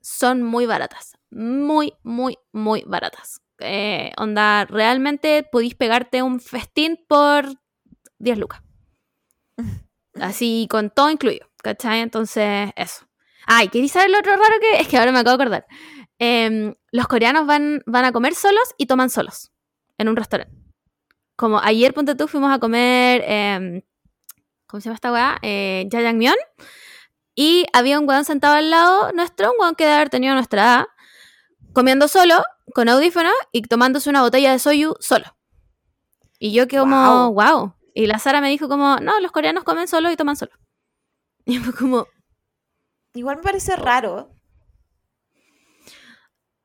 son 0.00 0.42
muy 0.42 0.66
baratas. 0.66 1.16
Muy, 1.30 1.94
muy, 2.02 2.38
muy 2.50 2.82
baratas. 2.88 3.40
Eh, 3.60 4.10
onda, 4.16 4.64
realmente 4.64 5.44
podéis 5.44 5.76
pegarte 5.76 6.24
un 6.24 6.40
festín 6.40 6.98
por 7.06 7.46
10 8.18 8.38
lucas. 8.38 8.60
Así 10.20 10.66
con 10.68 10.90
todo 10.90 11.08
incluido, 11.08 11.46
¿cachai? 11.62 12.00
Entonces, 12.00 12.72
eso. 12.74 13.06
Ay, 13.46 13.68
¿queréis 13.68 13.92
saber 13.92 14.10
lo 14.10 14.18
otro 14.18 14.32
raro 14.32 14.58
que 14.60 14.80
es? 14.80 14.88
que 14.88 14.98
ahora 14.98 15.12
me 15.12 15.20
acabo 15.20 15.36
de 15.36 15.44
acordar. 15.44 15.66
Em, 16.18 16.74
los 16.90 17.06
coreanos 17.06 17.46
van, 17.46 17.80
van 17.86 18.06
a 18.06 18.10
comer 18.10 18.34
solos 18.34 18.74
y 18.76 18.86
toman 18.86 19.08
solos 19.08 19.52
en 19.98 20.08
un 20.08 20.16
restaurante. 20.16 20.54
Como 21.36 21.58
ayer, 21.60 21.94
ponte 21.94 22.14
tú, 22.14 22.26
fuimos 22.28 22.50
a 22.52 22.58
comer, 22.58 23.22
em, 23.26 23.82
¿cómo 24.66 24.80
se 24.80 24.86
llama 24.86 24.94
esta 24.96 25.12
weá? 25.12 25.38
Eh, 25.42 25.88
jajangmyeon. 25.90 26.36
Y 27.34 27.66
había 27.72 28.00
un 28.00 28.08
weón 28.08 28.24
sentado 28.24 28.54
al 28.54 28.70
lado 28.70 29.12
nuestro, 29.12 29.52
un 29.52 29.56
weón 29.60 29.74
que 29.76 29.84
debe 29.84 29.96
haber 29.96 30.10
tenido 30.10 30.34
nuestra 30.34 30.62
edad, 30.62 30.86
comiendo 31.72 32.08
solo, 32.08 32.42
con 32.74 32.88
audífonos 32.88 33.32
y 33.52 33.62
tomándose 33.62 34.10
una 34.10 34.22
botella 34.22 34.50
de 34.50 34.58
soyu 34.58 34.94
solo. 34.98 35.26
Y 36.40 36.52
yo 36.52 36.66
que 36.66 36.78
como, 36.78 37.32
wow. 37.32 37.74
Y 37.94 38.06
la 38.06 38.18
Sara 38.18 38.40
me 38.40 38.48
dijo 38.48 38.68
como, 38.68 38.96
no, 38.98 39.18
los 39.20 39.30
coreanos 39.32 39.64
comen 39.64 39.86
solo 39.88 40.10
y 40.10 40.16
toman 40.16 40.36
solo. 40.36 40.52
Y 41.46 41.58
fue 41.58 41.72
como, 41.72 42.06
Igual 43.14 43.36
me 43.38 43.42
parece 43.42 43.74
raro. 43.76 44.30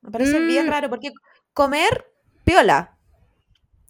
Me 0.02 0.10
parece 0.10 0.40
bien 0.40 0.66
Mm. 0.66 0.70
raro, 0.70 0.90
porque 0.90 1.10
comer, 1.54 2.06
piola. 2.44 2.93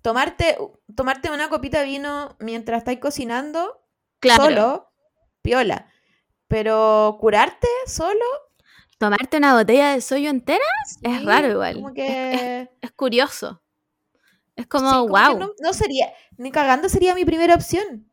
Tomarte, 0.05 0.59
tomarte 0.95 1.31
una 1.31 1.49
copita 1.49 1.81
de 1.81 1.87
vino 1.87 2.37
mientras 2.39 2.77
estáis 2.83 2.99
cocinando, 2.99 3.81
claro. 4.21 4.43
solo, 4.45 4.93
piola. 5.41 5.89
Pero 6.47 7.17
curarte 7.19 7.67
solo. 7.87 8.21
Tomarte 8.99 9.39
una 9.39 9.55
botella 9.55 9.95
de 9.95 10.03
soyo 10.03 10.29
entera 10.29 10.63
es 11.01 11.25
raro 11.25 11.49
igual. 11.51 11.75
Como 11.77 11.95
que. 11.95 12.69
Es 12.83 12.93
curioso. 12.93 13.63
Es 14.57 14.67
como, 14.67 14.91
sí, 14.91 14.97
como 14.97 15.09
wow. 15.09 15.39
no, 15.39 15.53
no 15.59 15.73
sería. 15.73 16.13
Ni 16.37 16.51
cagando 16.53 16.91
sería 16.91 17.15
mi 17.15 17.25
primera 17.25 17.55
opción. 17.55 18.07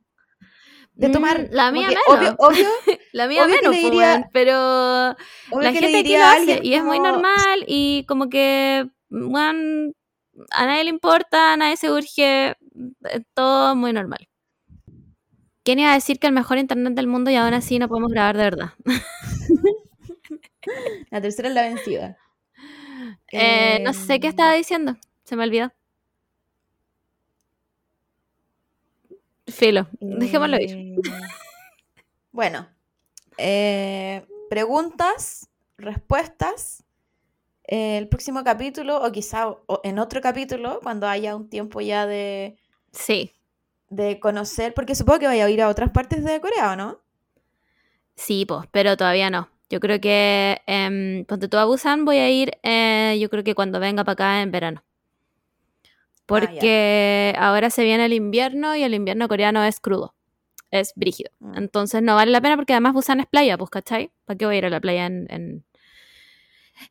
De 0.94 1.10
Mm, 1.10 1.12
tomar. 1.12 1.48
la 1.52 1.74
mía 1.74 1.90
menos. 1.90 2.04
Obvio, 2.08 2.36
obvio, 2.40 2.70
La 3.12 3.28
mía 3.28 3.44
obvio 3.44 3.56
menos, 3.58 3.76
diría- 3.76 4.30
pero 4.32 4.54
la 4.54 5.16
le 5.60 5.74
gente 5.74 6.00
aquí 6.00 6.16
a 6.16 6.32
alguien 6.32 6.60
y 6.66 6.74
es 6.74 6.84
muy 6.86 7.00
normal 7.00 7.66
y 7.68 8.06
como 8.08 8.30
que, 8.30 8.90
a 10.52 10.66
nadie 10.66 10.84
le 10.86 10.90
importa, 10.90 11.54
a 11.54 11.58
nadie 11.58 11.78
se 11.78 11.92
urge, 11.92 12.52
eh, 12.52 12.56
todo 13.34 13.76
muy 13.76 13.94
normal. 13.94 14.28
¿Quién 15.64 15.80
iba 15.80 15.92
a 15.92 15.96
decir 15.96 16.20
que 16.20 16.28
el 16.28 16.34
mejor 16.34 16.58
internet 16.58 16.94
del 16.94 17.08
mundo 17.08 17.30
y 17.30 17.36
aún 17.36 17.54
así 17.54 17.78
no 17.78 17.88
podemos 17.88 18.12
grabar 18.12 18.38
de 18.38 18.44
verdad? 18.44 18.70
La 21.12 21.22
tercera 21.22 21.50
es 21.50 21.56
la 21.56 21.62
vencida. 21.64 22.18
Eh, 23.32 23.80
no 23.84 23.94
sé 23.94 24.20
qué 24.20 24.28
Em, 24.28 24.32
estaba 24.32 24.54
diciendo, 24.54 24.96
se 25.24 25.36
me 25.36 25.44
olvidó. 25.44 25.72
Filo, 29.48 29.88
dejémoslo 30.00 30.58
ir. 30.60 30.72
Eh, 30.72 30.96
Bueno, 32.32 32.68
eh, 33.38 34.26
preguntas, 34.50 35.50
respuestas. 35.78 36.84
El 37.72 38.08
próximo 38.10 38.44
capítulo, 38.44 39.02
o 39.04 39.12
quizá 39.12 39.50
o- 39.50 39.82
en 39.84 40.00
otro 40.00 40.22
capítulo, 40.22 40.80
cuando 40.84 41.08
haya 41.08 41.36
un 41.36 41.50
tiempo 41.50 41.82
ya 41.82 42.06
de, 42.08 42.58
Sí, 42.94 43.34
de 43.90 44.20
conocer, 44.20 44.74
porque 44.74 44.96
supongo 44.96 45.20
que 45.20 45.28
vaya 45.28 45.46
a 45.46 45.50
ir 45.52 45.62
a 45.62 45.70
otras 45.70 45.92
partes 45.92 46.24
de 46.24 46.42
Corea, 46.42 46.72
¿o 46.72 46.76
no? 46.76 47.00
sí, 48.16 48.46
pues, 48.46 48.68
pero 48.72 48.98
todavía 48.98 49.30
no. 49.30 49.50
Yo 49.70 49.80
creo 49.80 50.00
que, 50.02 50.62
eh, 50.68 51.26
ponte 51.28 51.48
tú 51.48 51.58
a 51.58 51.66
Busan, 51.66 52.04
voy 52.06 52.18
a 52.18 52.30
ir, 52.30 52.52
eh, 52.64 53.18
yo 53.22 53.30
creo 53.30 53.44
que 53.44 53.56
cuando 53.56 53.80
venga 53.80 54.04
para 54.04 54.14
acá 54.14 54.42
en 54.42 54.52
verano. 54.52 54.84
Porque 56.26 57.36
ahora 57.38 57.70
se 57.70 57.84
viene 57.84 58.06
el 58.06 58.14
invierno 58.14 58.76
y 58.76 58.84
el 58.84 58.94
invierno 58.94 59.28
coreano 59.28 59.64
es 59.64 59.80
crudo, 59.80 60.16
es 60.72 60.94
brígido. 60.96 61.32
Mm. 61.40 61.58
Entonces 61.58 62.02
no 62.04 62.16
vale 62.16 62.32
la 62.32 62.42
pena 62.42 62.56
porque 62.58 62.74
además 62.74 62.94
Busan 62.94 63.22
es 63.22 63.28
playa, 63.28 63.58
pues, 63.58 63.70
¿cachai? 63.72 64.12
¿Para 64.26 64.38
qué 64.38 64.46
voy 64.46 64.56
a 64.56 64.58
ir 64.60 64.66
a 64.66 64.70
la 64.70 64.82
playa 64.82 65.06
en, 65.08 65.28
en, 65.30 65.66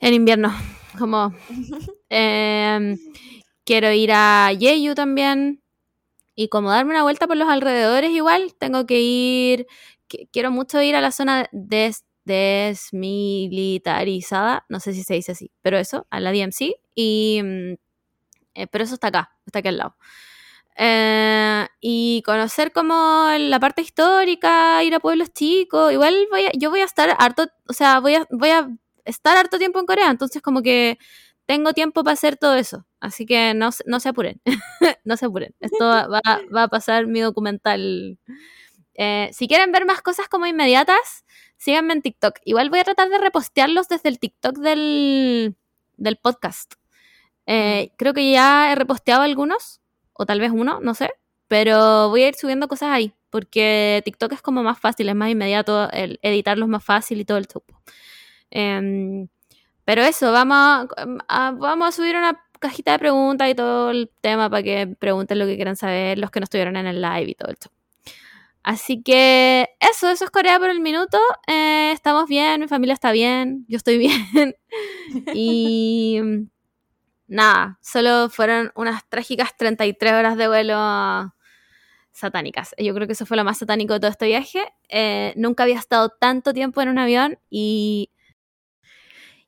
en 0.01 0.15
invierno? 0.15 0.53
Como, 0.99 1.33
em, 2.09 2.97
quiero 3.65 3.93
ir 3.93 4.11
a 4.13 4.51
Jeju 4.59 4.95
también 4.95 5.63
y 6.35 6.49
como 6.49 6.71
darme 6.71 6.93
una 6.93 7.03
vuelta 7.05 7.27
por 7.29 7.37
los 7.37 7.49
alrededores 7.49 8.11
igual, 8.13 8.55
tengo 8.59 8.87
que 8.87 9.01
ir, 9.01 9.67
qui- 10.09 10.29
quiero 10.33 10.51
mucho 10.51 10.81
ir 10.83 10.97
a 10.97 11.01
la 11.01 11.13
zona 11.13 11.47
des- 11.53 12.05
desmilitarizada, 12.25 14.65
no 14.69 14.81
sé 14.81 14.93
si 14.95 15.03
se 15.05 15.15
dice 15.15 15.33
así, 15.33 15.51
pero 15.63 15.79
eso, 15.79 16.07
a 16.11 16.19
la 16.21 16.33
DMC 16.33 16.75
y... 16.95 17.41
mm, 17.43 17.75
eh, 18.55 18.67
pero 18.69 18.85
eso 18.85 18.95
está 18.95 19.09
acá, 19.09 19.31
está 19.47 19.59
aquí 19.61 19.69
al 19.69 19.79
lado. 19.79 19.97
Eh, 20.77 21.67
y 21.81 22.23
conocer 22.25 22.73
como 22.73 23.29
la 23.39 23.61
parte 23.61 23.83
histórica, 23.83 24.83
ir 24.85 24.95
a 24.95 25.01
pueblos 25.01 25.33
chicos. 25.33 25.93
Igual 25.93 26.27
voy 26.31 26.47
a- 26.47 26.53
yo 26.59 26.71
voy 26.71 26.81
a 26.81 26.85
estar 26.85 27.15
harto, 27.19 27.47
o 27.69 27.73
sea, 27.75 28.01
voy 28.01 28.15
a, 28.17 28.27
voy 28.31 28.51
a 28.51 28.69
estar 29.05 29.37
harto 29.37 29.59
tiempo 29.59 29.79
en 29.81 29.87
Corea, 29.87 30.11
entonces 30.11 30.43
como 30.43 30.63
que 30.63 30.99
tengo 31.47 31.73
tiempo 31.73 32.05
para 32.05 32.15
hacer 32.15 32.37
todo 32.37 32.55
eso. 32.57 32.87
Así 33.01 33.27
que 33.27 33.55
no, 33.55 33.71
no 33.87 34.01
se 34.01 34.09
apuren, 34.11 34.41
no 35.05 35.17
se 35.17 35.27
apuren. 35.27 35.55
Esto 35.61 35.85
va, 35.87 36.07
va- 36.55 36.63
a 36.65 36.69
pasar 36.69 37.07
mi 37.07 37.21
documental. 37.21 38.19
Eh, 38.95 39.31
si 39.33 39.49
quieren 39.49 39.73
ver 39.73 39.87
más 39.87 40.03
cosas 40.03 40.29
como 40.29 40.47
inmediatas, 40.47 41.25
síganme 41.57 41.95
en 41.95 42.03
TikTok. 42.03 42.39
Igual 42.45 42.71
voy 42.71 42.81
a 42.81 42.85
tratar 42.85 43.09
de 43.09 43.19
repostearlos 43.19 43.89
desde 43.89 44.09
el 44.11 44.19
TikTok 44.19 44.57
del, 44.59 45.57
del 45.97 46.17
podcast. 46.17 46.75
Eh, 47.47 47.93
creo 47.97 48.15
que 48.15 48.31
ya 48.31 48.73
he 48.73 48.75
reposteado 48.75 49.23
algunos, 49.23 49.81
o 50.13 50.27
tal 50.27 50.41
vez 50.41 50.51
uno, 50.55 50.81
no 50.83 50.95
sé, 50.95 51.11
pero 51.49 52.11
voy 52.11 52.23
a 52.23 52.29
ir 52.29 52.35
subiendo 52.37 52.69
cosas 52.69 52.91
ahí, 52.91 53.13
porque 53.31 54.03
TikTok 54.05 54.33
es 54.35 54.43
como 54.43 54.63
más 54.63 54.79
fácil, 54.79 55.09
es 55.09 55.15
más 55.17 55.31
inmediato, 55.31 55.91
el 55.91 56.19
editarlo 56.23 56.67
es 56.67 56.71
más 56.71 56.85
fácil 56.85 57.21
y 57.21 57.25
todo 57.25 57.39
el 57.39 57.49
truco. 57.49 57.81
Em, 58.51 59.29
pero 59.85 60.03
eso, 60.03 60.33
vamos 60.33 60.57
a, 60.57 60.87
a- 61.29 61.53
vamos 61.53 61.89
a 61.89 61.93
subir 61.93 62.17
una 62.17 62.41
cajita 62.61 62.93
de 62.93 62.99
preguntas 63.01 63.49
y 63.51 63.55
todo 63.55 63.91
el 63.91 64.11
tema 64.21 64.51
para 64.51 64.63
que 64.63 64.87
pregunten 64.99 65.39
lo 65.39 65.47
que 65.47 65.57
quieran 65.57 65.77
saber 65.77 66.19
los 66.19 66.31
que 66.31 66.41
no 66.41 66.45
estuvieron 66.45 66.77
en 66.77 66.87
el 66.87 67.01
live 67.03 67.31
y 67.31 67.35
todo 67.35 67.51
el 67.51 67.57
show. 67.59 67.73
Así 68.63 69.03
que 69.03 69.71
eso, 69.81 70.11
eso 70.11 70.25
es 70.27 70.31
Corea 70.31 70.59
por 70.59 70.69
el 70.71 70.81
minuto. 70.81 71.19
Eh, 71.47 71.93
estamos 71.93 72.27
bien, 72.29 72.61
mi 72.61 72.69
familia 72.69 72.93
está 72.95 73.13
bien, 73.13 73.65
yo 73.69 73.79
estoy 73.79 73.99
bien. 73.99 74.55
y 75.35 76.21
nada, 77.27 77.79
solo 77.83 78.29
fueron 78.31 78.73
unas 78.75 79.09
trágicas 79.09 79.57
33 79.57 80.13
horas 80.13 80.37
de 80.37 80.49
vuelo 80.49 81.33
satánicas. 82.13 82.75
Yo 82.79 82.95
creo 82.95 83.07
que 83.07 83.15
eso 83.15 83.27
fue 83.27 83.37
lo 83.37 83.45
más 83.45 83.59
satánico 83.59 83.95
de 83.95 84.01
todo 84.01 84.11
este 84.11 84.27
viaje. 84.27 84.63
Eh, 84.89 85.33
nunca 85.37 85.63
había 85.63 85.79
estado 85.79 86.11
tanto 86.11 86.53
tiempo 86.53 86.83
en 86.83 86.89
un 86.91 86.99
avión 86.99 87.39
y 87.49 88.11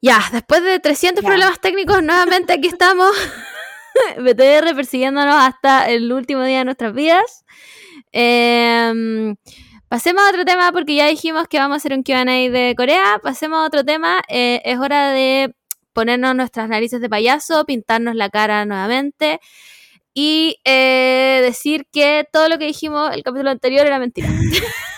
ya, 0.03 0.20
después 0.32 0.62
de 0.62 0.80
300 0.80 1.22
Ya. 1.22 1.28
problemas 1.28 1.61
técnicos, 1.61 2.03
nuevamente 2.03 2.53
aquí 2.53 2.68
estamos. 2.68 3.11
BTR 4.18 4.74
persiguiéndonos 4.74 5.34
hasta 5.36 5.88
el 5.90 6.12
último 6.12 6.42
día 6.42 6.59
de 6.59 6.64
nuestras 6.64 6.92
vidas. 6.92 7.44
Em, 8.11 9.36
pasemos 9.88 10.22
a 10.24 10.30
otro 10.30 10.44
tema 10.44 10.72
porque 10.72 10.96
ya 10.96 11.07
dijimos 11.07 11.46
que 11.48 11.59
vamos 11.59 11.76
a 11.76 11.78
hacer 11.78 11.92
un 11.92 12.03
QA 12.03 12.24
de 12.24 12.74
Corea. 12.76 13.20
Pasemos 13.22 13.61
a 13.61 13.66
otro 13.66 13.84
tema. 13.84 14.22
Eh, 14.28 14.61
es 14.64 14.78
hora 14.78 15.11
de 15.12 15.55
ponernos 15.92 16.34
nuestras 16.34 16.68
narices 16.68 17.00
de 17.00 17.09
payaso, 17.09 17.64
pintarnos 17.64 18.14
la 18.16 18.28
cara 18.30 18.64
nuevamente 18.64 19.40
y 20.14 20.57
eh, 20.64 21.40
decir 21.42 21.86
que 21.92 22.26
todo 22.32 22.48
lo 22.48 22.59
que 22.59 22.66
dijimos 22.66 23.14
el 23.14 23.22
capítulo 23.22 23.50
anterior 23.50 23.86
era 23.86 23.98
mentira. 23.98 24.28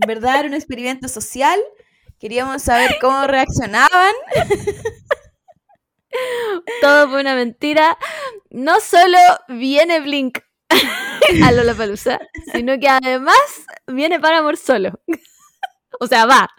En 0.00 0.06
verdad 0.06 0.38
era 0.38 0.48
un 0.48 0.54
experimento 0.54 1.08
social. 1.08 1.58
Queríamos 2.18 2.62
saber 2.62 2.96
cómo 3.00 3.26
reaccionaban. 3.26 4.12
todo 6.80 7.10
fue 7.10 7.20
una 7.20 7.34
mentira. 7.34 7.96
No 8.50 8.80
solo 8.80 9.18
viene 9.48 10.00
Blink 10.00 10.38
a 11.44 11.52
Lollapalooza, 11.52 12.18
sino 12.52 12.78
que 12.78 12.88
además 12.88 13.36
viene 13.86 14.20
Paramore 14.20 14.56
solo. 14.56 15.00
o 16.00 16.06
sea, 16.06 16.26
va. 16.26 16.50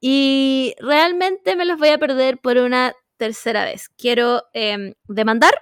Y 0.00 0.74
realmente 0.80 1.56
me 1.56 1.64
los 1.64 1.78
voy 1.78 1.90
a 1.90 1.98
perder 1.98 2.38
por 2.38 2.58
una 2.58 2.94
tercera 3.16 3.64
vez. 3.64 3.88
Quiero 3.96 4.44
em, 4.54 4.94
demandar. 5.06 5.54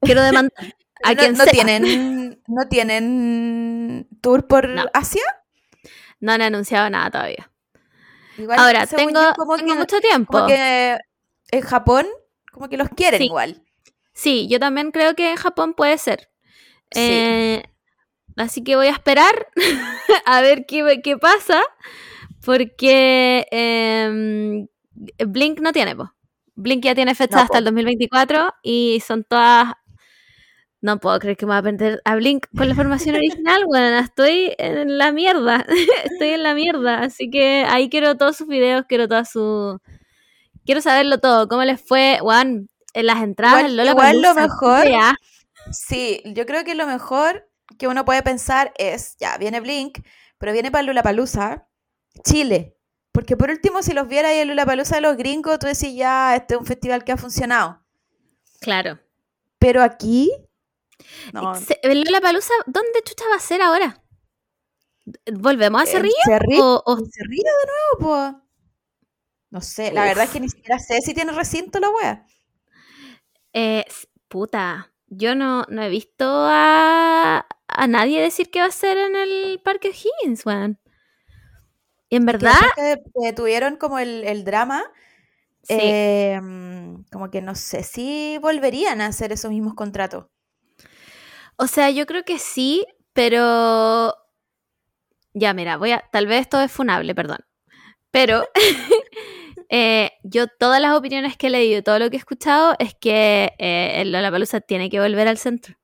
Quiero 0.00 0.22
demandar 0.22 0.74
a 1.02 1.14
no, 1.14 1.20
quien 1.20 1.32
no 1.32 1.44
sea. 1.44 1.52
tienen, 1.52 2.42
no 2.46 2.68
tienen 2.68 4.08
tour 4.20 4.46
por 4.46 4.68
No. 4.68 4.84
Asia. 4.92 5.22
No 6.20 6.32
han 6.32 6.42
anunciado 6.42 6.88
nada 6.90 7.10
todavía. 7.10 7.50
Igual, 8.38 8.58
Ahora, 8.58 8.86
tengo, 8.86 9.10
yo, 9.22 9.32
como 9.36 9.56
tengo 9.56 9.72
que- 9.72 9.78
mucho 9.78 10.00
tiempo. 10.00 10.32
Como 10.32 10.46
que 10.46 10.98
en 11.50 11.60
Japón, 11.62 12.06
como 12.52 12.68
que 12.68 12.76
los 12.76 12.88
quieren 12.90 13.18
Sí. 13.20 13.26
igual. 13.26 13.62
Sí, 14.12 14.48
yo 14.48 14.58
también 14.58 14.90
creo 14.92 15.14
que 15.14 15.30
en 15.30 15.36
Japón 15.36 15.74
puede 15.74 15.98
ser. 15.98 16.30
Sí. 16.90 17.00
Eh, 17.00 17.62
así 18.36 18.62
que 18.64 18.76
voy 18.76 18.86
a 18.86 18.92
esperar 18.92 19.48
a 20.26 20.40
ver 20.40 20.64
qué, 20.66 21.00
qué 21.02 21.16
pasa. 21.18 21.62
Porque 22.44 23.46
em, 23.50 24.66
Blink 25.26 25.60
no 25.60 25.72
tiene, 25.72 25.96
po. 25.96 26.12
Blink 26.54 26.84
ya 26.84 26.94
tiene 26.94 27.14
fecha 27.14 27.36
No, 27.36 27.42
hasta 27.42 27.52
po. 27.54 27.58
el 27.58 27.64
2024 27.64 28.54
y 28.62 29.02
son 29.06 29.24
todas. 29.24 29.72
No 30.82 30.98
puedo 31.00 31.18
creer 31.18 31.36
que 31.36 31.46
me 31.46 31.50
voy 31.50 31.56
a 31.56 31.58
aprender 31.60 32.02
a 32.04 32.14
Blink 32.16 32.46
con 32.56 32.68
la 32.68 32.74
formación 32.74 33.16
original, 33.16 33.64
bueno, 33.66 33.98
estoy 33.98 34.54
en 34.58 34.98
la 34.98 35.10
mierda, 35.10 35.64
estoy 36.04 36.28
en 36.28 36.42
la 36.42 36.54
mierda, 36.54 37.00
así 37.00 37.30
que 37.30 37.64
ahí 37.66 37.88
quiero 37.88 38.16
todos 38.16 38.36
sus 38.36 38.46
videos, 38.46 38.84
quiero 38.88 39.08
toda 39.08 39.24
su... 39.24 39.80
Quiero 40.64 40.80
saberlo 40.80 41.18
todo, 41.18 41.48
cómo 41.48 41.62
les 41.64 41.80
fue, 41.80 42.18
Juan, 42.20 42.68
en 42.92 43.06
las 43.06 43.22
entradas, 43.22 43.60
Igual- 43.62 43.76
Lola 43.76 43.90
igual 43.92 44.16
lo 44.20 44.34
Palusa, 44.34 44.42
mejor- 44.42 44.88
ya. 44.88 45.16
Sí, 45.72 46.20
yo 46.26 46.44
creo 46.46 46.62
que 46.64 46.74
lo 46.74 46.86
mejor 46.86 47.48
que 47.78 47.88
uno 47.88 48.04
puede 48.04 48.22
pensar 48.22 48.72
es, 48.78 49.16
ya, 49.18 49.38
viene 49.38 49.60
Blink, 49.60 49.98
pero 50.38 50.52
viene 50.52 50.70
para 50.70 50.82
Lollapalooza, 50.82 51.66
Chile. 52.24 52.76
Porque 53.12 53.36
por 53.36 53.48
último, 53.50 53.82
si 53.82 53.92
los 53.94 54.06
viera 54.08 54.28
ahí 54.28 54.38
en 54.38 54.48
Lollapalooza 54.48 54.96
de 54.96 55.00
los 55.00 55.16
gringos, 55.16 55.58
tú 55.58 55.66
decís, 55.66 55.94
ya, 55.96 56.36
este 56.36 56.54
es 56.54 56.60
un 56.60 56.66
festival 56.66 57.02
que 57.02 57.12
ha 57.12 57.16
funcionado. 57.16 57.82
Claro. 58.60 58.98
Pero 59.58 59.82
aquí, 59.82 60.30
no. 61.32 61.52
¿El 61.82 62.00
Lollapalooza 62.02 62.52
dónde 62.66 63.02
chucha 63.04 63.24
va 63.30 63.36
a 63.36 63.40
ser 63.40 63.62
ahora? 63.62 64.02
¿Volvemos 65.32 65.82
a 65.82 65.86
Cerrillo? 65.86 66.14
Cerrillo, 66.24 66.64
¿O, 66.64 66.82
o- 66.84 66.96
Cerrillo 66.96 67.50
de 67.98 68.02
nuevo, 68.06 68.32
po. 68.40 68.42
No 69.50 69.60
sé, 69.60 69.92
la 69.92 70.04
verdad 70.04 70.24
es 70.24 70.30
que 70.30 70.40
ni 70.40 70.48
siquiera 70.48 70.78
sé 70.78 71.00
si 71.00 71.14
tiene 71.14 71.32
recinto 71.32 71.78
la 71.78 71.88
wea. 71.90 72.26
eh, 73.52 73.84
puta, 74.28 74.92
yo 75.06 75.34
no, 75.34 75.64
no 75.68 75.82
he 75.82 75.88
visto 75.88 76.24
a, 76.28 77.46
a 77.68 77.86
nadie 77.86 78.20
decir 78.20 78.50
que 78.50 78.60
va 78.60 78.66
a 78.66 78.70
ser 78.72 78.98
en 78.98 79.14
el 79.16 79.60
Parque 79.64 79.90
Higgins, 79.94 80.44
weón. 80.44 80.78
Y 82.08 82.16
en 82.16 82.26
verdad, 82.26 82.54
que, 82.74 83.02
que 83.22 83.32
tuvieron 83.32 83.76
como 83.76 83.98
el, 83.98 84.24
el 84.24 84.44
drama, 84.44 84.82
sí. 85.62 85.74
eh, 85.80 86.40
mm, 86.42 87.04
como 87.10 87.30
que 87.30 87.40
no 87.40 87.54
sé 87.54 87.82
si 87.82 88.38
volverían 88.42 89.00
a 89.00 89.06
hacer 89.06 89.32
esos 89.32 89.50
mismos 89.50 89.74
contratos. 89.74 90.26
O 91.56 91.66
sea, 91.66 91.90
yo 91.90 92.06
creo 92.06 92.24
que 92.24 92.38
sí, 92.38 92.86
pero. 93.12 94.14
Ya, 95.34 95.54
mira, 95.54 95.76
voy 95.76 95.92
a. 95.92 96.04
Tal 96.12 96.26
vez 96.26 96.42
esto 96.42 96.60
es 96.60 96.70
funable, 96.70 97.14
perdón. 97.14 97.38
Pero 98.10 98.44
eh, 99.68 100.12
yo, 100.22 100.46
todas 100.48 100.80
las 100.80 100.96
opiniones 100.96 101.36
que 101.36 101.48
he 101.48 101.50
leído, 101.50 101.82
todo 101.82 101.98
lo 101.98 102.10
que 102.10 102.16
he 102.16 102.18
escuchado, 102.18 102.74
es 102.78 102.94
que 102.94 103.52
eh, 103.58 104.00
el 104.00 104.12
Lollapalooza 104.12 104.60
tiene 104.60 104.90
que 104.90 105.00
volver 105.00 105.28
al 105.28 105.38
centro. 105.38 105.76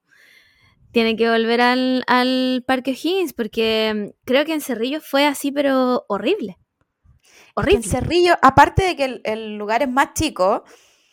Tiene 0.92 1.16
que 1.16 1.28
volver 1.30 1.60
al, 1.60 2.04
al 2.06 2.64
Parque 2.66 2.90
O'Higgins, 2.92 3.32
porque 3.32 3.92
mm, 3.94 4.24
creo 4.26 4.44
que 4.44 4.52
en 4.52 4.60
Cerrillo 4.60 5.00
fue 5.00 5.26
así, 5.26 5.50
pero 5.52 6.04
horrible. 6.08 6.58
Que 7.64 7.76
en 7.76 7.82
Horrible. 7.82 7.82
Cerrillo, 7.88 8.34
aparte 8.42 8.84
de 8.84 8.96
que 8.96 9.04
el, 9.04 9.20
el 9.24 9.56
lugar 9.56 9.82
es 9.82 9.88
más 9.88 10.14
chico, 10.14 10.64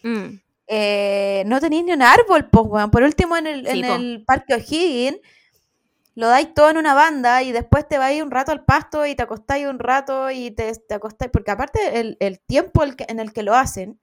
Mm, 0.03 0.39
eh, 0.69 1.43
no 1.47 1.59
tenéis 1.59 1.83
ni 1.83 1.93
un 1.93 2.01
árbol, 2.03 2.49
pues, 2.49 2.65
weón. 2.67 2.91
Por 2.91 3.03
último, 3.03 3.35
en 3.37 3.47
el, 3.47 3.67
Sí, 3.67 3.79
en 3.79 3.85
el 3.85 4.23
Parque 4.25 4.53
O'Higgins, 4.53 5.19
lo 6.15 6.27
dais 6.27 6.53
todo 6.53 6.69
en 6.69 6.77
una 6.77 6.93
banda 6.93 7.43
y 7.43 7.51
después 7.51 7.87
te 7.87 7.97
vais 7.97 8.21
un 8.21 8.31
rato 8.31 8.51
al 8.51 8.63
pasto 8.65 9.05
y 9.05 9.15
te 9.15 9.23
acostáis 9.23 9.67
un 9.67 9.79
rato 9.79 10.29
y 10.31 10.51
te, 10.51 10.71
te 10.75 10.93
acostáis. 10.93 11.31
Porque 11.31 11.51
aparte, 11.51 11.99
el, 11.99 12.17
el 12.19 12.39
tiempo 12.39 12.83
el 12.83 12.95
que- 12.95 13.05
en 13.09 13.19
el 13.19 13.33
que 13.33 13.43
lo 13.43 13.55
hacen, 13.55 13.99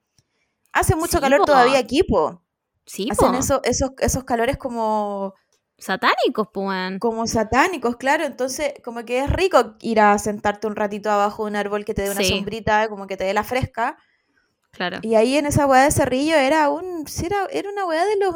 hace 0.73 0.95
mucho 0.95 1.17
Sí, 1.17 1.21
calor 1.21 1.39
po. 1.39 1.45
todavía 1.45 1.79
aquí, 1.79 2.03
po. 2.03 2.43
sí, 2.85 3.07
Hacen 3.11 3.31
po. 3.33 3.37
eso- 3.39 3.61
esos, 3.63 3.91
esos 3.99 4.23
calores 4.25 4.57
como, 4.57 5.33
Satánicos, 5.79 6.47
pues, 6.51 6.97
como 6.99 7.27
satánicos, 7.27 7.97
claro. 7.97 8.25
Entonces, 8.25 8.73
como 8.83 9.05
que 9.05 9.19
es 9.19 9.29
rico 9.29 9.75
ir 9.81 9.99
a 9.99 10.17
sentarte 10.17 10.65
un 10.65 10.75
ratito 10.75 11.11
abajo 11.11 11.45
de 11.45 11.51
un 11.51 11.55
árbol 11.55 11.85
que 11.85 11.93
te 11.93 12.01
dé 12.01 12.09
una 12.09 12.21
Sí. 12.21 12.29
sombrita, 12.29 12.89
como 12.89 13.05
que 13.05 13.15
te 13.15 13.25
dé 13.25 13.33
la 13.35 13.43
fresca. 13.43 13.95
Claro. 14.77 14.99
Y 15.01 15.15
ahí 15.15 15.35
en 15.37 15.45
esa 15.47 15.65
weá 15.65 15.83
de 15.83 15.91
Cerrillo 15.91 16.35
era 16.35 16.69
un 16.69 17.05
era, 17.23 17.47
era 17.51 17.69
una 17.69 17.85
weá 17.85 18.05
de 18.05 18.15
los 18.17 18.35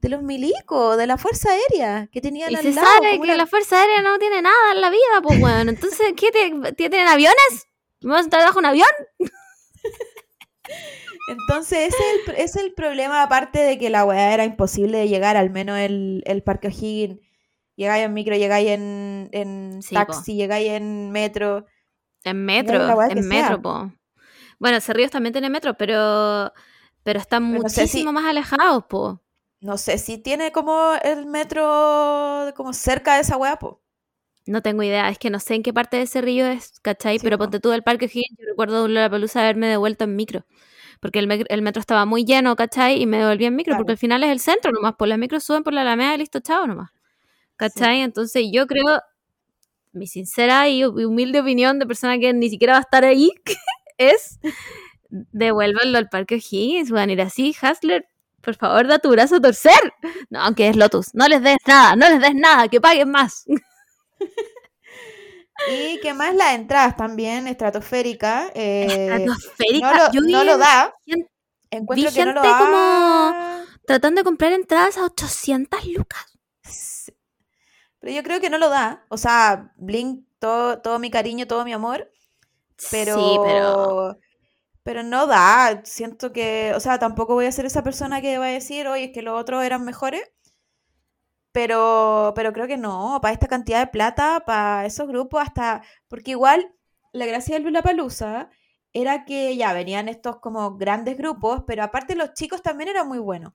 de 0.00 0.08
los 0.10 0.22
milicos, 0.22 0.96
de 0.96 1.06
la 1.08 1.16
Fuerza 1.18 1.48
Aérea, 1.50 2.08
que 2.12 2.20
tenían 2.20 2.52
Y 2.52 2.54
al 2.54 2.62
se 2.62 2.72
lado. 2.72 2.86
sabe 2.86 3.12
que 3.12 3.18
una- 3.18 3.34
la 3.36 3.46
Fuerza 3.46 3.80
Aérea 3.80 4.00
no 4.02 4.16
tiene 4.18 4.40
nada 4.42 4.72
en 4.74 4.80
la 4.80 4.90
vida, 4.90 5.20
pues, 5.22 5.40
weón. 5.42 5.68
Entonces, 5.68 6.12
¿qué 6.16 6.30
te- 6.30 6.72
tienen 6.74 7.08
aviones? 7.08 7.66
¿Vamos 8.02 8.18
a 8.18 8.22
estar 8.22 8.44
bajo 8.44 8.58
un 8.60 8.66
avión? 8.66 8.86
Entonces, 11.28 11.88
ese 11.88 11.96
es, 11.96 12.28
el, 12.28 12.34
es 12.36 12.56
el 12.56 12.72
problema, 12.74 13.22
aparte 13.22 13.58
de 13.58 13.78
que 13.78 13.90
la 13.90 14.04
weá 14.04 14.32
era 14.32 14.44
imposible 14.44 14.98
de 14.98 15.08
llegar, 15.08 15.36
al 15.36 15.50
menos 15.50 15.78
el, 15.78 16.22
el 16.26 16.42
Parque 16.42 16.68
O'Higgins. 16.68 17.20
Llegáis 17.76 18.04
en 18.06 18.14
micro, 18.14 18.34
llegáis 18.36 18.68
en, 18.70 19.28
en 19.32 19.82
Sí, 19.82 19.94
po. 19.94 20.00
taxi, 20.06 20.34
llegáis 20.36 20.68
en 20.70 21.10
metro. 21.10 21.66
En 22.24 22.44
metro, 22.44 23.02
en 23.10 23.28
metro, 23.28 23.48
sea. 23.48 23.58
po. 23.58 23.92
Bueno, 24.58 24.80
Cerrillos 24.80 25.10
también 25.10 25.32
tiene 25.32 25.50
metro, 25.50 25.74
pero, 25.74 26.52
pero 27.02 27.18
están 27.20 27.50
Pero 27.50 27.62
no 27.62 27.68
sé 27.68 27.82
muchísimo 27.82 28.10
si- 28.10 28.14
más 28.14 28.24
alejados, 28.26 28.84
po. 28.86 29.20
No 29.60 29.76
sé 29.76 29.98
si 29.98 30.18
tiene 30.18 30.52
como 30.52 30.92
el 31.02 31.26
metro 31.26 32.52
como 32.56 32.72
cerca 32.72 33.14
de 33.16 33.22
esa 33.22 33.36
weá, 33.36 33.56
po. 33.58 33.80
No 34.46 34.62
tengo 34.62 34.82
idea, 34.82 35.08
es 35.10 35.18
que 35.18 35.30
no 35.30 35.40
sé 35.40 35.54
en 35.56 35.62
qué 35.62 35.72
parte 35.74 35.96
de 35.98 36.06
Cerrillo 36.06 36.46
es, 36.46 36.80
¿cachai? 36.80 37.18
Sí, 37.18 37.24
pero 37.24 37.36
po. 37.38 37.44
ponte 37.44 37.60
tú 37.60 37.68
del 37.70 37.82
Parque 37.82 38.06
O'Higgins, 38.06 38.38
yo 38.38 38.46
recuerdo 38.48 38.84
de 38.84 38.88
la 38.90 39.10
pelusa 39.10 39.40
haberme 39.40 39.66
devuelto 39.68 40.04
en 40.04 40.16
micro. 40.16 40.44
Porque 41.00 41.18
el, 41.18 41.26
me- 41.28 41.44
el 41.48 41.62
metro 41.62 41.80
estaba 41.80 42.04
muy 42.06 42.24
lleno, 42.24 42.56
¿cachai? 42.56 43.00
Y 43.02 43.06
me 43.06 43.18
devolví 43.18 43.44
en 43.46 43.56
micro, 43.56 43.72
Claro. 43.72 43.80
porque 43.84 43.92
al 43.92 43.98
final 43.98 44.22
es 44.24 44.30
el 44.30 44.40
centro 44.40 44.72
nomás, 44.72 44.94
pues 44.98 45.08
las 45.08 45.18
micros 45.18 45.44
suben 45.44 45.62
por 45.64 45.72
la 45.72 45.82
Alameda 45.82 46.14
y 46.14 46.18
listo, 46.18 46.40
chao 46.40 46.66
nomás. 46.66 46.90
¿Cachai? 47.56 48.00
Entonces 48.02 48.46
yo 48.52 48.66
creo, 48.66 49.00
mi 49.92 50.06
sincera 50.06 50.68
y 50.68 50.82
hu- 50.82 51.06
humilde 51.06 51.40
opinión 51.40 51.78
de 51.78 51.86
persona 51.86 52.18
que 52.18 52.32
ni 52.32 52.48
siquiera 52.50 52.74
va 52.74 52.78
a 52.78 52.82
estar 52.82 53.04
ahí, 53.04 53.30
es 53.98 54.38
devuélvanlo 55.10 55.98
al 55.98 56.08
Parque 56.08 56.36
O'Higgins, 56.36 56.90
van 56.90 57.08
a 57.08 57.12
ir 57.12 57.20
así, 57.22 57.54
Hasler, 57.60 58.06
por 58.40 58.54
favor, 58.56 58.86
da 58.86 58.98
tu 58.98 59.10
brazo 59.10 59.36
a 59.36 59.40
torcer. 59.40 59.92
No, 60.30 60.40
aunque 60.40 60.68
es 60.68 60.76
Lotus, 60.76 61.14
no 61.14 61.26
les 61.28 61.42
des 61.42 61.56
nada, 61.66 61.96
no 61.96 62.08
les 62.08 62.20
des 62.20 62.34
nada, 62.34 62.68
que 62.68 62.80
paguen 62.80 63.10
más. 63.10 63.44
Y 65.70 65.98
que 66.00 66.14
más 66.14 66.34
las 66.36 66.54
entradas 66.54 66.96
también, 66.96 67.48
estratosférica. 67.48 68.50
eh, 68.54 68.86
Estratosférica. 69.26 69.92
no, 69.92 69.98
lo, 70.06 70.12
Yo 70.12 70.20
vi 70.22 70.32
no 70.32 70.44
lo 70.44 70.56
da. 70.56 70.94
gente 71.04 71.30
Encuentro 71.70 72.08
vi 72.10 72.14
que 72.14 72.24
no 72.24 72.32
lo 72.32 72.42
gente 72.42 72.48
da. 72.72 73.64
tratando 73.84 74.20
de 74.20 74.24
comprar 74.24 74.52
entradas 74.52 74.96
a 74.98 75.04
800 75.04 75.84
lucas. 75.88 76.38
Sí. 76.62 77.12
Pero 77.98 78.12
yo 78.14 78.22
creo 78.22 78.40
que 78.40 78.50
no 78.50 78.58
lo 78.58 78.68
da. 78.68 79.04
O 79.08 79.16
sea, 79.18 79.72
Blink, 79.76 80.26
todo, 80.38 80.80
todo 80.80 81.00
mi 81.00 81.10
cariño, 81.10 81.48
todo 81.48 81.64
mi 81.64 81.72
amor. 81.72 82.10
Pero, 82.90 83.14
Sí, 83.14 83.38
pero 83.42 84.18
pero 84.82 85.02
no 85.02 85.26
da. 85.26 85.82
Siento 85.84 86.32
que, 86.32 86.72
o 86.76 86.80
sea, 86.80 86.98
tampoco 86.98 87.34
voy 87.34 87.46
a 87.46 87.52
ser 87.52 87.66
esa 87.66 87.82
persona 87.84 88.20
que 88.22 88.38
va 88.38 88.46
a 88.46 88.48
decir, 88.50 88.88
oye, 88.88 89.06
es 89.06 89.12
que 89.12 89.22
los 89.22 89.40
otros 89.40 89.64
eran 89.64 89.84
mejores. 89.84 90.22
Pero, 91.52 92.32
pero 92.36 92.52
creo 92.52 92.66
que 92.66 92.76
no, 92.76 93.18
para 93.22 93.32
esta 93.34 93.48
cantidad 93.48 93.80
de 93.80 93.86
plata, 93.90 94.44
para 94.46 94.86
esos 94.86 95.08
grupos, 95.08 95.42
hasta. 95.42 95.82
Porque 96.08 96.32
igual 96.32 96.74
la 97.12 97.26
gracia 97.26 97.54
del 97.54 97.64
Lollapalooza 97.64 98.50
era 98.92 99.24
que 99.24 99.56
ya 99.56 99.72
venían 99.72 100.08
estos 100.08 100.38
como 100.40 100.76
grandes 100.76 101.16
grupos, 101.18 101.64
pero 101.66 101.82
aparte 101.84 102.14
los 102.16 102.32
chicos 102.34 102.62
también 102.62 102.90
eran 102.90 103.08
muy 103.08 103.18
buenos. 103.18 103.54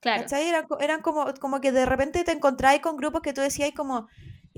claro. 0.00 0.30
¿Cachai? 0.30 0.48
Eran, 0.48 0.66
eran 0.80 1.00
como, 1.02 1.32
como 1.40 1.60
que 1.60 1.72
de 1.72 1.86
repente 1.86 2.24
te 2.24 2.32
encontráis 2.32 2.80
con 2.80 2.96
grupos 2.96 3.20
que 3.22 3.32
tú 3.32 3.40
decías 3.40 3.70
como, 3.76 4.08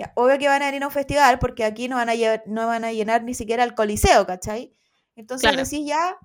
ya, 0.00 0.12
obvio 0.16 0.38
que 0.38 0.48
van 0.48 0.62
a 0.62 0.74
ir 0.74 0.82
a 0.82 0.86
un 0.86 0.92
festival 0.92 1.38
porque 1.38 1.64
aquí 1.64 1.88
no 1.88 1.96
van 1.96 2.08
a, 2.08 2.14
lle- 2.14 2.42
no 2.46 2.66
van 2.66 2.84
a 2.84 2.92
llenar 2.92 3.22
ni 3.22 3.34
siquiera 3.34 3.64
el 3.64 3.74
coliseo, 3.74 4.26
¿cachai? 4.26 4.74
Entonces 5.16 5.48
Claro. 5.50 5.62
decís 5.64 5.86
ya, 5.86 6.16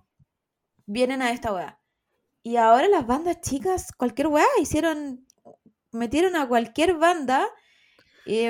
vienen 0.86 1.22
a 1.22 1.32
esta 1.32 1.54
weá. 1.54 1.80
Y 2.44 2.58
ahora 2.58 2.88
las 2.88 3.06
bandas 3.08 3.42
chicas, 3.42 3.92
cualquier 3.98 4.28
weá, 4.28 4.46
hicieron, 4.62 5.26
metieron 5.92 6.36
a 6.36 6.48
cualquier 6.48 6.94
banda, 6.96 7.48
y 8.26 8.50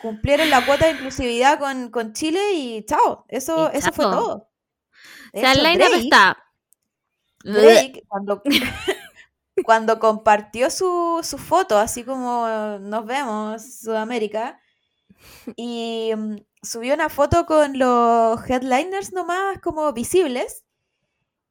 cumplieron 0.00 0.48
la 0.50 0.64
cuota 0.64 0.86
de 0.86 0.92
inclusividad 0.92 1.58
con, 1.58 1.90
con 1.90 2.12
Chile 2.12 2.40
y 2.54 2.84
chao, 2.86 3.24
eso, 3.28 3.70
Y 3.72 3.78
eso 3.78 3.92
fue 3.92 4.04
todo. 4.06 4.34
O 4.36 4.50
De 5.32 5.40
sea, 5.40 5.52
el 5.52 5.62
line-up 5.62 5.88
Drake- 5.88 6.04
está. 6.04 6.38
Drake, 7.44 8.02
cuando, 8.08 8.42
cuando 9.64 9.98
compartió 9.98 10.70
su, 10.70 11.20
su 11.22 11.38
foto, 11.38 11.78
así 11.78 12.04
como 12.04 12.46
nos 12.80 13.06
vemos, 13.06 13.62
Sudamérica, 13.80 14.58
y 15.56 16.12
mm, 16.16 16.36
subió 16.62 16.94
una 16.94 17.08
foto 17.08 17.46
con 17.46 17.78
los 17.78 18.40
headliners 18.48 19.12
nomás 19.12 19.58
como 19.62 19.92
visibles, 19.92 20.64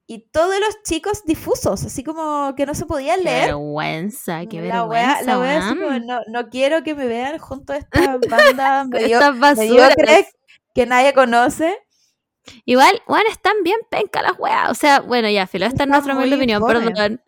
y 0.07 0.27
todos 0.31 0.55
los 0.59 0.81
chicos 0.83 1.23
difusos, 1.25 1.85
así 1.85 2.03
como 2.03 2.55
que 2.57 2.65
no 2.65 2.73
se 2.73 2.87
podían 2.87 3.19
Qué 3.19 3.25
leer. 3.25 3.45
vergüenza, 3.49 4.45
qué 4.47 4.61
La 4.61 4.83
wea, 4.85 5.17
vergüenza. 5.17 5.23
la 5.31 5.39
wea 5.39 5.57
así 5.59 5.75
como, 5.79 5.99
no, 5.99 6.19
no 6.27 6.49
quiero 6.49 6.81
que 6.83 6.95
me 6.95 7.05
vean 7.05 7.37
junto 7.37 7.73
a 7.73 7.77
esta 7.77 8.17
banda 8.27 8.85
medio, 8.85 9.19
Estas 9.19 9.37
basuras. 9.39 9.69
mediocre 9.69 10.27
que 10.73 10.85
nadie 10.87 11.13
conoce. 11.13 11.77
Igual, 12.65 13.01
bueno, 13.07 13.29
están 13.31 13.53
bien 13.63 13.77
penca 13.89 14.21
las 14.21 14.33
weas. 14.39 14.69
O 14.69 14.75
sea, 14.75 14.99
bueno, 15.01 15.29
ya, 15.29 15.47
filo, 15.47 15.65
esta 15.65 15.83
es 15.83 15.89
nuestra 15.89 16.15
humilde 16.15 16.35
opinión, 16.35 16.63
perdón. 16.65 17.21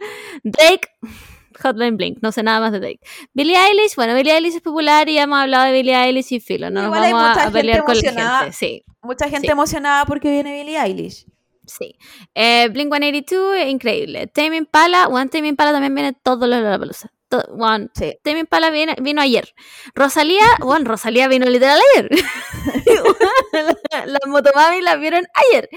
Drake, 0.43 0.89
Hotline 1.61 1.97
Blink, 1.97 2.19
no 2.21 2.31
sé 2.31 2.43
nada 2.43 2.59
más 2.59 2.71
de 2.71 2.79
Drake. 2.79 2.99
Billie 3.33 3.57
Eilish, 3.57 3.95
bueno, 3.95 4.15
Billie 4.15 4.33
Eilish 4.35 4.55
es 4.55 4.61
popular 4.61 5.07
y 5.09 5.15
ya 5.15 5.23
hemos 5.23 5.39
hablado 5.39 5.65
de 5.65 5.71
Billie 5.73 5.95
Eilish 5.95 6.31
y 6.33 6.39
filo, 6.39 6.69
no 6.69 6.83
nos 6.83 6.93
hay 6.97 7.11
vamos 7.11 7.29
mucha 7.29 7.39
a, 7.41 7.43
gente 7.45 7.59
pelear 7.59 7.83
con 7.83 7.95
la 7.95 8.01
gente. 8.41 8.53
Sí, 8.53 8.83
Mucha 9.03 9.29
gente 9.29 9.47
Sí. 9.47 9.51
emocionada 9.51 10.05
porque 10.05 10.29
viene 10.29 10.53
Billie 10.59 10.79
Eilish. 10.79 11.25
sí. 11.65 11.95
Eh, 12.35 12.69
Blink 12.69 12.91
182, 12.93 13.67
increíble. 13.67 14.27
Tame 14.27 14.57
Impala, 14.57 15.07
One 15.07 15.29
Tame 15.29 15.47
Impala 15.47 15.71
también 15.71 15.93
viene 15.95 16.13
todos 16.13 16.47
los 16.47 16.59
Lollapalooza. 16.61 17.09
One, 17.57 17.89
Sí. 17.93 18.17
Impala 18.25 18.69
viene, 18.69 18.95
vino 19.01 19.21
ayer. 19.21 19.53
Rosalía, 19.93 20.45
bueno, 20.59 20.89
Rosalía 20.89 21.27
vino 21.27 21.45
literal 21.47 21.79
ayer. 21.95 22.09
las 24.05 24.27
motomami 24.27 24.81
las 24.81 24.99
vieron 24.99 25.25
ayer. 25.33 25.69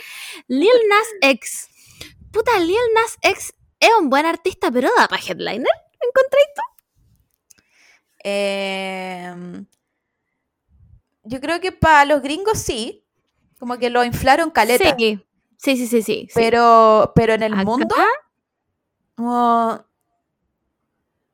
Lil 0.48 0.70
Nas 0.88 1.30
X. 1.30 1.68
Puta, 2.32 2.58
Lil 2.58 2.76
Nas 2.94 3.16
X 3.22 3.54
es 3.80 3.90
un 4.00 4.10
buen 4.10 4.26
artista, 4.26 4.70
pero 4.70 4.90
da 4.96 5.08
para 5.08 5.22
headliner. 5.22 5.66
¿Encontré? 6.00 6.38
Em, 8.26 9.66
yo 11.24 11.40
creo 11.40 11.60
que 11.60 11.72
para 11.72 12.06
los 12.06 12.22
gringos 12.22 12.58
sí, 12.58 13.04
como 13.58 13.78
que 13.78 13.90
lo 13.90 14.02
inflaron 14.02 14.50
caleta, 14.50 14.96
Sí. 14.98 15.20
Sí, 15.58 15.76
sí, 15.76 15.86
sí, 15.86 16.02
sí. 16.02 16.02
sí. 16.02 16.28
pero, 16.34 17.12
pero 17.14 17.34
en 17.34 17.42
el 17.42 17.54
Acá, 17.54 17.64
mundo, 17.64 17.94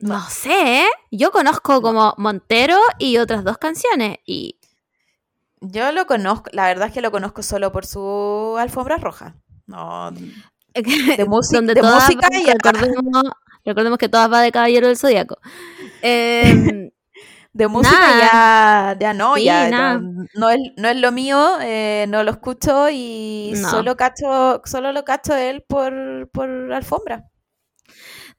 No 0.00 0.20
sé, 0.30 0.82
¿eh? 0.82 0.88
Yo 1.10 1.30
conozco 1.30 1.82
como 1.82 2.14
Montero 2.16 2.78
y 2.98 3.18
otras 3.18 3.44
dos 3.44 3.58
canciones. 3.58 4.18
Y 4.24 4.58
yo 5.60 5.92
lo 5.92 6.06
conozco, 6.06 6.50
la 6.52 6.66
verdad 6.66 6.88
es 6.88 6.94
que 6.94 7.02
lo 7.02 7.10
conozco 7.10 7.42
solo 7.42 7.70
por 7.70 7.84
su 7.86 8.56
alfombra 8.58 8.96
roja. 8.96 9.34
No, 9.66 10.10
de, 10.10 10.24
música 11.28 11.58
donde 11.58 11.74
de 11.74 11.80
todas 11.80 12.04
música 12.04 12.28
y 12.32 12.44
recordemos, 12.46 13.22
recordemos 13.64 13.98
que 13.98 14.08
todas 14.08 14.32
va 14.32 14.40
de 14.40 14.52
Caballero 14.52 14.86
del 14.88 14.96
Zodíaco. 14.96 15.36
Em, 16.00 16.90
de 17.52 17.68
música 17.68 18.18
ya, 18.18 18.96
ya 18.98 19.12
no, 19.12 19.34
Sí, 19.34 19.44
ya 19.44 19.68
nada. 19.68 19.98
no, 19.98 20.24
no 20.34 20.50
es, 20.50 20.58
no 20.76 20.88
es 20.88 20.96
lo 20.96 21.12
mío, 21.12 21.58
eh, 21.60 22.06
no 22.08 22.22
lo 22.22 22.30
escucho 22.30 22.88
y 22.90 23.52
No. 23.56 23.70
solo 23.70 23.96
cacho, 23.96 24.62
solo 24.64 24.92
lo 24.92 25.04
cacho 25.04 25.36
él 25.36 25.62
por, 25.68 26.30
por 26.32 26.48
alfombra. 26.72 27.26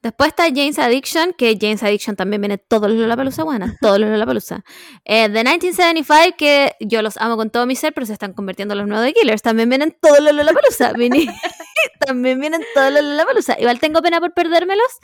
Después 0.02 0.28
está 0.28 0.44
James 0.44 0.80
Addiction, 0.80 1.32
que 1.32 1.56
James 1.60 1.80
Addiction 1.82 2.16
también 2.16 2.42
viene 2.42 2.58
todos 2.58 2.90
los 2.90 2.98
Lollapalooza, 2.98 3.44
buena, 3.44 3.76
todos 3.80 4.00
los 4.00 4.10
Lollapalooza. 4.10 4.64
Eh, 5.04 5.28
The 5.28 5.44
1975, 5.44 6.36
que 6.36 6.74
yo 6.80 7.02
los 7.02 7.16
amo 7.18 7.36
con 7.36 7.50
todo 7.50 7.66
mi 7.66 7.76
ser, 7.76 7.94
pero 7.94 8.06
se 8.06 8.12
están 8.12 8.32
convirtiendo 8.32 8.74
en 8.74 8.78
los 8.78 8.88
nuevos 8.88 9.06
de 9.06 9.12
Killers, 9.12 9.42
también 9.42 9.68
vienen 9.68 9.96
todos 10.00 10.18
los 10.18 10.34
Lollapalooza. 10.34 10.92
También 12.06 12.40
vienen 12.40 12.62
todos 12.74 12.92
los 12.92 13.02
Lollapalooza. 13.02 13.60
Igual 13.60 13.78
tengo 13.78 14.02
pena 14.02 14.18
por 14.18 14.34
perdérmelos, 14.34 14.98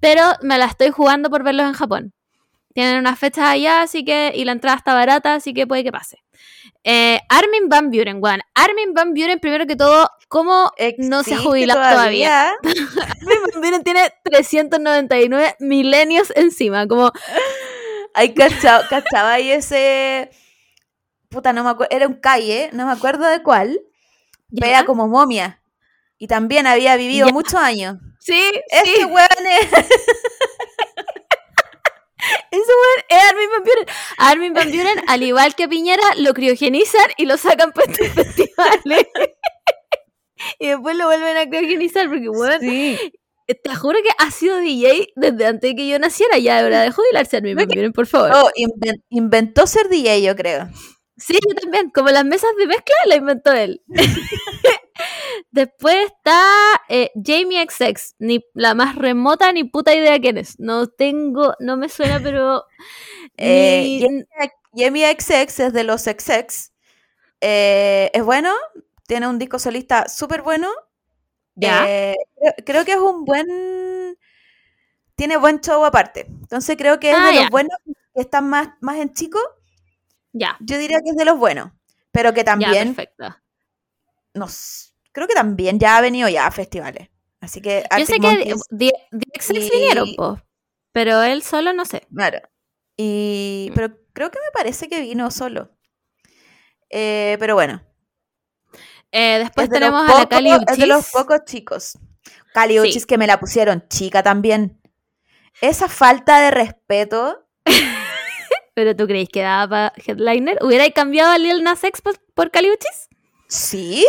pero 0.00 0.22
me 0.42 0.56
la 0.56 0.66
estoy 0.66 0.90
jugando 0.90 1.28
por 1.28 1.44
verlos 1.44 1.66
en 1.66 1.74
Japón. 1.74 2.14
Tienen 2.74 2.98
unas 2.98 3.18
fechas 3.18 3.44
allá, 3.48 3.82
así 3.82 4.04
que, 4.04 4.32
y 4.34 4.44
la 4.44 4.52
entrada 4.52 4.76
está 4.76 4.94
barata, 4.94 5.34
así 5.34 5.52
que 5.52 5.66
puede 5.66 5.82
que 5.84 5.92
pase. 5.92 6.18
Eh, 6.84 7.18
Armin 7.28 7.68
Van 7.68 7.90
Buren, 7.90 8.18
weón. 8.22 8.40
Armin 8.54 8.94
Van 8.94 9.12
Buren, 9.12 9.38
primero 9.40 9.66
que 9.66 9.76
todo, 9.76 10.08
¿cómo 10.28 10.70
no 10.98 11.22
se 11.22 11.32
ha 11.32 11.34
¿Existe 11.34 11.36
jubilado 11.36 11.80
todavía? 11.80 12.50
Armin 12.62 13.42
Van 13.52 13.60
Buren 13.62 13.82
tiene 13.84 14.12
399 14.24 15.56
milenios 15.60 16.32
encima, 16.36 16.86
como 16.86 17.12
Ay, 18.14 18.34
cachaba, 18.34 18.86
cachaba 18.88 19.32
ahí 19.34 19.50
ese. 19.52 20.30
Puta, 21.28 21.52
no 21.52 21.62
me 21.62 21.70
acuerdo. 21.70 21.94
Era 21.94 22.08
un 22.08 22.14
calle, 22.14 22.70
no 22.72 22.86
me 22.86 22.92
acuerdo 22.92 23.24
de 23.26 23.42
cuál. 23.42 23.80
¿Ya? 24.48 24.66
Era 24.66 24.84
como 24.84 25.06
momia. 25.06 25.62
Y 26.18 26.26
también 26.26 26.66
había 26.66 26.96
vivido 26.96 27.28
Ya. 27.28 27.32
muchos 27.32 27.54
años. 27.54 27.98
Sí, 28.18 28.50
Este 28.68 28.96
sí, 28.96 29.04
weón 29.04 29.46
es. 29.46 29.68
Ese 32.50 32.62
weón 32.62 33.04
es 33.08 33.24
Armin 33.30 33.50
Van 33.50 33.62
Buren. 33.64 33.86
Armin 34.18 34.52
Van 34.54 34.70
Buren, 34.70 35.04
al 35.08 35.22
igual 35.22 35.54
que 35.54 35.68
Piñera, 35.68 36.02
lo 36.16 36.34
criogenizan 36.34 37.08
y 37.16 37.26
lo 37.26 37.36
sacan 37.36 37.72
para 37.72 37.90
estos 37.90 38.08
festivales. 38.14 39.06
y 40.58 40.68
después 40.68 40.96
lo 40.96 41.06
vuelven 41.06 41.36
a 41.36 41.48
criogenizar 41.48 42.08
porque, 42.08 42.28
weón, 42.28 42.60
Sí. 42.60 42.98
te 43.46 43.74
juro 43.74 43.98
que 44.02 44.10
ha 44.18 44.30
sido 44.30 44.58
DJ 44.58 45.08
desde 45.16 45.46
antes 45.46 45.70
de 45.70 45.76
que 45.76 45.88
yo 45.88 45.98
naciera. 45.98 46.38
Ya 46.38 46.56
de 46.58 46.62
verdad 46.64 46.84
de 46.84 46.92
jubilarse 46.92 47.36
Armin 47.36 47.56
Van 47.56 47.66
Buren, 47.68 47.92
por 47.92 48.06
favor. 48.06 48.30
Oh, 48.34 48.50
inven- 48.56 49.02
inventó 49.10 49.66
ser 49.66 49.88
DJ, 49.88 50.22
yo 50.22 50.36
creo. 50.36 50.68
Sí, 51.20 51.34
yo 51.48 51.54
también. 51.54 51.90
Como 51.90 52.08
las 52.10 52.24
mesas 52.24 52.50
de 52.58 52.66
mezcla 52.66 52.94
la 53.06 53.16
inventó 53.16 53.52
él. 53.52 53.82
Después 55.50 55.96
está 56.06 56.42
eh, 56.88 57.10
Jamie 57.14 57.62
XX. 57.62 58.14
Ni 58.18 58.44
la 58.54 58.74
más 58.74 58.96
remota 58.96 59.52
ni 59.52 59.64
puta 59.64 59.94
idea 59.94 60.18
quién 60.20 60.38
es. 60.38 60.58
No 60.58 60.88
tengo, 60.88 61.54
no 61.60 61.76
me 61.76 61.88
suena, 61.88 62.20
pero. 62.22 62.64
Eh, 63.42 64.06
ni- 64.10 64.24
Jamie, 64.74 65.10
XX 65.18 65.60
es 65.60 65.72
de 65.72 65.84
los 65.84 66.02
XX. 66.02 66.72
Eh, 67.40 68.10
es 68.12 68.22
bueno, 68.24 68.52
tiene 69.06 69.28
un 69.28 69.38
disco 69.38 69.58
solista 69.58 70.08
súper 70.08 70.42
bueno. 70.42 70.68
Ya. 71.54 71.84
Creo, 71.84 72.54
creo 72.66 72.84
que 72.84 72.92
es 72.92 72.98
un 72.98 73.24
buen. 73.24 74.16
Tiene 75.16 75.36
buen 75.36 75.60
show 75.60 75.84
aparte. 75.84 76.26
Entonces 76.28 76.76
creo 76.76 76.98
que 77.00 77.10
es 77.10 77.16
Ah, 77.18 77.26
de 77.26 77.32
los 77.34 77.44
ya. 77.44 77.48
buenos 77.50 77.76
que 78.14 78.20
están 78.22 78.48
más, 78.48 78.70
más 78.80 78.96
en 78.98 79.12
chico. 79.12 79.38
Ya. 80.32 80.56
Yo 80.60 80.78
diría 80.78 80.98
que 81.04 81.10
es 81.10 81.16
de 81.16 81.24
los 81.24 81.38
buenos. 81.38 81.70
Pero 82.12 82.32
que 82.32 82.40
Ya, 82.40 82.44
también. 82.44 82.94
perfecto. 82.94 83.36
no 84.34 84.44
s- 84.46 84.90
creo 85.12 85.26
que 85.26 85.34
también 85.34 85.78
ya 85.80 85.96
ha 85.96 86.00
venido 86.00 86.28
ya 86.28 86.46
a 86.46 86.50
festivales. 86.50 87.08
Así 87.40 87.60
que. 87.60 87.84
Yo 87.98 88.06
sé 88.06 88.14
que 88.14 88.20
Monkeys, 88.20 88.62
The, 88.70 88.92
The 89.10 89.40
XX 89.40 89.50
y- 89.66 89.70
vinieron, 89.70 90.14
po, 90.16 90.40
pero 90.92 91.22
él 91.22 91.42
solo 91.42 91.72
no 91.72 91.84
sé. 91.84 92.06
Claro. 92.14 92.40
Y, 92.96 93.68
Mm. 93.70 93.74
pero 93.74 93.96
creo 94.12 94.30
que 94.30 94.38
me 94.38 94.50
parece 94.52 94.88
que 94.88 95.00
vino 95.00 95.30
solo. 95.30 95.70
Eh, 96.90 97.36
pero 97.40 97.54
bueno. 97.54 97.82
Eh, 99.12 99.38
después 99.40 99.68
de 99.68 99.78
tenemos 99.78 100.08
a 100.08 100.18
la 100.20 100.28
Cali 100.28 100.50
Es 100.68 100.78
de 100.78 100.86
los 100.86 101.00
Uchis. 101.00 101.12
pocos 101.12 101.40
chicos. 101.44 101.98
Cali 102.52 102.74
Sí. 102.74 102.80
Uchis 102.80 103.06
que 103.06 103.18
me 103.18 103.26
la 103.26 103.40
pusieron 103.40 103.86
chica 103.88 104.22
también. 104.22 104.80
Esa 105.60 105.88
falta 105.88 106.40
de 106.40 106.50
respeto. 106.50 107.48
Pero 108.74 108.94
tú 108.94 109.06
crees 109.06 109.28
que 109.28 109.42
daba 109.42 109.68
para 109.68 109.92
headliner? 110.04 110.58
¿Hubierais 110.62 110.92
cambiado 110.94 111.32
a 111.32 111.38
Lil 111.38 111.62
Nas 111.62 111.82
X 111.82 112.00
por, 112.00 112.18
por 112.34 112.50
Cali 112.50 112.70
Uchis? 112.70 113.08
Sí. 113.48 114.06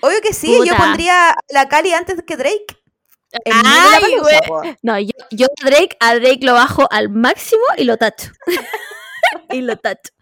Obvio 0.00 0.20
que 0.20 0.32
sí. 0.32 0.58
Yo 0.66 0.76
pondría 0.76 1.34
la 1.48 1.68
Cali 1.68 1.92
antes 1.92 2.22
que 2.22 2.36
Drake. 2.36 2.66
Ay, 3.44 4.16
güey. 4.18 4.76
No, 4.82 4.98
yo, 4.98 5.12
yo 5.30 5.46
a 5.46 5.66
Drake, 5.66 5.96
a 6.00 6.14
Drake 6.14 6.40
lo 6.42 6.54
bajo 6.54 6.86
al 6.90 7.08
máximo 7.10 7.62
y 7.76 7.84
lo 7.84 7.96
tacho. 7.96 8.30
y 9.50 9.60
lo 9.60 9.76
tacho. 9.76 10.12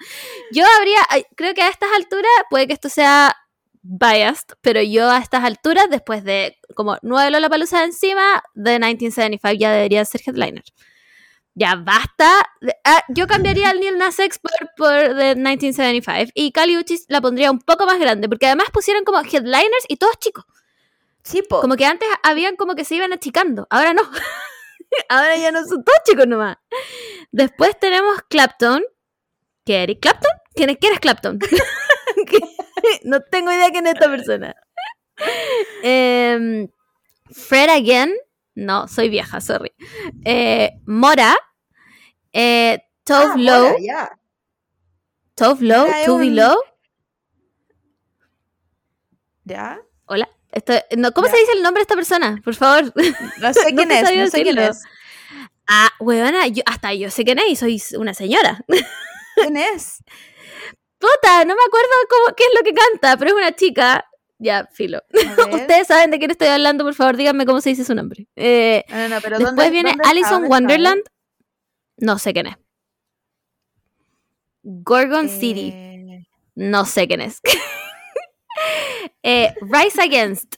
Yo 0.52 0.64
habría, 0.78 1.00
creo 1.36 1.54
que 1.54 1.62
a 1.62 1.68
estas 1.68 1.90
alturas, 1.94 2.30
puede 2.50 2.66
que 2.66 2.72
esto 2.72 2.88
sea 2.88 3.36
biased, 3.82 4.56
pero 4.60 4.82
yo 4.82 5.08
a 5.08 5.18
estas 5.18 5.44
alturas, 5.44 5.88
después 5.90 6.24
de 6.24 6.58
como 6.74 6.98
nueve 7.02 7.30
Lollapalooza 7.30 7.84
encima, 7.84 8.42
de 8.54 8.72
1975 8.72 9.52
ya 9.58 9.72
debería 9.72 10.04
ser 10.04 10.22
headliner. 10.26 10.64
Ya 11.58 11.74
basta. 11.74 12.42
ah, 12.84 13.02
yo 13.08 13.26
cambiaría 13.26 13.70
al 13.70 13.80
Neil 13.80 13.96
Nas 13.96 14.18
X 14.18 14.38
por, 14.38 14.52
por 14.76 15.16
The 15.16 15.36
1975 15.36 16.32
y 16.34 16.52
Kali 16.52 16.76
Uchis 16.76 17.06
la 17.08 17.22
pondría 17.22 17.50
un 17.50 17.60
poco 17.60 17.86
más 17.86 17.98
grande, 17.98 18.28
porque 18.28 18.44
además 18.44 18.66
pusieron 18.70 19.04
como 19.04 19.20
headliners 19.20 19.86
y 19.88 19.96
todos 19.96 20.18
chicos. 20.18 20.44
Sí, 21.22 21.40
po. 21.40 21.62
Como 21.62 21.76
que 21.76 21.86
antes 21.86 22.06
habían 22.22 22.56
como 22.56 22.74
que 22.74 22.84
se 22.84 22.96
iban 22.96 23.14
achicando, 23.14 23.66
ahora 23.70 23.94
no. 23.94 24.02
ahora 25.08 25.34
ya 25.38 25.50
no 25.50 25.64
son 25.64 25.82
todos 25.82 25.98
chicos 26.06 26.26
nomás. 26.26 26.58
Después 27.32 27.80
tenemos 27.80 28.20
Clapton. 28.28 28.84
¿Qué 29.64 29.82
Eric 29.82 30.00
Clapton? 30.00 30.32
¿Quién 30.54 30.70
es, 30.70 30.76
quién 30.78 30.92
es 30.92 31.00
Clapton? 31.00 31.38
no 33.04 33.20
tengo 33.22 33.50
idea 33.50 33.70
quién 33.70 33.86
es 33.86 33.94
esta 33.94 34.08
persona. 34.10 34.54
Em, 35.82 36.68
Fred 37.30 37.70
Again. 37.70 38.14
No, 38.56 38.88
soy 38.88 39.08
vieja, 39.08 39.40
sorry. 39.40 39.72
Eh, 40.24 40.72
Mora. 40.86 41.36
Eh, 42.32 42.80
Tove 43.04 43.32
Ah, 43.32 43.36
Lo. 43.36 43.58
mola, 43.68 43.76
ya. 43.80 44.18
Tove 45.36 45.64
Lo. 45.64 45.78
Mora 45.86 46.00
es 46.00 46.06
Tubi 46.06 46.28
un- 46.28 46.36
Lo. 46.36 46.56
¿Ya? 49.44 49.78
Hola. 50.06 50.28
Esto, 50.52 50.72
no, 50.96 51.12
¿Cómo 51.12 51.26
Ya. 51.26 51.34
se 51.34 51.38
dice 51.40 51.52
el 51.52 51.62
nombre 51.62 51.80
de 51.80 51.82
esta 51.82 51.94
persona? 51.94 52.40
Por 52.44 52.54
favor. 52.54 52.92
No 53.40 53.52
sé 53.52 53.74
quién 53.74 53.90
es, 53.90 54.02
no 54.16 54.26
sé 54.28 54.42
quién 54.42 54.58
es. 54.58 54.82
Ah, 55.68 55.90
huevona, 56.00 56.46
yo, 56.46 56.62
hasta 56.66 56.94
yo 56.94 57.10
sé 57.10 57.24
quién 57.24 57.38
es 57.38 57.46
y 57.48 57.56
soy 57.56 57.82
una 57.98 58.14
señora. 58.14 58.60
¿Quién 59.36 59.56
es? 59.56 60.02
Puta, 60.98 61.44
no 61.44 61.54
me 61.54 61.62
acuerdo 61.66 61.90
cómo, 62.08 62.34
qué 62.36 62.44
es 62.44 62.50
lo 62.58 62.64
que 62.64 62.72
canta, 62.74 63.16
pero 63.18 63.30
es 63.32 63.36
una 63.36 63.54
chica. 63.54 64.06
Ya, 64.38 64.68
filo. 64.72 65.00
Ustedes 65.52 65.86
saben 65.86 66.10
de 66.10 66.18
quién 66.18 66.30
estoy 66.30 66.48
hablando, 66.48 66.84
por 66.84 66.94
favor, 66.94 67.16
díganme 67.16 67.46
cómo 67.46 67.60
se 67.60 67.70
dice 67.70 67.84
su 67.84 67.94
nombre. 67.94 68.26
Eh, 68.36 68.84
No, 68.88 68.96
no, 68.96 69.08
no, 69.08 69.20
pero 69.22 69.38
después 69.38 69.56
¿dónde- 69.56 69.70
viene 69.70 69.90
dónde? 69.90 70.04
Alison. 70.08 70.44
Wonderland. 70.46 71.02
No 71.98 72.18
sé 72.18 72.32
quién 72.34 72.48
es. 72.48 72.56
Gorgon 74.62 75.28
City. 75.28 75.70
Eh, 75.74 76.26
No 76.54 76.84
sé 76.84 77.06
quién 77.06 77.20
es. 77.20 77.40
Eh, 79.22 79.52
Rise 79.60 80.00
Against. 80.00 80.54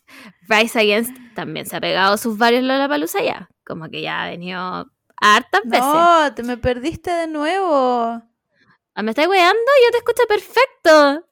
Rise 0.49 0.79
Against 0.79 1.11
también 1.35 1.67
se 1.67 1.75
ha 1.77 1.81
pegado 1.81 2.17
sus 2.17 2.39
varios 2.39 2.63
Lollapalooza 2.63 3.21
ya. 3.23 3.49
Como 3.67 3.89
que 3.89 4.03
ya 4.03 4.23
ha 4.25 4.29
venido 4.31 4.87
hartas 5.17 5.63
veces. 5.65 5.85
No, 5.87 6.33
te 6.35 6.43
me 6.45 6.57
perdiste 6.59 7.11
de 7.11 7.27
nuevo. 7.27 8.23
Ah, 8.95 9.03
¿Me 9.03 9.11
estás 9.11 9.27
weando? 9.27 9.59
Yo 9.85 9.91
te 9.91 9.99
escucho 9.99 10.23
perfecto. 10.29 11.25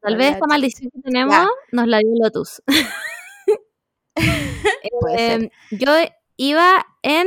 Tal 0.00 0.16
vez 0.16 0.32
esta 0.34 0.46
maldición 0.46 0.90
que 0.90 1.00
tenemos 1.00 1.34
Ya. 1.34 1.48
nos 1.72 1.86
la 1.86 1.98
dio 1.98 2.12
Lotus. 2.22 2.62
Em, 5.16 5.48
yo 5.70 5.92
iba 6.36 6.86
en 7.02 7.26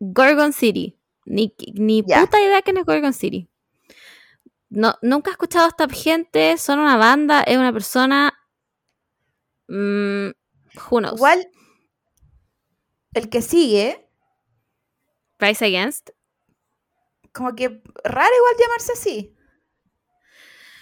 Gorgon 0.00 0.52
City. 0.52 0.98
Ni, 1.24 1.54
ni 1.74 2.02
puta 2.02 2.40
idea 2.40 2.62
quién 2.62 2.78
es 2.78 2.84
Gorgon 2.84 3.12
City. 3.12 3.48
No, 4.68 4.94
nunca 5.02 5.30
he 5.30 5.32
escuchado 5.32 5.66
a 5.66 5.68
esta 5.68 5.88
gente. 5.88 6.56
Son 6.58 6.78
una 6.78 6.96
banda, 6.96 7.42
es 7.42 7.56
una 7.56 7.72
persona. 7.72 8.32
Mm, 9.68 10.30
who 10.90 10.98
knows? 10.98 11.14
Igual, 11.16 11.48
el 13.14 13.28
que 13.28 13.42
sigue, 13.42 14.08
Rise 15.38 15.64
Against. 15.66 16.10
como 17.32 17.54
que 17.54 17.68
raro 18.04 18.34
igual 18.36 18.54
llamarse 18.58 18.92
así. 18.92 19.36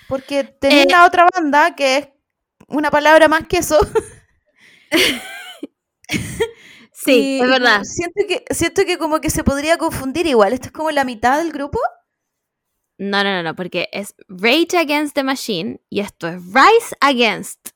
Porque 0.08 0.44
tenía 0.44 0.82
Eh, 0.82 0.86
una 0.86 1.04
otra 1.06 1.26
banda 1.34 1.74
que 1.76 1.96
es 1.98 2.08
una 2.68 2.90
palabra 2.90 3.28
más 3.28 3.46
que 3.46 3.58
eso. 3.58 3.78
Sí, 6.92 7.36
y- 7.36 7.40
es 7.40 7.48
verdad. 7.48 7.82
Siento 7.84 8.22
que, 8.26 8.44
siento 8.52 8.84
que 8.84 8.98
como 8.98 9.20
que 9.20 9.30
se 9.30 9.44
podría 9.44 9.78
confundir 9.78 10.26
igual. 10.26 10.52
Esto 10.52 10.66
es 10.66 10.72
como 10.72 10.90
la 10.90 11.04
mitad 11.04 11.38
del 11.38 11.52
grupo. 11.52 11.78
No, 12.98 13.22
no, 13.22 13.30
no, 13.30 13.42
no, 13.44 13.54
porque 13.54 13.88
es 13.92 14.14
Rage 14.28 14.76
Against 14.76 15.14
the 15.14 15.22
Machine 15.22 15.80
y 15.88 16.00
esto 16.00 16.26
es 16.26 16.42
Rise 16.46 16.96
Against. 17.00 17.68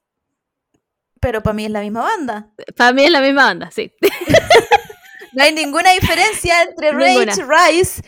Pero 1.21 1.41
para 1.43 1.55
mí 1.55 1.65
es 1.67 1.71
la 1.71 1.81
misma 1.83 2.03
banda. 2.03 2.51
Para 2.77 2.93
mí 2.93 3.05
es 3.05 3.11
la 3.13 3.21
misma 3.21 3.45
banda, 3.45 3.71
sí. 3.71 3.93
No 5.35 5.45
hay 5.45 5.55
ninguna 5.55 5.93
diferencia 5.93 6.63
entre 6.65 6.93
Ninguna. 6.93 7.33
Rage, 7.35 7.45
Rise. 7.73 8.03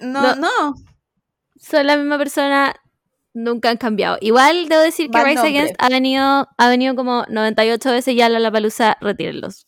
No, 0.00 0.34
No. 0.34 0.34
no. 0.34 0.74
Son 1.56 1.86
la 1.86 1.96
misma 1.96 2.18
persona, 2.18 2.74
nunca 3.34 3.70
han 3.70 3.76
cambiado. 3.76 4.18
Igual 4.20 4.68
debo 4.68 4.82
decir 4.82 5.10
que 5.10 5.18
Rise 5.22 5.34
nombre. 5.36 5.50
Against 5.58 5.74
ha 5.78 5.88
venido, 5.88 6.48
ha 6.58 6.68
venido 6.68 6.94
como 6.96 7.24
98 7.28 7.90
veces 7.90 8.14
ya 8.16 8.26
a 8.26 8.28
la 8.28 8.50
palusa, 8.52 8.96
retírenlos. 9.00 9.66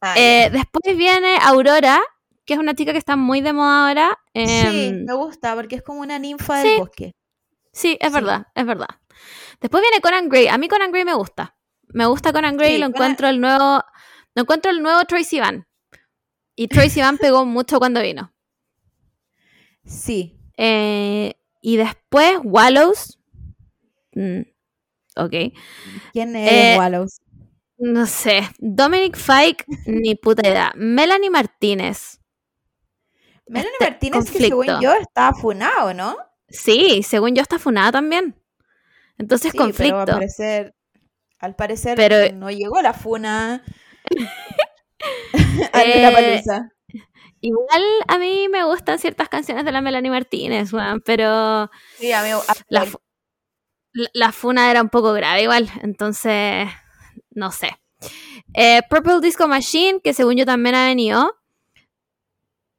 Ah, 0.00 0.14
Eh, 0.18 0.50
después 0.52 0.96
viene 0.96 1.38
Aurora, 1.42 2.00
que 2.44 2.54
es 2.54 2.60
una 2.60 2.74
chica 2.74 2.92
que 2.92 2.98
está 2.98 3.16
muy 3.16 3.40
de 3.40 3.52
moda 3.52 3.88
ahora. 3.88 4.18
sí, 4.34 4.42
Em, 4.90 5.04
me 5.04 5.14
gusta 5.14 5.54
porque 5.54 5.76
es 5.76 5.82
como 5.82 6.00
una 6.00 6.18
ninfa 6.18 6.62
sí. 6.62 6.68
del 6.68 6.78
bosque. 6.80 7.14
Sí, 7.72 7.96
es 8.00 8.08
Sí. 8.08 8.14
verdad, 8.14 8.46
es 8.54 8.64
verdad. 8.66 8.88
Después 9.60 9.82
viene 9.82 10.00
Conan 10.00 10.28
Gray. 10.28 10.48
A 10.48 10.58
mí 10.58 10.68
Conan 10.68 10.92
Gray 10.92 11.04
me 11.04 11.14
gusta. 11.14 11.56
Me 11.88 12.06
gusta 12.06 12.32
Conan 12.32 12.56
Gray, 12.56 12.74
Sí, 12.74 12.78
lo 12.78 12.86
Conan- 12.86 12.94
encuentro 12.94 13.28
el 13.28 13.40
nuevo, 13.40 13.82
lo 14.34 14.42
encuentro 14.42 14.70
el 14.70 14.82
nuevo 14.82 15.04
Troy 15.04 15.24
Sivan. 15.24 15.66
Y 16.54 16.68
Troy 16.68 16.88
Sivan 16.90 17.18
pegó 17.18 17.44
mucho 17.44 17.78
cuando 17.78 18.00
vino. 18.00 18.32
Sí. 19.84 20.38
Eh, 20.56 21.34
y 21.68 21.76
después 21.78 22.38
Wallows. 22.44 23.18
Mm, 24.12 24.42
ok. 25.16 25.34
¿Quién 26.12 26.36
es 26.36 26.52
Eh, 26.52 26.76
Wallows? 26.78 27.20
No 27.76 28.06
sé. 28.06 28.48
Dominic 28.60 29.16
Fike, 29.16 29.64
ni 29.86 30.14
puta 30.14 30.48
idea. 30.48 30.72
Melanie 30.76 31.28
Martínez. 31.28 32.20
Melanie 33.48 33.72
este 33.80 33.90
Martínez, 33.90 34.30
que 34.30 34.38
según 34.38 34.66
conflicto. 34.66 34.80
yo 34.80 34.92
estaba 34.94 35.32
funado, 35.36 35.92
¿no? 35.92 36.16
Sí, 36.48 37.02
según 37.02 37.34
yo 37.34 37.42
está 37.42 37.58
funada 37.58 37.90
también. 37.90 38.40
Entonces, 39.18 39.50
Sí, 39.50 39.58
Pero 39.58 39.64
conflicto. 39.66 39.96
al 39.98 40.06
parecer, 40.06 40.74
al 41.40 41.56
parecer 41.56 41.96
Pero- 41.96 42.32
no 42.36 42.48
llegó 42.50 42.80
la 42.80 42.92
funa 42.94 43.64
a 45.72 45.78
la 45.84 46.10
Eh, 46.10 46.12
palusa. 46.12 46.70
Igual 47.46 47.82
a 48.08 48.18
mí 48.18 48.48
me 48.50 48.64
gustan 48.64 48.98
ciertas 48.98 49.28
canciones 49.28 49.64
de 49.64 49.70
la 49.72 49.80
Melanie 49.80 50.10
Martínez, 50.10 50.72
weón, 50.72 51.00
pero 51.00 51.70
Sí, 51.98 52.10
amigo. 52.12 52.42
la, 52.68 52.86
la- 54.14 54.32
funa 54.32 54.70
era 54.70 54.82
un 54.82 54.88
poco 54.88 55.12
grave 55.12 55.42
igual, 55.42 55.70
entonces 55.82 56.66
no 57.30 57.52
sé. 57.52 57.70
Eh, 58.54 58.82
Purple 58.90 59.20
Disco 59.20 59.46
Machine, 59.48 60.00
que 60.02 60.12
según 60.12 60.36
yo 60.36 60.44
también 60.44 60.74
ha 60.74 60.86
venido. 60.86 61.34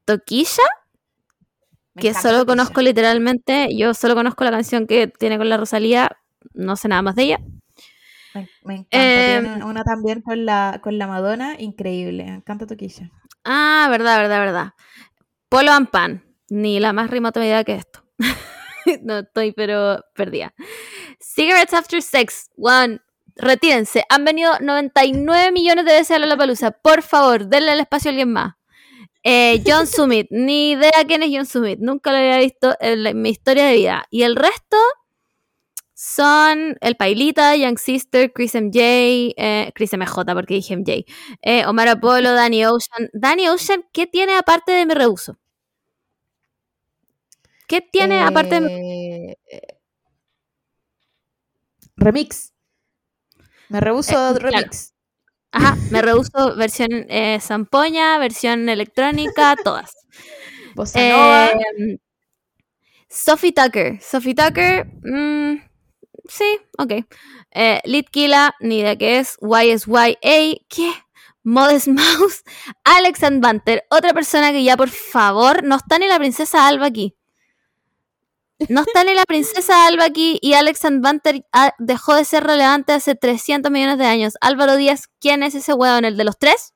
Toquilla, 0.06 0.64
que 1.96 2.14
solo 2.14 2.46
conozco 2.46 2.82
literalmente, 2.82 3.70
yo 3.76 3.94
solo 3.94 4.16
conozco 4.16 4.44
la 4.44 4.52
canción 4.52 4.86
que 4.88 5.08
tiene 5.08 5.38
con 5.38 5.50
la 5.50 5.58
Rosalía, 5.58 6.12
no 6.54 6.76
sé 6.76 6.88
nada 6.88 7.02
más 7.02 7.16
de 7.16 7.24
ella. 7.24 7.40
Me, 8.34 8.48
me 8.64 8.74
encanta. 8.76 8.98
Eh, 9.00 9.42
Tiene 9.42 9.66
una 9.66 9.84
también 9.84 10.22
con 10.22 10.46
la, 10.46 10.80
con 10.84 10.98
la 10.98 11.08
Madonna, 11.08 11.56
increíble. 11.60 12.24
Me 12.26 12.36
encanta 12.36 12.68
Toquilla. 12.68 13.10
Ah, 13.50 13.88
verdad, 13.90 14.18
verdad, 14.20 14.40
verdad. 14.40 14.74
Polo 15.50 15.72
and 15.72 15.90
Pan, 15.90 16.24
ni 16.50 16.80
la 16.80 16.92
más 16.92 17.10
remota 17.10 17.40
idea 17.44 17.64
que 17.64 17.76
esto. 17.76 18.04
no 19.04 19.20
estoy, 19.20 19.54
pero 19.54 20.04
perdida. 20.16 20.54
Cigarettes 21.20 21.74
After 21.74 22.02
Sex, 22.02 22.50
one. 22.58 23.00
Retírense. 23.40 24.04
Han 24.10 24.26
venido 24.26 24.52
99 24.60 25.52
millones 25.52 25.86
de 25.86 25.94
veces 25.94 26.12
a 26.12 26.20
la 26.20 26.36
palusa. 26.36 26.72
Por 26.72 27.04
favor, 27.04 27.46
denle 27.48 27.74
el 27.74 27.80
espacio 27.82 28.10
a 28.10 28.12
alguien 28.12 28.34
más. 28.34 28.56
Eh, 29.24 29.62
John 29.66 29.86
Summit, 29.88 30.28
ni 30.32 30.72
idea 30.72 30.92
quién 31.08 31.22
es 31.24 31.30
John 31.32 31.46
Summit. 31.46 31.80
Nunca 31.80 32.12
lo 32.12 32.18
había 32.18 32.40
visto 32.40 32.76
en, 32.80 33.04
la- 33.04 33.12
en 33.12 33.22
mi 33.22 33.30
historia 33.30 33.68
de 33.68 33.76
vida. 33.76 34.06
Y 34.10 34.24
el 34.24 34.36
resto 34.36 34.78
son 36.00 36.78
El 36.80 36.96
Pailita, 36.96 37.56
Young 37.56 37.80
Sister, 37.80 38.32
Chris 38.32 38.54
MJ, 38.54 39.34
eh, 39.36 39.72
Chris 39.74 39.94
MJ, 39.94 40.36
porque 40.36 40.54
dije 40.54 40.76
MJ. 40.76 41.06
Eh, 41.42 41.66
Omar 41.66 41.88
Apollo, 41.88 42.34
Danny 42.34 42.64
Ocean. 42.66 43.10
Danny 43.14 43.48
Ocean, 43.50 43.84
¿qué 43.92 44.06
tiene 44.06 44.36
aparte 44.38 44.74
de 44.74 44.86
mi 44.86 44.94
reuso? 44.94 45.40
¿Qué 47.68 47.82
tiene 47.82 48.22
aparte 48.22 48.62
de. 48.62 49.38
Eh, 49.52 49.62
Remix. 51.96 52.54
Me 53.70 53.80
rehuso 53.80 54.12
Eh, 54.12 54.40
claro. 54.40 54.40
remix. 54.40 54.94
Ajá, 55.52 55.76
me 55.90 56.04
rehuso 56.04 56.56
versión 56.56 56.90
eh, 57.10 57.40
zampoña, 57.42 58.20
versión 58.20 58.70
electrónica, 58.70 59.56
todas. 59.64 59.92
Bossa. 60.76 61.00
Eh, 61.00 61.98
Sophie 63.10 63.52
Tucker. 63.52 64.00
Sophie 64.00 64.36
Tucker, 64.36 64.86
mm, 65.04 65.67
sí, 66.28 66.60
ok. 66.78 67.06
Eh, 67.52 67.82
Litkila, 67.86 68.56
ni 68.60 68.80
idea 68.80 68.96
qué 68.98 69.20
es. 69.20 69.38
YSYA, 69.42 70.16
¿qué? 70.68 70.92
Modest 71.44 71.88
Mouse. 71.88 72.44
Alex 72.84 73.24
and 73.24 73.42
Banter, 73.42 73.86
otra 73.90 74.14
persona 74.14 74.52
que 74.52 74.64
ya 74.64 74.76
por 74.78 74.90
favor, 74.90 75.64
no 75.64 75.78
está 75.78 75.98
ni 75.98 76.08
la 76.08 76.20
princesa 76.20 76.68
Alba 76.68 76.88
aquí. 76.88 77.16
No 78.70 78.82
está 78.82 79.04
ni 79.04 79.14
la 79.14 79.24
princesa 79.26 79.86
Alba 79.88 80.06
aquí 80.06 80.40
y 80.42 80.54
Alex 80.54 80.84
and 80.86 81.02
Banter 81.02 81.46
ah, 81.54 81.74
dejó 81.78 82.16
de 82.16 82.26
ser 82.26 82.44
relevante 82.44 82.94
hace 82.94 83.16
300 83.16 83.72
millones 83.72 83.98
de 83.98 84.06
años. 84.06 84.34
Álvaro 84.42 84.76
Díaz, 84.76 85.08
¿quién 85.20 85.44
es 85.44 85.56
ese 85.56 85.74
weón? 85.74 86.06
¿El 86.06 86.18
de 86.18 86.24
los 86.24 86.38
tres? 86.38 86.74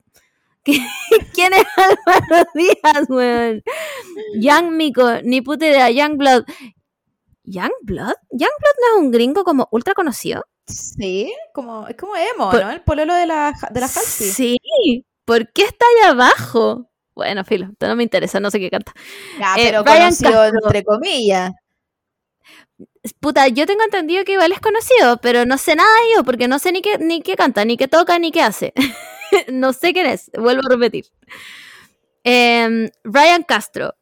¿Quién 0.64 1.54
es 1.54 1.66
Álvaro 1.76 2.46
Díaz, 2.54 3.10
weón? 3.10 3.64
Young 4.40 4.72
Miko, 4.72 5.22
ni 5.24 5.42
puta 5.42 5.66
idea. 5.68 5.90
Young 5.90 6.18
Blood. 6.18 6.44
¿Young 7.44 7.72
Blood? 7.82 8.14
¿Young 8.32 8.52
Blood 8.60 8.76
no 8.82 8.98
es 8.98 9.04
un 9.06 9.12
gringo 9.12 9.44
como 9.44 9.68
ultra 9.72 9.94
conocido? 9.94 10.46
Sí, 10.68 11.34
como, 11.54 11.88
es 11.88 11.96
como 11.98 12.16
emo, 12.16 12.52
Por- 12.52 12.62
¿no? 12.64 12.72
El 12.72 12.82
pololo 12.82 13.14
de 13.14 13.26
la, 13.26 13.54
de 13.72 13.80
la 13.80 13.86
Halsey. 13.88 14.30
Sí. 14.32 15.06
¿Por 15.26 15.52
qué 15.52 15.64
está 15.64 15.86
ahí 15.86 16.10
abajo? 16.12 16.90
Bueno, 17.16 17.44
filo, 17.44 17.68
esto 17.72 17.88
no 17.88 17.96
me 17.96 18.04
interesa, 18.04 18.40
no 18.40 18.50
sé 18.52 18.60
qué 18.60 18.70
canta. 18.70 18.94
Ya, 19.40 19.56
Eh, 19.56 19.66
pero 19.66 19.84
Brian 19.84 20.00
conocido 20.16 20.32
Castro. 20.32 20.60
entre 20.66 20.84
comillas. 20.84 21.52
Puta, 23.20 23.48
yo 23.48 23.66
tengo 23.66 23.84
entendido 23.84 24.24
que 24.24 24.34
igual 24.34 24.52
es 24.52 24.60
conocido, 24.60 25.18
pero 25.18 25.46
no 25.46 25.58
sé 25.58 25.76
nada 25.76 25.90
de 26.02 26.14
ello, 26.14 26.24
porque 26.24 26.48
no 26.48 26.60
sé 26.60 26.72
ni 26.72 26.82
qué, 26.82 26.98
ni 27.00 27.22
qué 27.22 27.36
canta, 27.36 27.66
ni 27.66 27.76
qué 27.78 27.88
toca, 27.88 28.18
ni 28.20 28.32
qué 28.32 28.42
hace. 28.42 28.74
no 29.52 29.74
sé 29.74 29.94
quién 29.94 30.06
es, 30.06 30.30
vuelvo 30.38 30.62
a 30.66 30.70
repetir. 30.70 31.06
Em, 32.24 32.90
Ryan 33.04 33.44
Castro, 33.44 33.96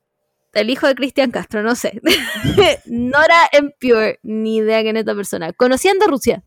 el 0.54 0.70
hijo 0.70 0.88
de 0.88 0.95
Cristian 0.95 1.32
Castro, 1.32 1.62
no 1.64 1.76
sé. 1.76 2.02
Nora 2.86 3.50
Pure, 3.80 4.20
ni 4.24 4.58
idea 4.58 4.82
quién 4.82 4.97
es 4.97 5.02
esta 5.02 5.16
persona. 5.16 5.54
Conociendo 5.54 6.08
Rusia. 6.08 6.43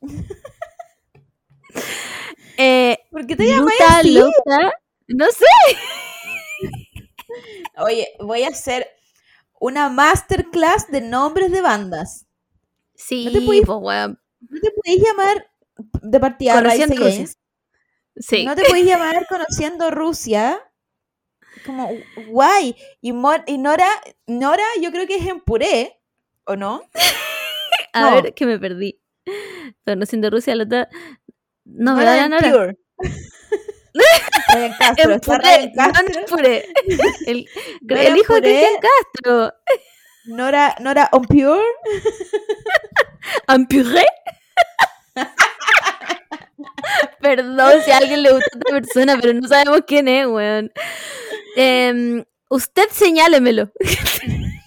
eh, 2.56 2.98
¿Por 3.10 3.26
qué 3.26 3.36
te 3.36 3.46
llamas 3.46 3.74
Luta 3.74 3.98
así? 3.98 4.14
Loca, 4.14 4.72
no 5.08 5.26
sé. 5.26 5.44
Oye, 7.78 8.08
voy 8.18 8.42
a 8.42 8.48
hacer 8.48 8.86
una 9.60 9.88
masterclass 9.88 10.90
de 10.90 11.00
nombres 11.00 11.52
de 11.52 11.60
bandas. 11.60 12.26
Sí, 12.94 13.26
No 13.26 13.32
te 13.32 13.40
puedes- 13.42 13.66
pues, 13.66 13.78
weón. 13.80 14.20
No 14.40 14.60
te 14.60 14.70
podéis 14.70 15.02
llamar 15.02 15.50
de 16.02 16.20
partida 16.20 16.54
Conociendo 16.54 16.96
Rusia. 16.96 17.26
Sí. 18.16 18.44
No 18.44 18.54
te 18.54 18.64
podéis 18.64 18.86
llamar 18.86 19.26
conociendo 19.28 19.90
Rusia. 19.90 20.58
Como, 21.66 21.90
guay. 22.28 22.76
Y, 23.00 23.12
Mor- 23.12 23.44
y 23.46 23.58
Nora, 23.58 23.88
Nora, 24.26 24.64
yo 24.80 24.90
creo 24.90 25.06
que 25.06 25.16
es 25.16 25.26
en 25.26 25.40
puré, 25.40 25.98
¿o 26.44 26.56
no? 26.56 26.82
A 27.92 28.10
No. 28.10 28.22
ver, 28.22 28.34
que 28.34 28.46
me 28.46 28.58
perdí. 28.58 29.00
Conociendo 29.84 30.30
Rusia, 30.30 30.54
la 30.54 30.64
otra. 30.64 30.88
No, 31.64 31.94
Nora 31.94 32.12
¿verdad, 32.12 32.24
en 32.24 32.30
Nora? 32.30 32.50
Pure. 32.52 32.78
Castro, 34.78 35.12
En 35.14 35.20
puré, 35.20 35.72
no 35.74 35.84
en 35.84 36.24
puré. 36.26 36.64
El, 37.26 37.46
Nora 37.82 38.02
el 38.02 38.06
en 38.12 38.16
hijo 38.16 38.34
de. 38.34 38.40
Cristian 38.40 38.80
Castro. 38.80 39.54
Nora, 40.26 40.76
Nora 40.80 41.08
on 41.12 41.24
Pure. 41.24 41.60
¿En 43.48 43.66
puré? 43.66 44.06
Perdón 47.20 47.82
si 47.84 47.90
a 47.90 47.98
alguien 47.98 48.22
le 48.22 48.32
gusta 48.32 48.48
a 48.54 48.58
otra 48.58 48.80
persona, 48.80 49.18
pero 49.20 49.34
no 49.34 49.46
sabemos 49.48 49.80
quién 49.86 50.08
es, 50.08 50.26
weón. 50.26 50.72
Em, 51.56 52.24
usted 52.48 52.88
señálemelo. 52.90 53.70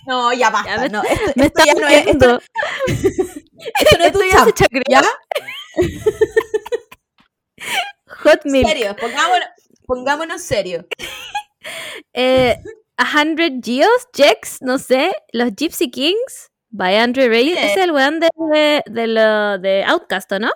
No, 0.07 0.33
ya 0.33 0.49
basta. 0.49 0.75
Ya 0.75 0.81
me- 0.81 0.89
no, 0.89 1.01
esto, 1.03 1.31
Me 1.35 1.45
esto 1.45 1.61
está 1.61 1.65
ya 1.65 1.73
no 1.81 1.87
es, 1.87 2.07
esto, 2.07 2.27
no 3.97 4.03
es 4.05 4.11
tu 4.11 4.19
ya 4.23 4.45
se. 4.45 4.53
¿ya? 4.89 5.01
Hot 8.23 8.41
Milk. 8.45 8.67
Serio, 8.67 8.95
pongámonos, 8.99 9.47
pongámonos 9.85 10.41
serio. 10.41 10.85
Eh, 12.13 12.57
A 12.97 13.21
Hundred 13.21 13.53
Geos, 13.63 14.07
Jex, 14.13 14.61
no 14.61 14.77
sé. 14.77 15.13
Los 15.31 15.51
Gypsy 15.55 15.89
Kings. 15.89 16.49
By 16.69 16.97
Andre 16.97 17.29
Ray. 17.29 17.53
¿Quién 17.53 17.57
Ese 17.59 17.73
es? 17.73 17.77
el 17.85 17.91
weón 17.91 18.19
de, 18.19 18.29
de, 18.51 18.83
de, 18.87 19.07
lo- 19.07 19.57
de 19.59 19.83
Outcast, 19.85 20.31
¿o 20.33 20.39
¿no? 20.39 20.51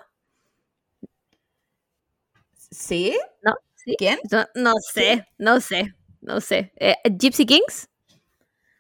¿Sí? 2.78 3.18
No, 3.42 3.54
sí. 3.76 3.96
¿Quién? 3.98 4.20
No, 4.32 4.46
no 4.56 4.74
sé, 4.94 5.26
no 5.38 5.60
sé, 5.60 5.94
no 6.22 6.40
sé. 6.42 6.72
Eh, 6.78 6.96
Gypsy 7.18 7.46
Kings. 7.46 7.90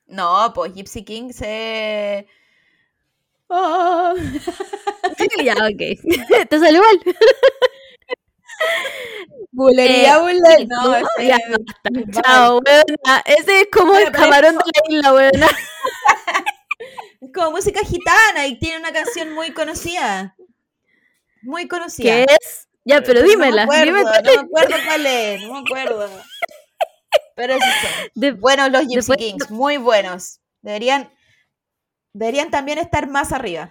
No, 0.08 0.52
pues 0.54 0.74
Gypsy 0.74 1.04
King 1.04 1.32
se... 1.32 2.28
Oh. 3.50 4.14
ya, 5.44 5.54
ok. 5.56 6.04
Te 6.50 6.60
salió 6.60 6.82
mal. 6.82 7.00
Bulería, 9.52 10.16
Eh, 10.16 10.20
bulería. 10.22 10.66
No, 10.68 10.84
no, 11.00 11.08
ese 11.18 11.28
ya 11.28 11.36
es 11.38 11.50
basta. 11.50 11.90
muy 11.92 12.06
Chao, 12.12 12.60
weona. 12.66 13.24
Ese 13.26 13.62
es 13.62 13.68
como 13.72 13.96
el 13.98 14.06
es 14.06 14.10
camarón 14.12 14.56
de 14.58 14.64
la 14.66 14.96
isla, 14.98 15.14
weona. 15.14 15.48
Es 17.22 17.32
como 17.34 17.52
música 17.52 17.82
gitana 17.84 18.48
y 18.48 18.60
tiene 18.60 18.80
una 18.80 18.92
canción 18.92 19.34
muy 19.34 19.52
conocida. 19.54 20.36
Muy 21.42 21.68
conocida. 21.68 22.26
¿Qué 22.26 22.36
es? 22.42 22.67
Ya, 22.88 23.02
pero 23.02 23.22
dímela. 23.22 23.66
No 23.66 23.72
me 23.72 23.84
dime 23.84 24.00
acuerdo, 24.00 24.22
no 24.24 24.34
me 24.44 24.48
acuerdo 24.48 24.76
cuál 24.86 25.06
es, 25.06 25.42
no 25.44 25.54
me 25.54 25.60
acuerdo. 25.60 26.10
Pero 27.36 27.54
esos 27.54 27.70
son. 27.82 27.92
De- 28.16 28.32
Buenos 28.32 28.72
los 28.72 28.82
Gypsy 28.84 28.96
Después- 28.96 29.18
Kings, 29.18 29.52
muy 29.52 29.78
buenos. 29.78 30.40
Deberían, 30.62 31.12
deberían 32.14 32.50
también 32.50 32.78
estar 32.80 33.08
más 33.10 33.32
arriba. 33.32 33.70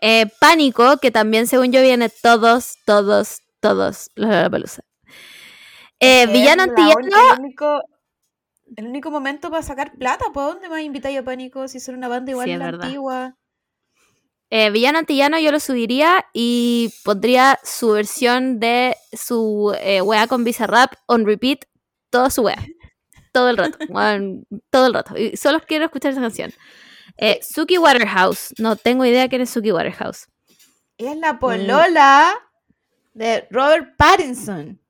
eh, 0.00 0.26
Pánico, 0.40 0.98
que 0.98 1.10
también 1.10 1.46
según 1.46 1.70
yo 1.72 1.80
viene 1.80 2.08
todos, 2.10 2.74
todos, 2.84 3.40
todos 3.60 4.10
los 4.16 4.28
Lollapalooza. 4.28 4.82
Eh, 6.00 6.24
Es 6.24 6.32
villano 6.32 6.66
la 6.66 6.72
antillano, 6.72 7.32
El 7.34 7.40
único, 7.40 7.82
el 8.76 8.86
único 8.86 9.10
momento 9.12 9.50
para 9.50 9.62
sacar 9.62 9.92
plata, 9.96 10.26
¿por 10.34 10.52
dónde 10.54 10.68
más 10.68 10.80
invitáis 10.82 11.18
a 11.18 11.22
Pánico 11.22 11.68
si 11.68 11.78
son 11.80 11.94
una 11.94 12.08
banda 12.08 12.32
igual 12.32 12.46
Sí, 12.48 12.56
la 12.56 12.66
antigua? 12.68 13.36
Eh, 14.56 14.70
villano 14.70 15.00
antillano 15.00 15.36
yo 15.40 15.50
lo 15.50 15.58
subiría 15.58 16.26
y 16.32 16.94
pondría 17.02 17.58
su 17.64 17.90
versión 17.90 18.60
de 18.60 18.96
su 19.12 19.76
eh, 19.80 20.00
wea 20.00 20.28
con 20.28 20.44
Bizarrap 20.44 20.92
on 21.06 21.26
repeat, 21.26 21.64
toda 22.08 22.30
su 22.30 22.42
wea. 22.42 22.64
Todo 23.32 23.50
el 23.50 23.56
rato, 23.56 23.78
weón, 23.88 24.46
todo 24.70 24.86
el 24.86 24.94
rato. 24.94 25.18
Y 25.18 25.36
solo 25.36 25.58
quiero 25.66 25.86
escuchar 25.86 26.12
esa 26.12 26.20
canción. 26.20 26.52
Eh, 27.16 27.40
Suki 27.42 27.78
Waterhouse, 27.78 28.54
no 28.58 28.76
tengo 28.76 29.04
idea 29.04 29.28
quién 29.28 29.42
es 29.42 29.50
Suki 29.50 29.72
Waterhouse. 29.72 30.28
Es 30.98 31.16
la 31.16 31.40
polola 31.40 32.32
de 33.12 33.48
Robert 33.50 33.96
Pattinson. 33.96 34.80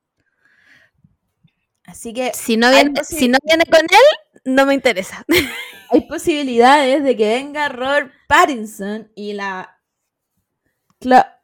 Así 1.87 2.13
que 2.15 2.33
Si 2.35 2.57
no 2.57 2.71
viene, 2.71 2.91
posi- 2.93 3.17
si 3.19 3.29
no 3.29 3.39
viene 3.45 3.65
con 3.67 3.81
él, 3.81 4.43
no 4.45 4.67
me 4.67 4.75
interesa. 4.75 5.25
hay 5.91 6.01
posibilidades 6.03 7.03
de 7.05 7.17
que 7.17 7.29
venga 7.35 7.69
Robert 7.69 8.13
Pattinson 8.27 9.11
y 9.15 9.35
la 9.35 9.79
Cla- 11.01 11.39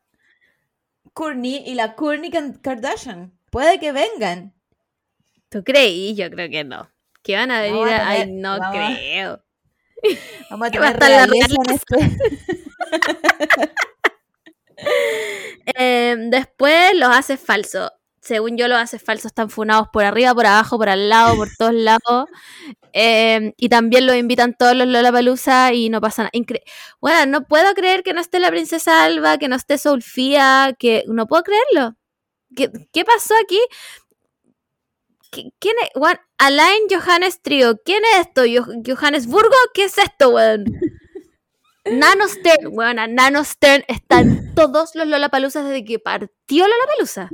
Kourtney 1.12 1.62
y 1.66 1.74
la 1.74 1.94
Kourtney 1.94 2.30
Kan- 2.30 2.58
Kardashian. 2.60 3.32
Puede 3.50 3.78
que 3.78 3.92
vengan. 3.92 4.54
¿Tú 5.48 5.62
creí? 5.64 6.14
Yo 6.14 6.30
creo 6.30 6.48
que 6.48 6.64
no. 6.64 6.90
Que 7.22 7.36
van 7.36 7.50
a 7.50 7.60
venir 7.60 7.86
a 7.88 7.96
a... 7.98 8.08
Ay, 8.08 8.20
tener- 8.20 8.34
no 8.40 8.58
vamos 8.58 8.76
creo. 8.76 9.44
Vamos 10.50 10.68
a 10.68 10.70
Que 10.72 10.78
va 10.78 10.88
a 10.88 10.94
tener 10.98 11.28
la 11.28 11.34
en 11.36 11.74
este. 11.74 11.96
Eh, 15.76 16.16
después 16.30 16.94
los 16.94 17.10
haces 17.10 17.38
falsos. 17.38 17.90
Según 18.20 18.56
yo, 18.58 18.68
los 18.68 18.78
haces 18.78 19.02
falsos 19.02 19.26
están 19.26 19.48
funados 19.50 19.88
por 19.92 20.04
arriba, 20.04 20.34
por 20.34 20.44
abajo, 20.46 20.76
por 20.78 20.88
al 20.90 21.08
lado, 21.08 21.36
por 21.36 21.48
todos 21.56 21.72
lados. 21.74 22.26
Eh, 22.92 23.54
y 23.56 23.68
también 23.68 24.06
los 24.06 24.16
invitan 24.16 24.54
todos 24.58 24.74
los 24.76 24.86
Lollapalooza 24.88 25.72
y 25.72 25.88
no 25.88 26.00
pasa 26.00 26.24
nada. 26.24 26.32
Bueno, 27.00 27.26
no 27.26 27.46
puedo 27.46 27.72
creer 27.74 28.02
que 28.02 28.12
no 28.12 28.20
esté 28.20 28.38
la 28.40 28.50
princesa 28.50 29.04
Alba, 29.04 29.38
que 29.38 29.48
no 29.48 29.56
esté 29.56 29.78
Soulfía, 29.78 30.76
que 30.78 31.04
no 31.08 31.26
puedo 31.26 31.42
creerlo. 31.44 31.96
¿Qué, 32.56 33.04
pasó 33.04 33.34
aquí? 33.42 33.58
¿Qui- 35.32 35.52
¿Quién 35.60 35.76
es? 35.82 35.90
Juan, 35.94 36.18
Alain 36.38 36.82
Johannes 36.90 37.40
Trio. 37.40 37.80
¿Quién 37.84 38.02
es 38.14 38.26
esto? 38.26 38.42
¿Johannesburgo? 38.86 39.54
¿Qué 39.74 39.84
es 39.84 39.96
esto, 39.98 40.30
weón? 40.30 40.64
Nano 41.86 42.28
Stern, 42.28 42.68
weón, 42.72 42.96
Nano 43.14 43.44
Stern 43.44 43.84
están 43.88 44.54
todos 44.54 44.94
los 44.94 45.06
Lollapaloozas 45.06 45.64
desde 45.64 45.84
que 45.84 45.98
partió 45.98 46.66
Lollapalooza. 46.68 47.30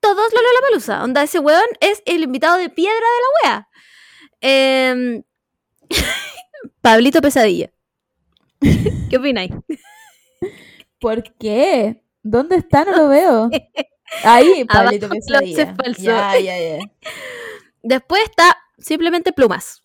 Todos 0.00 0.32
los 0.32 0.42
Lollapalooza. 0.42 1.04
Onda, 1.04 1.22
ese 1.22 1.38
weón 1.38 1.62
es 1.80 2.02
el 2.06 2.22
invitado 2.22 2.56
de 2.56 2.70
piedra 2.70 2.94
de 2.94 3.20
la 3.22 3.50
wea. 3.50 3.68
Em, 4.40 5.22
Pablito 6.80 7.20
Pesadilla. 7.20 7.70
¿Qué 9.10 9.16
opináis? 9.16 9.52
¿Por 10.98 11.22
qué? 11.36 12.02
¿Dónde 12.22 12.56
está? 12.56 12.84
No 12.84 12.96
lo 12.96 13.08
veo. 13.08 13.50
Ahí, 14.24 14.64
Pablito 14.68 15.06
Abajo, 15.06 15.20
Pesadilla. 15.20 15.76
Ya, 15.98 16.38
ya, 16.38 16.58
ya. 16.58 16.78
Después 17.82 18.22
está 18.24 18.56
simplemente 18.78 19.32
Plumas. 19.32 19.82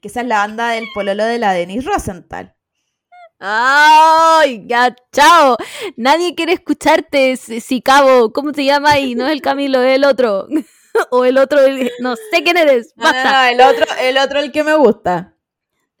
Que 0.00 0.06
esa 0.08 0.20
es 0.20 0.26
la 0.28 0.38
banda 0.38 0.70
del 0.70 0.86
pololo 0.94 1.24
de 1.24 1.38
la 1.38 1.52
Denise 1.52 1.88
Rosenthal. 1.88 2.54
¡Ay! 3.40 4.64
Ya, 4.66 4.94
chao. 5.12 5.56
Nadie 5.96 6.34
quiere 6.34 6.52
escucharte, 6.54 7.36
si 7.36 7.82
cabo. 7.82 8.32
¿Cómo 8.32 8.52
te 8.52 8.64
llamas? 8.64 8.98
Y 8.98 9.14
no 9.14 9.26
es 9.26 9.32
el 9.32 9.42
Camilo, 9.42 9.80
es 9.82 9.94
el 9.96 10.04
otro. 10.04 10.48
o 11.10 11.24
el 11.24 11.38
otro, 11.38 11.60
el- 11.60 11.90
no 12.00 12.16
sé 12.16 12.42
quién 12.42 12.56
eres. 12.56 12.92
No, 12.96 13.04
no, 13.04 13.12
Basta. 13.12 13.32
no, 13.32 13.48
el 13.48 13.60
otro, 13.60 13.86
el 14.00 14.18
otro 14.18 14.40
el 14.40 14.52
que 14.52 14.64
me 14.64 14.74
gusta. 14.74 15.34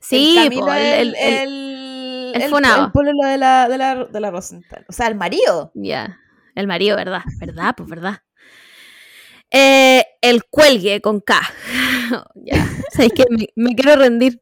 sí, 0.00 0.36
el 0.38 0.44
Camilo 0.44 0.66
po, 0.66 0.72
el, 0.72 1.14
el- 1.14 1.14
el- 1.16 2.32
el, 2.42 2.92
pololo 2.92 3.26
de 3.28 3.38
la, 3.38 3.68
de, 3.68 3.78
la, 3.78 4.04
de 4.04 4.20
la 4.20 4.30
Rosenthal. 4.30 4.84
O 4.88 4.92
sea, 4.92 5.06
el 5.06 5.14
marido. 5.14 5.70
Ya, 5.74 6.18
el 6.54 6.66
marido, 6.66 6.96
¿verdad? 6.96 7.22
¿Verdad? 7.38 7.74
Pues 7.76 7.88
verdad. 7.88 8.22
Eh, 9.50 10.04
el 10.20 10.44
cuelgue 10.44 11.00
con 11.00 11.20
K. 11.20 11.40
ya, 12.34 12.68
sabéis 12.92 13.12
que 13.14 13.24
me, 13.30 13.46
me 13.56 13.74
quiero 13.74 13.96
rendir. 13.96 14.40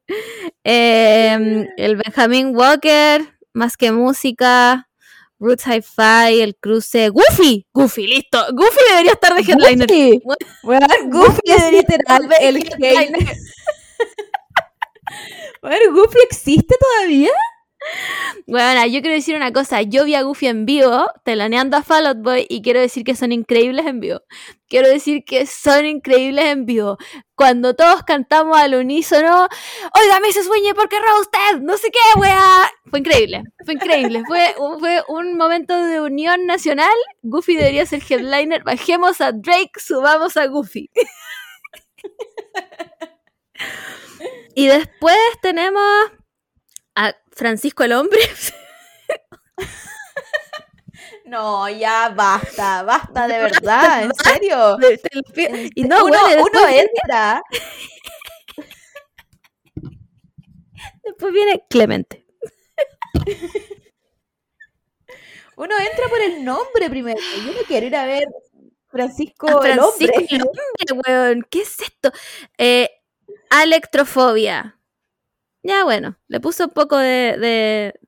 Eh, 0.65 1.69
el 1.77 1.97
Benjamin 1.97 2.57
Walker, 2.57 3.23
más 3.53 3.77
que 3.77 3.93
música. 3.93 4.87
Roots 5.39 5.67
Hi-Fi, 5.67 6.41
el 6.41 6.57
cruce. 6.57 7.11
Goofy, 7.11 7.67
Goofy, 7.73 8.07
listo. 8.07 8.43
Goofy 8.53 8.79
debería 8.91 9.13
estar 9.13 9.35
de 9.35 9.41
headliner. 9.41 9.87
Goofy. 9.87 10.23
Weón, 10.63 11.11
Goofy 11.11 11.41
es 11.45 11.57
debería 11.59 11.81
estar 11.81 12.23
el 12.41 12.57
headliner. 12.57 13.37
Weón, 15.63 15.81
Goofy 15.95 16.19
existe 16.31 16.75
todavía. 16.81 17.33
Bueno, 18.49 18.87
yo 18.87 19.01
quiero 19.01 19.17
decir 19.17 19.35
una 19.35 19.53
cosa. 19.53 19.83
Yo 19.83 20.05
vi 20.05 20.15
a 20.15 20.23
Goofy 20.23 20.47
en 20.47 20.67
vivo, 20.67 21.09
teloneando 21.25 21.77
a 21.77 21.83
Fall 21.83 22.07
Out 22.07 22.19
Boy, 22.19 22.47
y 22.49 22.63
quiero 22.63 22.81
decir 22.81 23.03
que 23.03 23.17
son 23.17 23.33
increíbles 23.33 23.87
en 23.87 23.99
vivo. 23.99 24.21
Quiero 24.69 24.89
decir 24.89 25.25
que 25.25 25.47
son 25.47 25.85
increíbles 25.85 26.45
en 26.47 26.65
vivo. 26.65 26.97
Cuando 27.35 27.75
todos 27.75 28.05
cantamos 28.05 28.57
al 28.57 28.75
unísono, 28.75 29.49
oiga, 30.01 30.21
me 30.21 30.33
se 30.33 30.45
sueñe 30.45 30.75
porque 30.75 30.97
usted, 31.21 31.61
no 31.61 31.77
sé 31.77 31.91
qué, 31.91 32.21
wea. 32.21 32.71
Fue 32.89 33.01
increíble, 33.01 33.43
fue 33.65 33.75
increíble. 33.75 34.23
Fue, 34.27 34.55
fue 34.79 35.03
un 35.09 35.37
momento 35.37 35.77
de 35.85 36.01
unión 36.01 36.47
nacional. 36.47 36.95
Goofy 37.23 37.57
debería 37.57 37.85
ser 37.85 38.01
headliner. 38.09 38.63
Bajemos 38.63 39.21
a 39.21 39.33
Drake, 39.33 39.73
subamos 39.79 40.37
a 40.37 40.47
Goofy. 40.47 40.89
y 44.55 44.67
después 44.67 45.19
tenemos 45.43 45.83
a 46.95 47.15
Francisco 47.37 47.85
el 47.85 47.93
Hombre. 47.93 48.19
No, 51.27 51.69
ya 51.69 52.09
basta, 52.11 52.85
basta 52.85 53.27
de 53.27 53.39
verdad, 53.41 54.05
en 54.05 54.15
serio. 54.15 54.79
y 55.75 55.83
no, 55.83 56.05
uno, 56.05 56.21
bueno, 56.21 56.45
uno 56.45 56.67
viene, 56.69 56.89
entra. 57.03 57.43
después 61.03 61.33
viene 61.33 61.65
Clemente. 61.69 62.25
Uno 65.57 65.75
entra 65.79 66.09
por 66.09 66.21
el 66.21 66.45
nombre 66.45 66.89
primero. 66.89 67.19
Yo 67.45 67.53
no 67.53 67.59
quiero 67.67 67.87
ir 67.87 67.97
a 67.97 68.07
ver 68.07 68.29
Francisco, 68.89 69.49
hombre. 69.49 69.73
el 69.73 69.81
hombre, 69.81 70.13
weón. 71.05 71.45
¿Qué 71.51 71.63
es 71.63 71.81
esto? 71.81 72.13
Eh, 72.57 72.89
Electrofobia. 73.51 74.76
Ya, 75.67 75.85
bueno, 75.85 76.17
le 76.29 76.39
puso 76.41 76.65
un 76.65 76.71
poco 76.71 76.97
de, 76.97 77.37
de- 77.39 78.01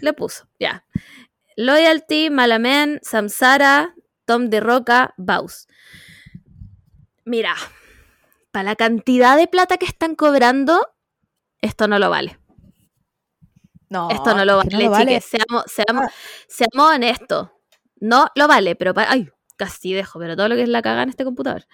Le 0.00 0.12
puso, 0.14 0.48
ya. 0.58 0.84
Loyalty, 1.56 2.30
Malamen, 2.30 2.98
Samsara, 3.02 3.94
Tom 4.24 4.48
de 4.48 4.60
Roca, 4.60 5.12
Baus. 5.16 5.66
Mira, 7.24 7.54
para 8.52 8.70
la 8.70 8.76
cantidad 8.76 9.36
de 9.36 9.46
plata 9.48 9.76
que 9.76 9.86
están 9.86 10.14
cobrando, 10.14 10.88
esto 11.60 11.88
no 11.88 11.98
lo 11.98 12.10
vale. 12.10 12.38
No, 13.90 14.08
Esto 14.10 14.34
no 14.34 14.44
lo 14.44 14.56
vale, 14.56 14.88
chiques. 15.20 15.24
Seamos, 15.26 15.64
seamos, 15.66 16.04
Ah. 16.08 16.12
seamos 16.48 16.94
honestos. 16.94 17.48
No 18.00 18.28
lo 18.34 18.48
vale, 18.48 18.74
pero 18.76 18.92
para. 18.94 19.10
Ay, 19.12 19.28
casi 19.56 19.92
dejo, 19.92 20.18
pero 20.18 20.36
todo 20.36 20.48
lo 20.48 20.56
que 20.56 20.62
es 20.62 20.68
la 20.68 20.82
caga 20.82 21.02
en 21.02 21.10
este 21.10 21.24
computador. 21.24 21.64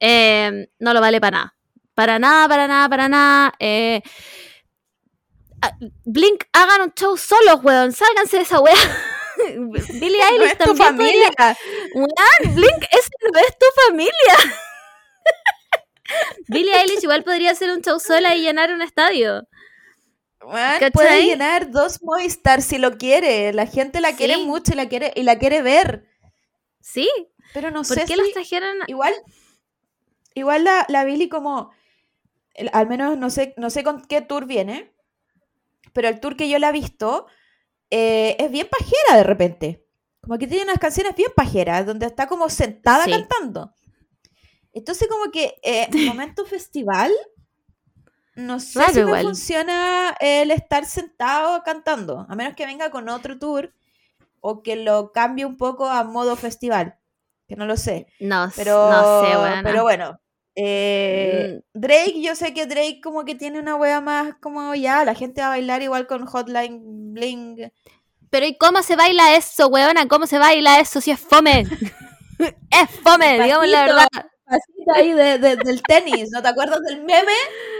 Eh, 0.00 0.70
no 0.78 0.92
lo 0.94 1.00
vale 1.00 1.20
para 1.20 1.36
nada. 1.38 1.56
Para 1.94 2.18
nada, 2.18 2.48
para 2.48 2.66
nada, 2.68 2.88
para 2.88 3.08
nada. 3.08 3.54
Eh, 3.60 4.02
Blink, 6.04 6.44
hagan 6.52 6.82
un 6.82 6.92
show 6.94 7.16
solos, 7.16 7.60
weón. 7.62 7.92
Sálganse 7.92 8.36
de 8.38 8.42
esa 8.42 8.60
weá. 8.60 8.74
Billie 10.00 10.18
No 10.18 10.28
Eilish 10.30 10.50
es 10.52 10.58
tu 10.58 10.64
también. 10.74 10.86
familia. 10.88 11.30
Weón, 11.94 12.54
Blink, 12.54 12.84
no 13.32 13.40
es 13.40 13.58
tu 13.58 13.66
familia. 13.86 14.34
Billie 16.48 16.74
Eilish 16.74 17.02
igual 17.02 17.22
podría 17.24 17.50
hacer 17.52 17.70
un 17.70 17.82
show 17.82 18.00
sola 18.00 18.34
y 18.34 18.42
llenar 18.42 18.72
un 18.72 18.82
estadio. 18.82 19.46
Weón, 20.40 20.56
¿Cachai? 20.74 20.90
puede 20.92 21.22
llenar 21.24 21.70
dos 21.70 22.02
Movistar 22.02 22.62
si 22.62 22.78
lo 22.78 22.96
quiere. 22.96 23.52
La 23.52 23.66
gente 23.66 24.00
la 24.00 24.14
quiere 24.16 24.38
mucho 24.38 24.72
y 24.72 24.76
la 24.76 24.88
quiere, 24.88 25.12
y 25.14 25.22
la 25.22 25.38
quiere 25.38 25.62
ver. 25.62 26.06
Sí. 26.80 27.08
Pero 27.52 27.70
no 27.70 27.82
¿Por 27.82 27.86
sé 27.96 28.00
qué 28.02 28.14
si... 28.14 28.16
las 28.16 28.30
trajeron? 28.32 28.76
Igual, 28.86 29.14
igual 30.34 30.64
la, 30.64 30.86
la 30.88 31.04
Billy 31.04 31.28
como, 31.28 31.72
el- 32.54 32.70
al 32.72 32.88
menos 32.88 33.18
no 33.18 33.30
sé, 33.30 33.54
no 33.56 33.70
sé 33.70 33.84
con 33.84 34.02
qué 34.02 34.20
tour 34.22 34.46
viene, 34.46 34.92
pero 35.92 36.08
el 36.08 36.20
tour 36.20 36.36
que 36.36 36.48
yo 36.48 36.58
la 36.58 36.68
he 36.70 36.72
visto 36.72 37.26
eh, 37.90 38.36
es 38.38 38.50
bien 38.50 38.68
pajera 38.70 39.16
de 39.18 39.24
repente. 39.24 39.84
Como 40.20 40.38
que 40.38 40.46
tiene 40.46 40.64
unas 40.64 40.78
canciones 40.78 41.14
bien 41.16 41.30
pajeras, 41.34 41.86
donde 41.86 42.06
está 42.06 42.26
como 42.26 42.48
sentada 42.50 43.04
Sí. 43.04 43.10
cantando. 43.10 43.72
Entonces 44.72 45.08
como 45.08 45.30
que 45.30 45.54
eh, 45.62 45.88
momento 46.14 46.44
festival, 46.44 47.10
no 48.34 48.60
sé 48.60 48.78
Raro 48.78 48.92
si 48.92 49.02
me 49.04 49.22
funciona 49.22 50.14
el 50.20 50.50
estar 50.50 50.84
sentado 50.86 51.62
cantando, 51.64 52.26
a 52.28 52.34
menos 52.36 52.54
que 52.54 52.66
venga 52.66 52.90
con 52.90 53.08
otro 53.08 53.38
tour 53.38 53.72
o 54.40 54.62
que 54.62 54.76
lo 54.76 55.12
cambie 55.12 55.44
un 55.44 55.56
poco 55.56 55.86
a 55.88 56.04
modo 56.04 56.36
festival, 56.36 56.96
que 57.48 57.56
no 57.56 57.66
lo 57.66 57.76
sé. 57.76 58.06
No, 58.20 58.50
Pero, 58.54 58.88
no 58.90 59.24
sé, 59.24 59.36
weona. 59.36 59.62
pero 59.64 59.82
bueno. 59.82 60.20
Eh, 60.60 61.60
Mm. 61.74 61.80
Drake, 61.80 62.20
yo 62.20 62.34
sé 62.34 62.52
que 62.52 62.66
Drake 62.66 63.00
como 63.02 63.24
que 63.24 63.34
tiene 63.34 63.60
una 63.60 63.76
wea 63.76 64.00
más 64.00 64.34
como 64.40 64.74
ya, 64.74 65.04
la 65.04 65.14
gente 65.14 65.40
va 65.40 65.46
a 65.48 65.50
bailar 65.50 65.82
igual 65.82 66.06
con 66.06 66.26
Hotline 66.26 67.12
Bling. 67.14 67.70
Pero 68.30 68.44
¿y 68.46 68.56
cómo 68.58 68.82
se 68.82 68.96
baila 68.96 69.36
eso, 69.36 69.68
weona? 69.68 70.06
¿Cómo 70.08 70.26
se 70.26 70.38
baila 70.38 70.80
eso 70.80 71.00
si 71.00 71.10
es 71.12 71.20
fome? 71.20 71.64
es 72.38 72.90
fome, 73.02 73.40
digamos 73.42 73.68
la 73.68 73.82
verdad. 73.86 74.06
Pasito 74.44 74.92
ahí 74.94 75.12
de- 75.12 75.38
de- 75.38 75.56
del 75.56 75.82
tenis, 75.82 76.30
¿no 76.32 76.40
te 76.42 76.48
acuerdas 76.48 76.80
del 76.82 77.04
meme 77.04 77.32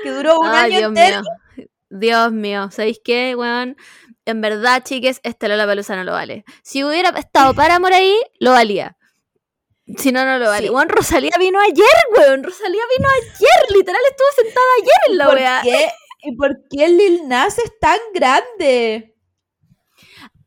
que 0.02 0.10
duró 0.10 0.38
un 0.40 0.46
Ay, 0.48 0.72
año 0.74 0.78
Dios 0.78 0.88
entero? 0.90 1.22
mío. 1.22 1.66
Dios 1.90 2.32
mío, 2.32 2.70
¿sabéis 2.70 3.00
qué, 3.02 3.34
weón? 3.34 3.76
En 4.26 4.42
verdad, 4.42 4.82
chiques, 4.84 5.20
este 5.22 5.48
Lola 5.48 5.64
Palusa 5.66 5.96
no 5.96 6.04
lo 6.04 6.12
vale. 6.12 6.44
Si 6.62 6.84
hubiera 6.84 7.08
estado 7.18 7.54
Paramore 7.54 7.94
ahí, 7.96 8.14
lo 8.40 8.50
valía. 8.52 8.97
Si 9.96 10.12
no, 10.12 10.24
no 10.24 10.38
lo 10.38 10.46
vale. 10.46 10.66
Sí. 10.66 10.72
Weón, 10.72 10.88
Rosalía 10.88 11.32
vino 11.38 11.58
ayer, 11.60 11.86
weón. 12.16 12.42
Rosalía 12.42 12.82
vino 12.96 13.08
ayer. 13.08 13.76
Literal, 13.76 14.00
estuvo 14.10 14.28
sentada 14.36 14.66
ayer 14.82 14.96
en 15.08 15.18
la 15.18 15.24
¿Por 15.26 15.38
qué? 15.62 15.88
¿Y 16.22 16.36
por 16.36 16.56
qué 16.70 16.88
Lil 16.88 17.28
Nas 17.28 17.58
es 17.58 17.78
tan 17.80 17.98
grande? 18.12 19.14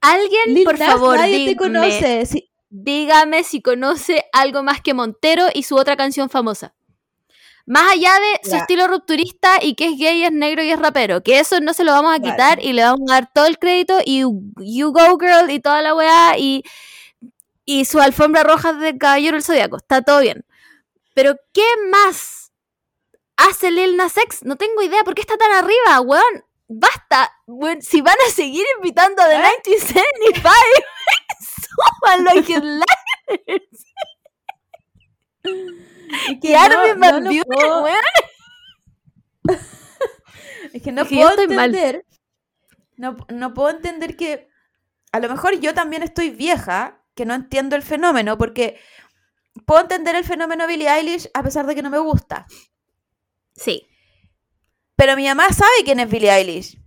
Alguien, 0.01 0.53
Lil 0.53 0.63
por 0.63 0.77
Nas, 0.77 0.89
favor, 0.89 1.17
nadie 1.17 1.33
te 1.33 1.39
dígame, 1.39 1.55
conoce. 1.55 2.25
Sí, 2.25 2.51
dígame 2.69 3.43
si 3.43 3.61
conoce 3.61 4.25
algo 4.33 4.63
más 4.63 4.81
que 4.81 4.93
Montero 4.93 5.45
y 5.53 5.63
su 5.63 5.75
otra 5.75 5.95
canción 5.95 6.29
famosa. 6.29 6.73
Más 7.65 7.93
allá 7.93 8.11
de 8.19 8.49
su 8.49 8.55
estilo 8.55 8.87
rupturista 8.87 9.59
y 9.61 9.75
que 9.75 9.85
es 9.85 9.97
gay, 9.97 10.23
es 10.23 10.31
negro 10.31 10.63
y 10.63 10.71
es 10.71 10.79
rapero. 10.79 11.21
Que 11.23 11.39
eso 11.39 11.59
no 11.61 11.73
se 11.73 11.83
lo 11.83 11.91
vamos 11.91 12.13
a 12.13 12.17
Vale. 12.17 12.31
quitar 12.31 12.63
y 12.63 12.73
le 12.73 12.83
vamos 12.83 13.09
a 13.09 13.13
dar 13.13 13.31
todo 13.33 13.45
el 13.45 13.59
crédito 13.59 13.99
y 14.03 14.19
You 14.21 14.91
Go 14.91 15.17
Girl 15.19 15.49
y 15.49 15.59
toda 15.59 15.81
la 15.81 15.95
weá 15.95 16.37
y, 16.37 16.63
y 17.65 17.85
su 17.85 17.99
alfombra 17.99 18.43
roja 18.43 18.73
de 18.73 18.97
Caballero 18.97 19.35
del 19.35 19.43
Zodíaco. 19.43 19.77
Está 19.77 20.01
todo 20.01 20.19
bien. 20.21 20.45
Pero 21.13 21.35
¿qué 21.53 21.65
más 21.91 22.51
hace 23.37 23.71
Lil 23.71 23.97
Nas 23.97 24.17
X? 24.17 24.43
No 24.43 24.55
tengo 24.55 24.81
idea. 24.81 25.03
¿Por 25.03 25.13
qué 25.15 25.21
está 25.21 25.37
tan 25.37 25.51
arriba, 25.51 26.01
weón? 26.01 26.45
Basta. 26.67 27.31
Weón, 27.47 27.81
si 27.81 28.01
van 28.01 28.15
a 28.27 28.31
seguir 28.31 28.65
invitando 28.77 29.21
a 29.21 29.27
The 29.27 29.35
¿Eh? 29.35 29.39
1975, 29.67 30.49
súbanlo 31.99 32.29
a 32.29 32.33
Headliners. 32.33 33.85
es 36.29 36.39
que 36.41 36.51
no- 36.53 36.59
Armin 36.59 36.99
no 36.99 37.11
Van 37.11 37.23
puedo- 37.45 37.83
weón. 37.83 37.97
Es 40.73 40.81
que 40.81 40.91
no 40.93 41.01
Es 41.01 41.09
que 41.09 41.15
yo 41.15 41.27
puedo 41.27 41.41
entender. 41.41 42.05
No, 42.95 43.17
no 43.29 43.53
puedo 43.53 43.69
entender 43.71 44.15
que. 44.15 44.47
A 45.11 45.19
lo 45.19 45.27
mejor 45.27 45.59
yo 45.59 45.73
también 45.73 46.03
estoy 46.03 46.29
vieja, 46.29 47.00
que 47.15 47.25
no 47.25 47.33
entiendo 47.33 47.75
el 47.75 47.83
fenómeno, 47.83 48.37
porque 48.37 48.79
puedo 49.65 49.81
entender 49.81 50.15
el 50.15 50.23
fenómeno 50.23 50.67
Billie 50.67 50.89
Eilish 50.89 51.29
a 51.33 51.43
pesar 51.43 51.65
de 51.65 51.75
que 51.75 51.81
no 51.81 51.89
me 51.89 51.99
gusta. 51.99 52.45
Sí. 53.55 53.87
Pero 54.95 55.15
mi 55.15 55.27
mamá 55.27 55.49
sabe 55.49 55.83
quién 55.83 55.99
es 55.99 56.09
Billie 56.09 56.31
Eilish. 56.31 56.77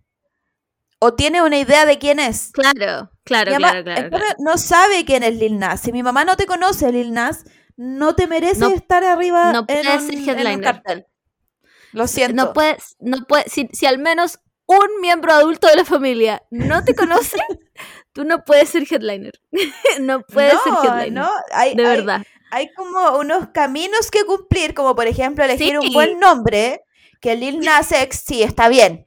O 1.00 1.14
tiene 1.14 1.42
una 1.42 1.58
idea 1.58 1.84
de 1.84 1.98
quién 1.98 2.18
es. 2.18 2.50
Claro, 2.52 3.10
claro, 3.24 3.50
Mi 3.52 3.58
mamá, 3.58 3.82
claro, 3.82 4.08
claro, 4.08 4.24
no 4.38 4.56
sabe 4.56 5.04
quién 5.04 5.22
es 5.22 5.34
Lil 5.36 5.58
Nas. 5.58 5.80
Si 5.82 5.92
mi 5.92 6.02
mamá 6.02 6.24
no 6.24 6.36
te 6.36 6.46
conoce, 6.46 6.90
Lil 6.92 7.12
Nas, 7.12 7.44
no 7.76 8.14
te 8.14 8.26
mereces 8.26 8.58
No- 8.60 8.70
estar 8.70 9.04
arriba 9.04 9.52
no 9.52 9.64
en, 9.68 9.86
un, 9.86 10.24
ser 10.24 10.38
en 10.38 10.46
un 10.56 10.60
cartel. 10.62 11.06
Lo 11.92 12.06
siento. 12.06 12.34
No 12.46 12.52
puedes, 12.54 12.96
no 13.00 13.26
puedes, 13.26 13.52
si, 13.52 13.68
si 13.72 13.86
al 13.86 13.98
menos 13.98 14.38
un 14.66 15.00
miembro 15.00 15.32
adulto 15.32 15.66
de 15.66 15.76
la 15.76 15.84
familia 15.84 16.42
no 16.50 16.84
te 16.84 16.94
conoce, 16.94 17.36
tú 18.14 18.24
no 18.24 18.42
puedes 18.44 18.70
ser 18.70 18.84
headliner. 18.90 19.38
no 20.00 20.22
puedes 20.22 20.54
ser 20.62 20.72
headliner. 20.82 21.12
no, 21.12 21.30
hay, 21.52 21.74
de 21.74 21.86
hay- 21.86 21.96
verdad. 21.98 22.22
hay 22.50 22.72
como 22.72 23.18
unos 23.18 23.48
caminos 23.52 24.10
que 24.10 24.24
cumplir, 24.24 24.72
como 24.72 24.94
por 24.94 25.06
ejemplo 25.06 25.44
elegir 25.44 25.76
Sí. 25.80 25.86
un 25.88 25.92
buen 25.92 26.18
nombre, 26.18 26.82
que 27.20 27.34
Lil 27.36 27.60
Nas 27.60 27.92
X 27.92 28.22
sí 28.26 28.42
está 28.42 28.68
bien, 28.68 29.06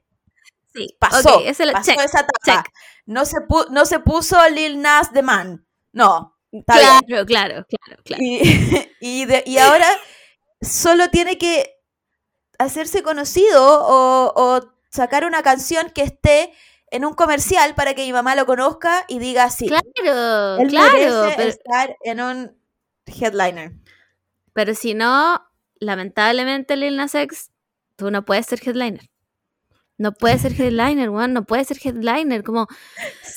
Sí. 0.74 0.86
pasó, 1.00 1.22
pasó 1.22 1.38
check, 1.40 2.00
esa 2.00 2.20
etapa. 2.20 2.32
check. 2.44 2.72
No 3.06 3.24
se, 3.24 3.38
no 3.70 3.86
se 3.86 4.00
puso 4.00 4.36
Lil 4.50 4.80
Nas 4.82 5.12
the 5.12 5.22
Man, 5.22 5.66
no, 5.92 6.36
está 6.52 6.74
Claro, 6.74 7.00
bien. 7.06 7.24
claro, 7.26 7.64
claro, 7.66 8.02
claro. 8.04 8.22
Y, 8.22 8.40
y, 9.00 9.24
de- 9.24 9.42
y 9.46 9.58
ahora 9.58 9.88
solo 10.60 11.08
tiene 11.08 11.38
que 11.38 11.74
hacerse 12.58 13.02
conocido 13.02 13.62
o, 13.86 14.32
o 14.36 14.60
sacar 14.90 15.24
una 15.24 15.42
canción 15.42 15.90
que 15.94 16.02
esté 16.02 16.52
en 16.90 17.04
un 17.04 17.14
comercial 17.14 17.74
para 17.74 17.94
que 17.94 18.04
mi 18.04 18.12
mamá 18.12 18.34
lo 18.34 18.46
conozca 18.46 19.04
y 19.08 19.18
diga 19.18 19.50
sí. 19.50 19.66
Claro, 19.68 20.56
él 20.60 20.68
claro. 20.68 21.32
Pero, 21.36 21.48
estar 21.48 21.96
en 22.02 22.20
un 22.20 22.58
headliner. 23.06 23.72
pero 24.52 24.74
si 24.74 24.94
no, 24.94 25.42
lamentablemente, 25.80 26.76
Lil 26.76 26.96
Nas 26.96 27.14
X, 27.14 27.50
tú 27.96 28.10
no 28.10 28.24
puedes 28.24 28.46
ser 28.46 28.60
headliner. 28.66 29.08
No 29.96 30.12
puedes 30.12 30.42
ser 30.42 30.52
headliner, 30.52 31.10
weón, 31.10 31.32
no 31.32 31.44
puedes 31.44 31.66
ser 31.66 31.78
headliner. 31.82 32.44
Como, 32.44 32.68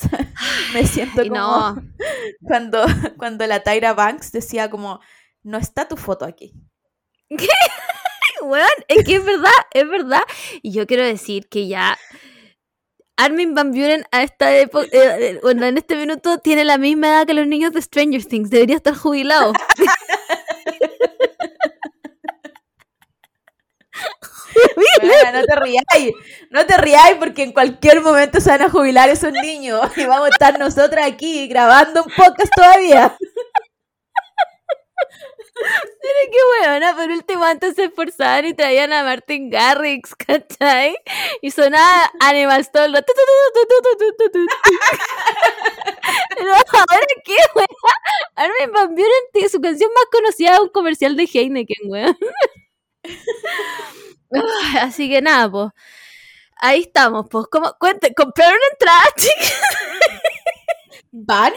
Me 0.73 0.85
siento 0.85 1.23
como 1.23 1.35
no, 1.35 1.83
cuando, 2.43 2.85
cuando 3.17 3.47
la 3.47 3.63
Tyra 3.63 3.93
Banks 3.93 4.31
decía 4.31 4.69
como, 4.69 4.99
no 5.43 5.57
está 5.57 5.87
tu 5.87 5.97
foto 5.97 6.25
aquí. 6.25 6.53
Weón, 8.41 8.67
es 8.87 9.03
que 9.05 9.15
es 9.15 9.25
verdad, 9.25 9.51
es 9.71 9.87
verdad. 9.87 10.23
Y 10.61 10.71
yo 10.71 10.87
quiero 10.87 11.05
decir 11.05 11.47
que 11.47 11.67
ya 11.67 11.97
Armin 13.21 13.53
Van 13.53 13.71
Buren 13.71 14.03
a 14.11 14.23
esta 14.23 14.55
época, 14.55 14.87
eh, 14.91 15.39
bueno, 15.43 15.65
en 15.67 15.77
este 15.77 15.95
minuto 15.95 16.39
tiene 16.39 16.65
la 16.65 16.79
misma 16.79 17.07
edad 17.07 17.27
que 17.27 17.35
los 17.35 17.45
niños 17.45 17.71
de 17.71 17.79
Stranger 17.79 18.25
Things. 18.25 18.49
Debería 18.49 18.77
estar 18.77 18.95
jubilado. 18.95 19.53
No 25.33 25.43
te 25.45 25.55
riáis, 25.55 26.13
no 26.49 26.65
te 26.65 26.77
riáis 26.77 27.15
porque 27.17 27.43
en 27.43 27.53
cualquier 27.53 28.01
momento 28.01 28.41
se 28.41 28.49
van 28.49 28.63
a 28.63 28.69
jubilar 28.69 29.09
esos 29.09 29.31
niños 29.31 29.79
y 29.95 30.05
vamos 30.05 30.27
a 30.27 30.31
estar 30.31 30.59
nosotras 30.59 31.05
aquí 31.05 31.47
grabando 31.47 32.03
un 32.03 32.11
podcast 32.13 32.51
todavía. 32.55 33.17
Qué 35.53 36.37
weona, 36.63 36.95
por 36.95 37.09
último 37.09 37.43
antes 37.43 37.75
se 37.75 37.85
esforzaban 37.85 38.45
y 38.45 38.53
traían 38.53 38.93
a 38.93 39.03
Martin 39.03 39.49
Garrix, 39.49 40.15
¿cachai? 40.15 40.95
Y 41.41 41.51
sonaba 41.51 42.11
tu, 42.19 44.31
tu. 44.31 44.45
Pero 46.37 46.53
ahora 46.53 47.07
qué, 47.23 47.35
weón. 47.55 47.67
Armin 48.35 48.71
Van 48.73 48.95
Buren 48.95 49.49
su 49.49 49.61
canción 49.61 49.89
más 49.93 50.05
conocida 50.11 50.53
es 50.53 50.59
un 50.59 50.69
comercial 50.69 51.15
de 51.15 51.29
Heineken, 51.31 51.89
weón. 51.89 52.17
Así 54.79 55.09
que 55.09 55.21
nada, 55.21 55.51
pues. 55.51 55.69
Ahí 56.57 56.81
estamos, 56.81 57.27
pues. 57.29 57.45
¿Cómo? 57.51 57.73
Cuente, 57.79 58.13
¿compraron 58.13 58.59
entrada, 58.71 59.03
chicas? 59.17 59.61
¿Van? 61.11 61.53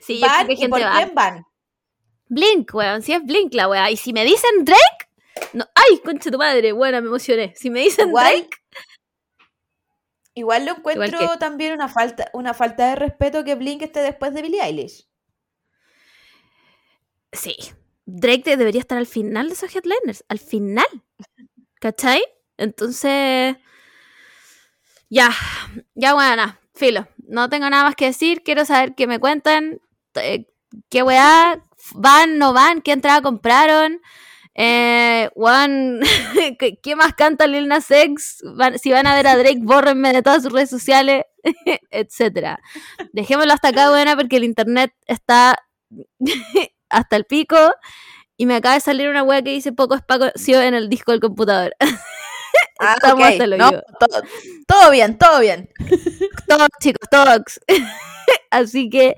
Sí, 0.00 0.20
yo 0.20 0.26
creo 0.26 0.46
que 0.46 0.52
¿Y 0.52 0.56
gente 0.56 0.70
por 0.70 0.82
va. 0.82 0.96
quién 0.96 1.14
van? 1.14 1.46
Blink, 2.30 2.72
weón. 2.74 3.02
Si 3.02 3.12
es 3.12 3.22
Blink 3.24 3.52
la 3.54 3.68
weá. 3.68 3.90
Y 3.90 3.96
si 3.98 4.12
me 4.14 4.24
dicen 4.24 4.64
Drake. 4.64 5.08
No, 5.52 5.64
ay, 5.74 5.98
concha 6.04 6.30
tu 6.30 6.38
madre. 6.38 6.72
Buena, 6.72 7.00
me 7.00 7.08
emocioné. 7.08 7.52
Si 7.56 7.68
me 7.70 7.80
dicen 7.80 8.08
Igual, 8.08 8.32
Drake. 8.38 8.56
igual 10.34 10.64
lo 10.64 10.72
encuentro 10.76 11.18
que- 11.18 11.38
también 11.38 11.72
una 11.74 11.88
falta, 11.88 12.30
una 12.32 12.54
falta 12.54 12.88
de 12.90 12.96
respeto 12.96 13.44
que 13.44 13.54
Blink 13.56 13.82
esté 13.82 14.00
después 14.00 14.32
de 14.32 14.42
Billie 14.42 14.62
Eilish. 14.62 15.06
Sí. 17.32 17.56
Drake 18.06 18.42
de- 18.44 18.56
debería 18.56 18.80
estar 18.80 18.98
al 18.98 19.06
final 19.06 19.48
de 19.48 19.54
esos 19.54 19.74
headliners. 19.74 20.24
Al 20.28 20.38
final. 20.38 20.86
¿Cachai? 21.80 22.22
Entonces. 22.56 23.56
Ya. 25.08 25.30
Ya, 25.94 26.14
bueno, 26.14 26.58
filo. 26.74 27.08
No 27.18 27.48
tengo 27.48 27.68
nada 27.70 27.84
más 27.84 27.94
que 27.96 28.06
decir. 28.06 28.42
Quiero 28.42 28.64
saber 28.64 28.94
que 28.94 29.06
me 29.06 29.18
cuentan. 29.20 29.80
eh, 30.14 30.46
¿Qué 30.88 31.02
weá? 31.02 31.62
¿Van, 31.94 32.38
no 32.38 32.52
van? 32.52 32.82
¿Qué 32.82 32.92
entrada 32.92 33.22
compraron? 33.22 34.00
Eh, 34.54 35.30
weón, 35.34 36.00
¿qué, 36.82 36.96
más 36.96 37.14
canta 37.14 37.46
Lil 37.46 37.68
Nas 37.68 37.90
X? 37.90 38.42
Van- 38.56 38.78
si 38.78 38.90
van 38.90 39.06
a 39.06 39.14
ver 39.14 39.26
a 39.26 39.36
Drake, 39.36 39.60
bórrenme 39.62 40.12
de 40.12 40.22
todas 40.22 40.42
sus 40.42 40.52
redes 40.52 40.70
sociales. 40.70 41.24
etcétera. 41.90 42.60
Dejémoslo 43.12 43.52
hasta 43.52 43.68
acá, 43.68 43.90
buena, 43.90 44.16
porque 44.16 44.36
el 44.36 44.44
internet 44.44 44.92
está 45.06 45.56
hasta 46.90 47.16
el 47.16 47.24
pico 47.24 47.56
y 48.36 48.46
me 48.46 48.56
acaba 48.56 48.74
de 48.74 48.80
salir 48.80 49.08
una 49.08 49.22
web 49.22 49.44
que 49.44 49.50
dice 49.50 49.72
poco 49.72 49.94
espacio 49.94 50.60
en 50.62 50.74
el 50.74 50.88
disco 50.88 51.12
del 51.12 51.20
computador. 51.20 51.74
Ah, 52.82 52.94
Estamos 52.94 53.26
hasta 53.28 53.46
no, 53.46 53.70
todo, 53.70 54.22
todo, 54.66 54.90
bien, 54.90 55.18
todo 55.18 55.40
bien. 55.40 55.68
Todos, 56.48 56.68
chicos, 56.80 57.06
todos. 57.10 57.60
Así 58.50 58.90
que 58.90 59.16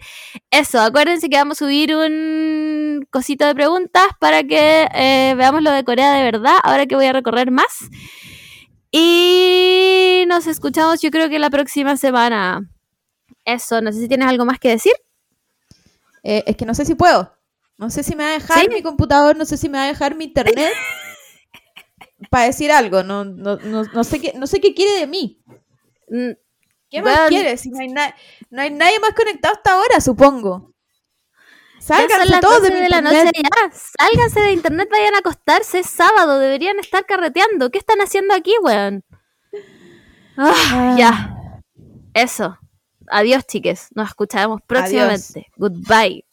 eso, 0.51 0.81
acuérdense 0.81 1.29
que 1.29 1.37
vamos 1.37 1.61
a 1.61 1.65
subir 1.65 1.95
un 1.95 3.07
cosito 3.11 3.47
de 3.47 3.55
preguntas 3.55 4.07
para 4.21 4.43
que 4.45 4.89
eh, 4.95 5.35
veamos 5.37 5.63
lo 5.63 5.71
de 5.71 5.85
Corea 5.85 6.13
de 6.15 6.23
verdad, 6.23 6.57
ahora 6.63 6.87
que 6.87 6.95
voy 6.95 7.07
a 7.07 7.13
recorrer 7.13 7.51
más. 7.51 7.89
Y 8.91 10.25
nos 10.29 10.47
escuchamos 10.47 11.01
yo 11.01 11.11
creo 11.11 11.29
que 11.29 11.39
la 11.39 11.51
próxima 11.51 11.97
semana. 11.97 12.69
Eso, 13.45 13.81
no 13.81 13.91
sé 13.91 14.01
si 14.01 14.09
tienes 14.09 14.29
algo 14.29 14.45
más 14.45 14.59
que 14.59 14.69
decir. 14.69 14.93
Eh, 16.23 16.45
es 16.47 16.57
que 16.57 16.67
no 16.67 16.75
sé 16.75 16.85
si 16.85 16.95
puedo. 16.95 17.33
No 17.79 17.91
sé 17.91 18.03
si 18.03 18.15
me 18.15 18.25
va 18.25 18.31
a 18.31 18.35
dejar 18.35 18.69
mi 18.69 18.83
computador, 18.83 19.37
no 19.37 19.45
sé 19.45 19.57
si 19.57 19.69
me 19.69 19.79
va 19.79 19.85
a 19.85 19.89
dejar 19.89 20.15
mi 20.15 20.25
internet 20.25 20.73
para 22.31 22.45
decir 22.45 22.71
algo. 22.71 23.03
No, 23.03 23.25
no, 23.25 23.57
no, 23.57 24.05
sé 24.05 24.21
qué, 24.21 24.35
no 24.37 24.47
sé 24.47 24.61
qué 24.61 24.75
quiere 24.75 25.01
de 25.01 25.07
mí. 25.07 25.43
Mm, 26.09 26.33
¿Qué 26.93 27.01
más 27.01 27.28
quiere? 27.28 27.57
Si 27.57 27.70
no 27.70 27.80
hay, 27.80 27.88
no 27.88 28.61
hay 28.61 28.70
nadie 28.70 29.01
más 29.01 29.14
conectado 29.14 29.55
hasta 29.55 29.72
ahora, 29.72 30.01
supongo. 30.03 30.74
Sálganse 31.80 32.38
todos 32.40 32.62
de, 32.62 32.70
de 32.70 32.88
la 32.90 33.01
noche 33.01 33.30
ya. 33.34 33.72
Sálganse 33.72 34.40
de 34.40 34.53
internet, 34.53 34.88
vayan 34.90 35.14
a 35.14 35.18
acostarse. 35.18 35.80
Es 35.80 35.86
sábado, 35.86 36.38
deberían 36.38 36.78
estar 36.78 37.07
carreteando. 37.07 37.70
¿Qué 37.70 37.78
están 37.78 38.01
haciendo 38.03 38.34
aquí, 38.34 38.55
weón? 38.62 39.03
Ah, 40.36 40.55
ah. 40.55 40.95
Ya. 40.99 41.61
Eso. 42.12 42.59
Adiós, 43.09 43.47
chiques. 43.47 43.88
Nos 43.95 44.11
escucharemos 44.11 44.61
próximamente. 44.66 45.51
Goodbye. 45.57 46.24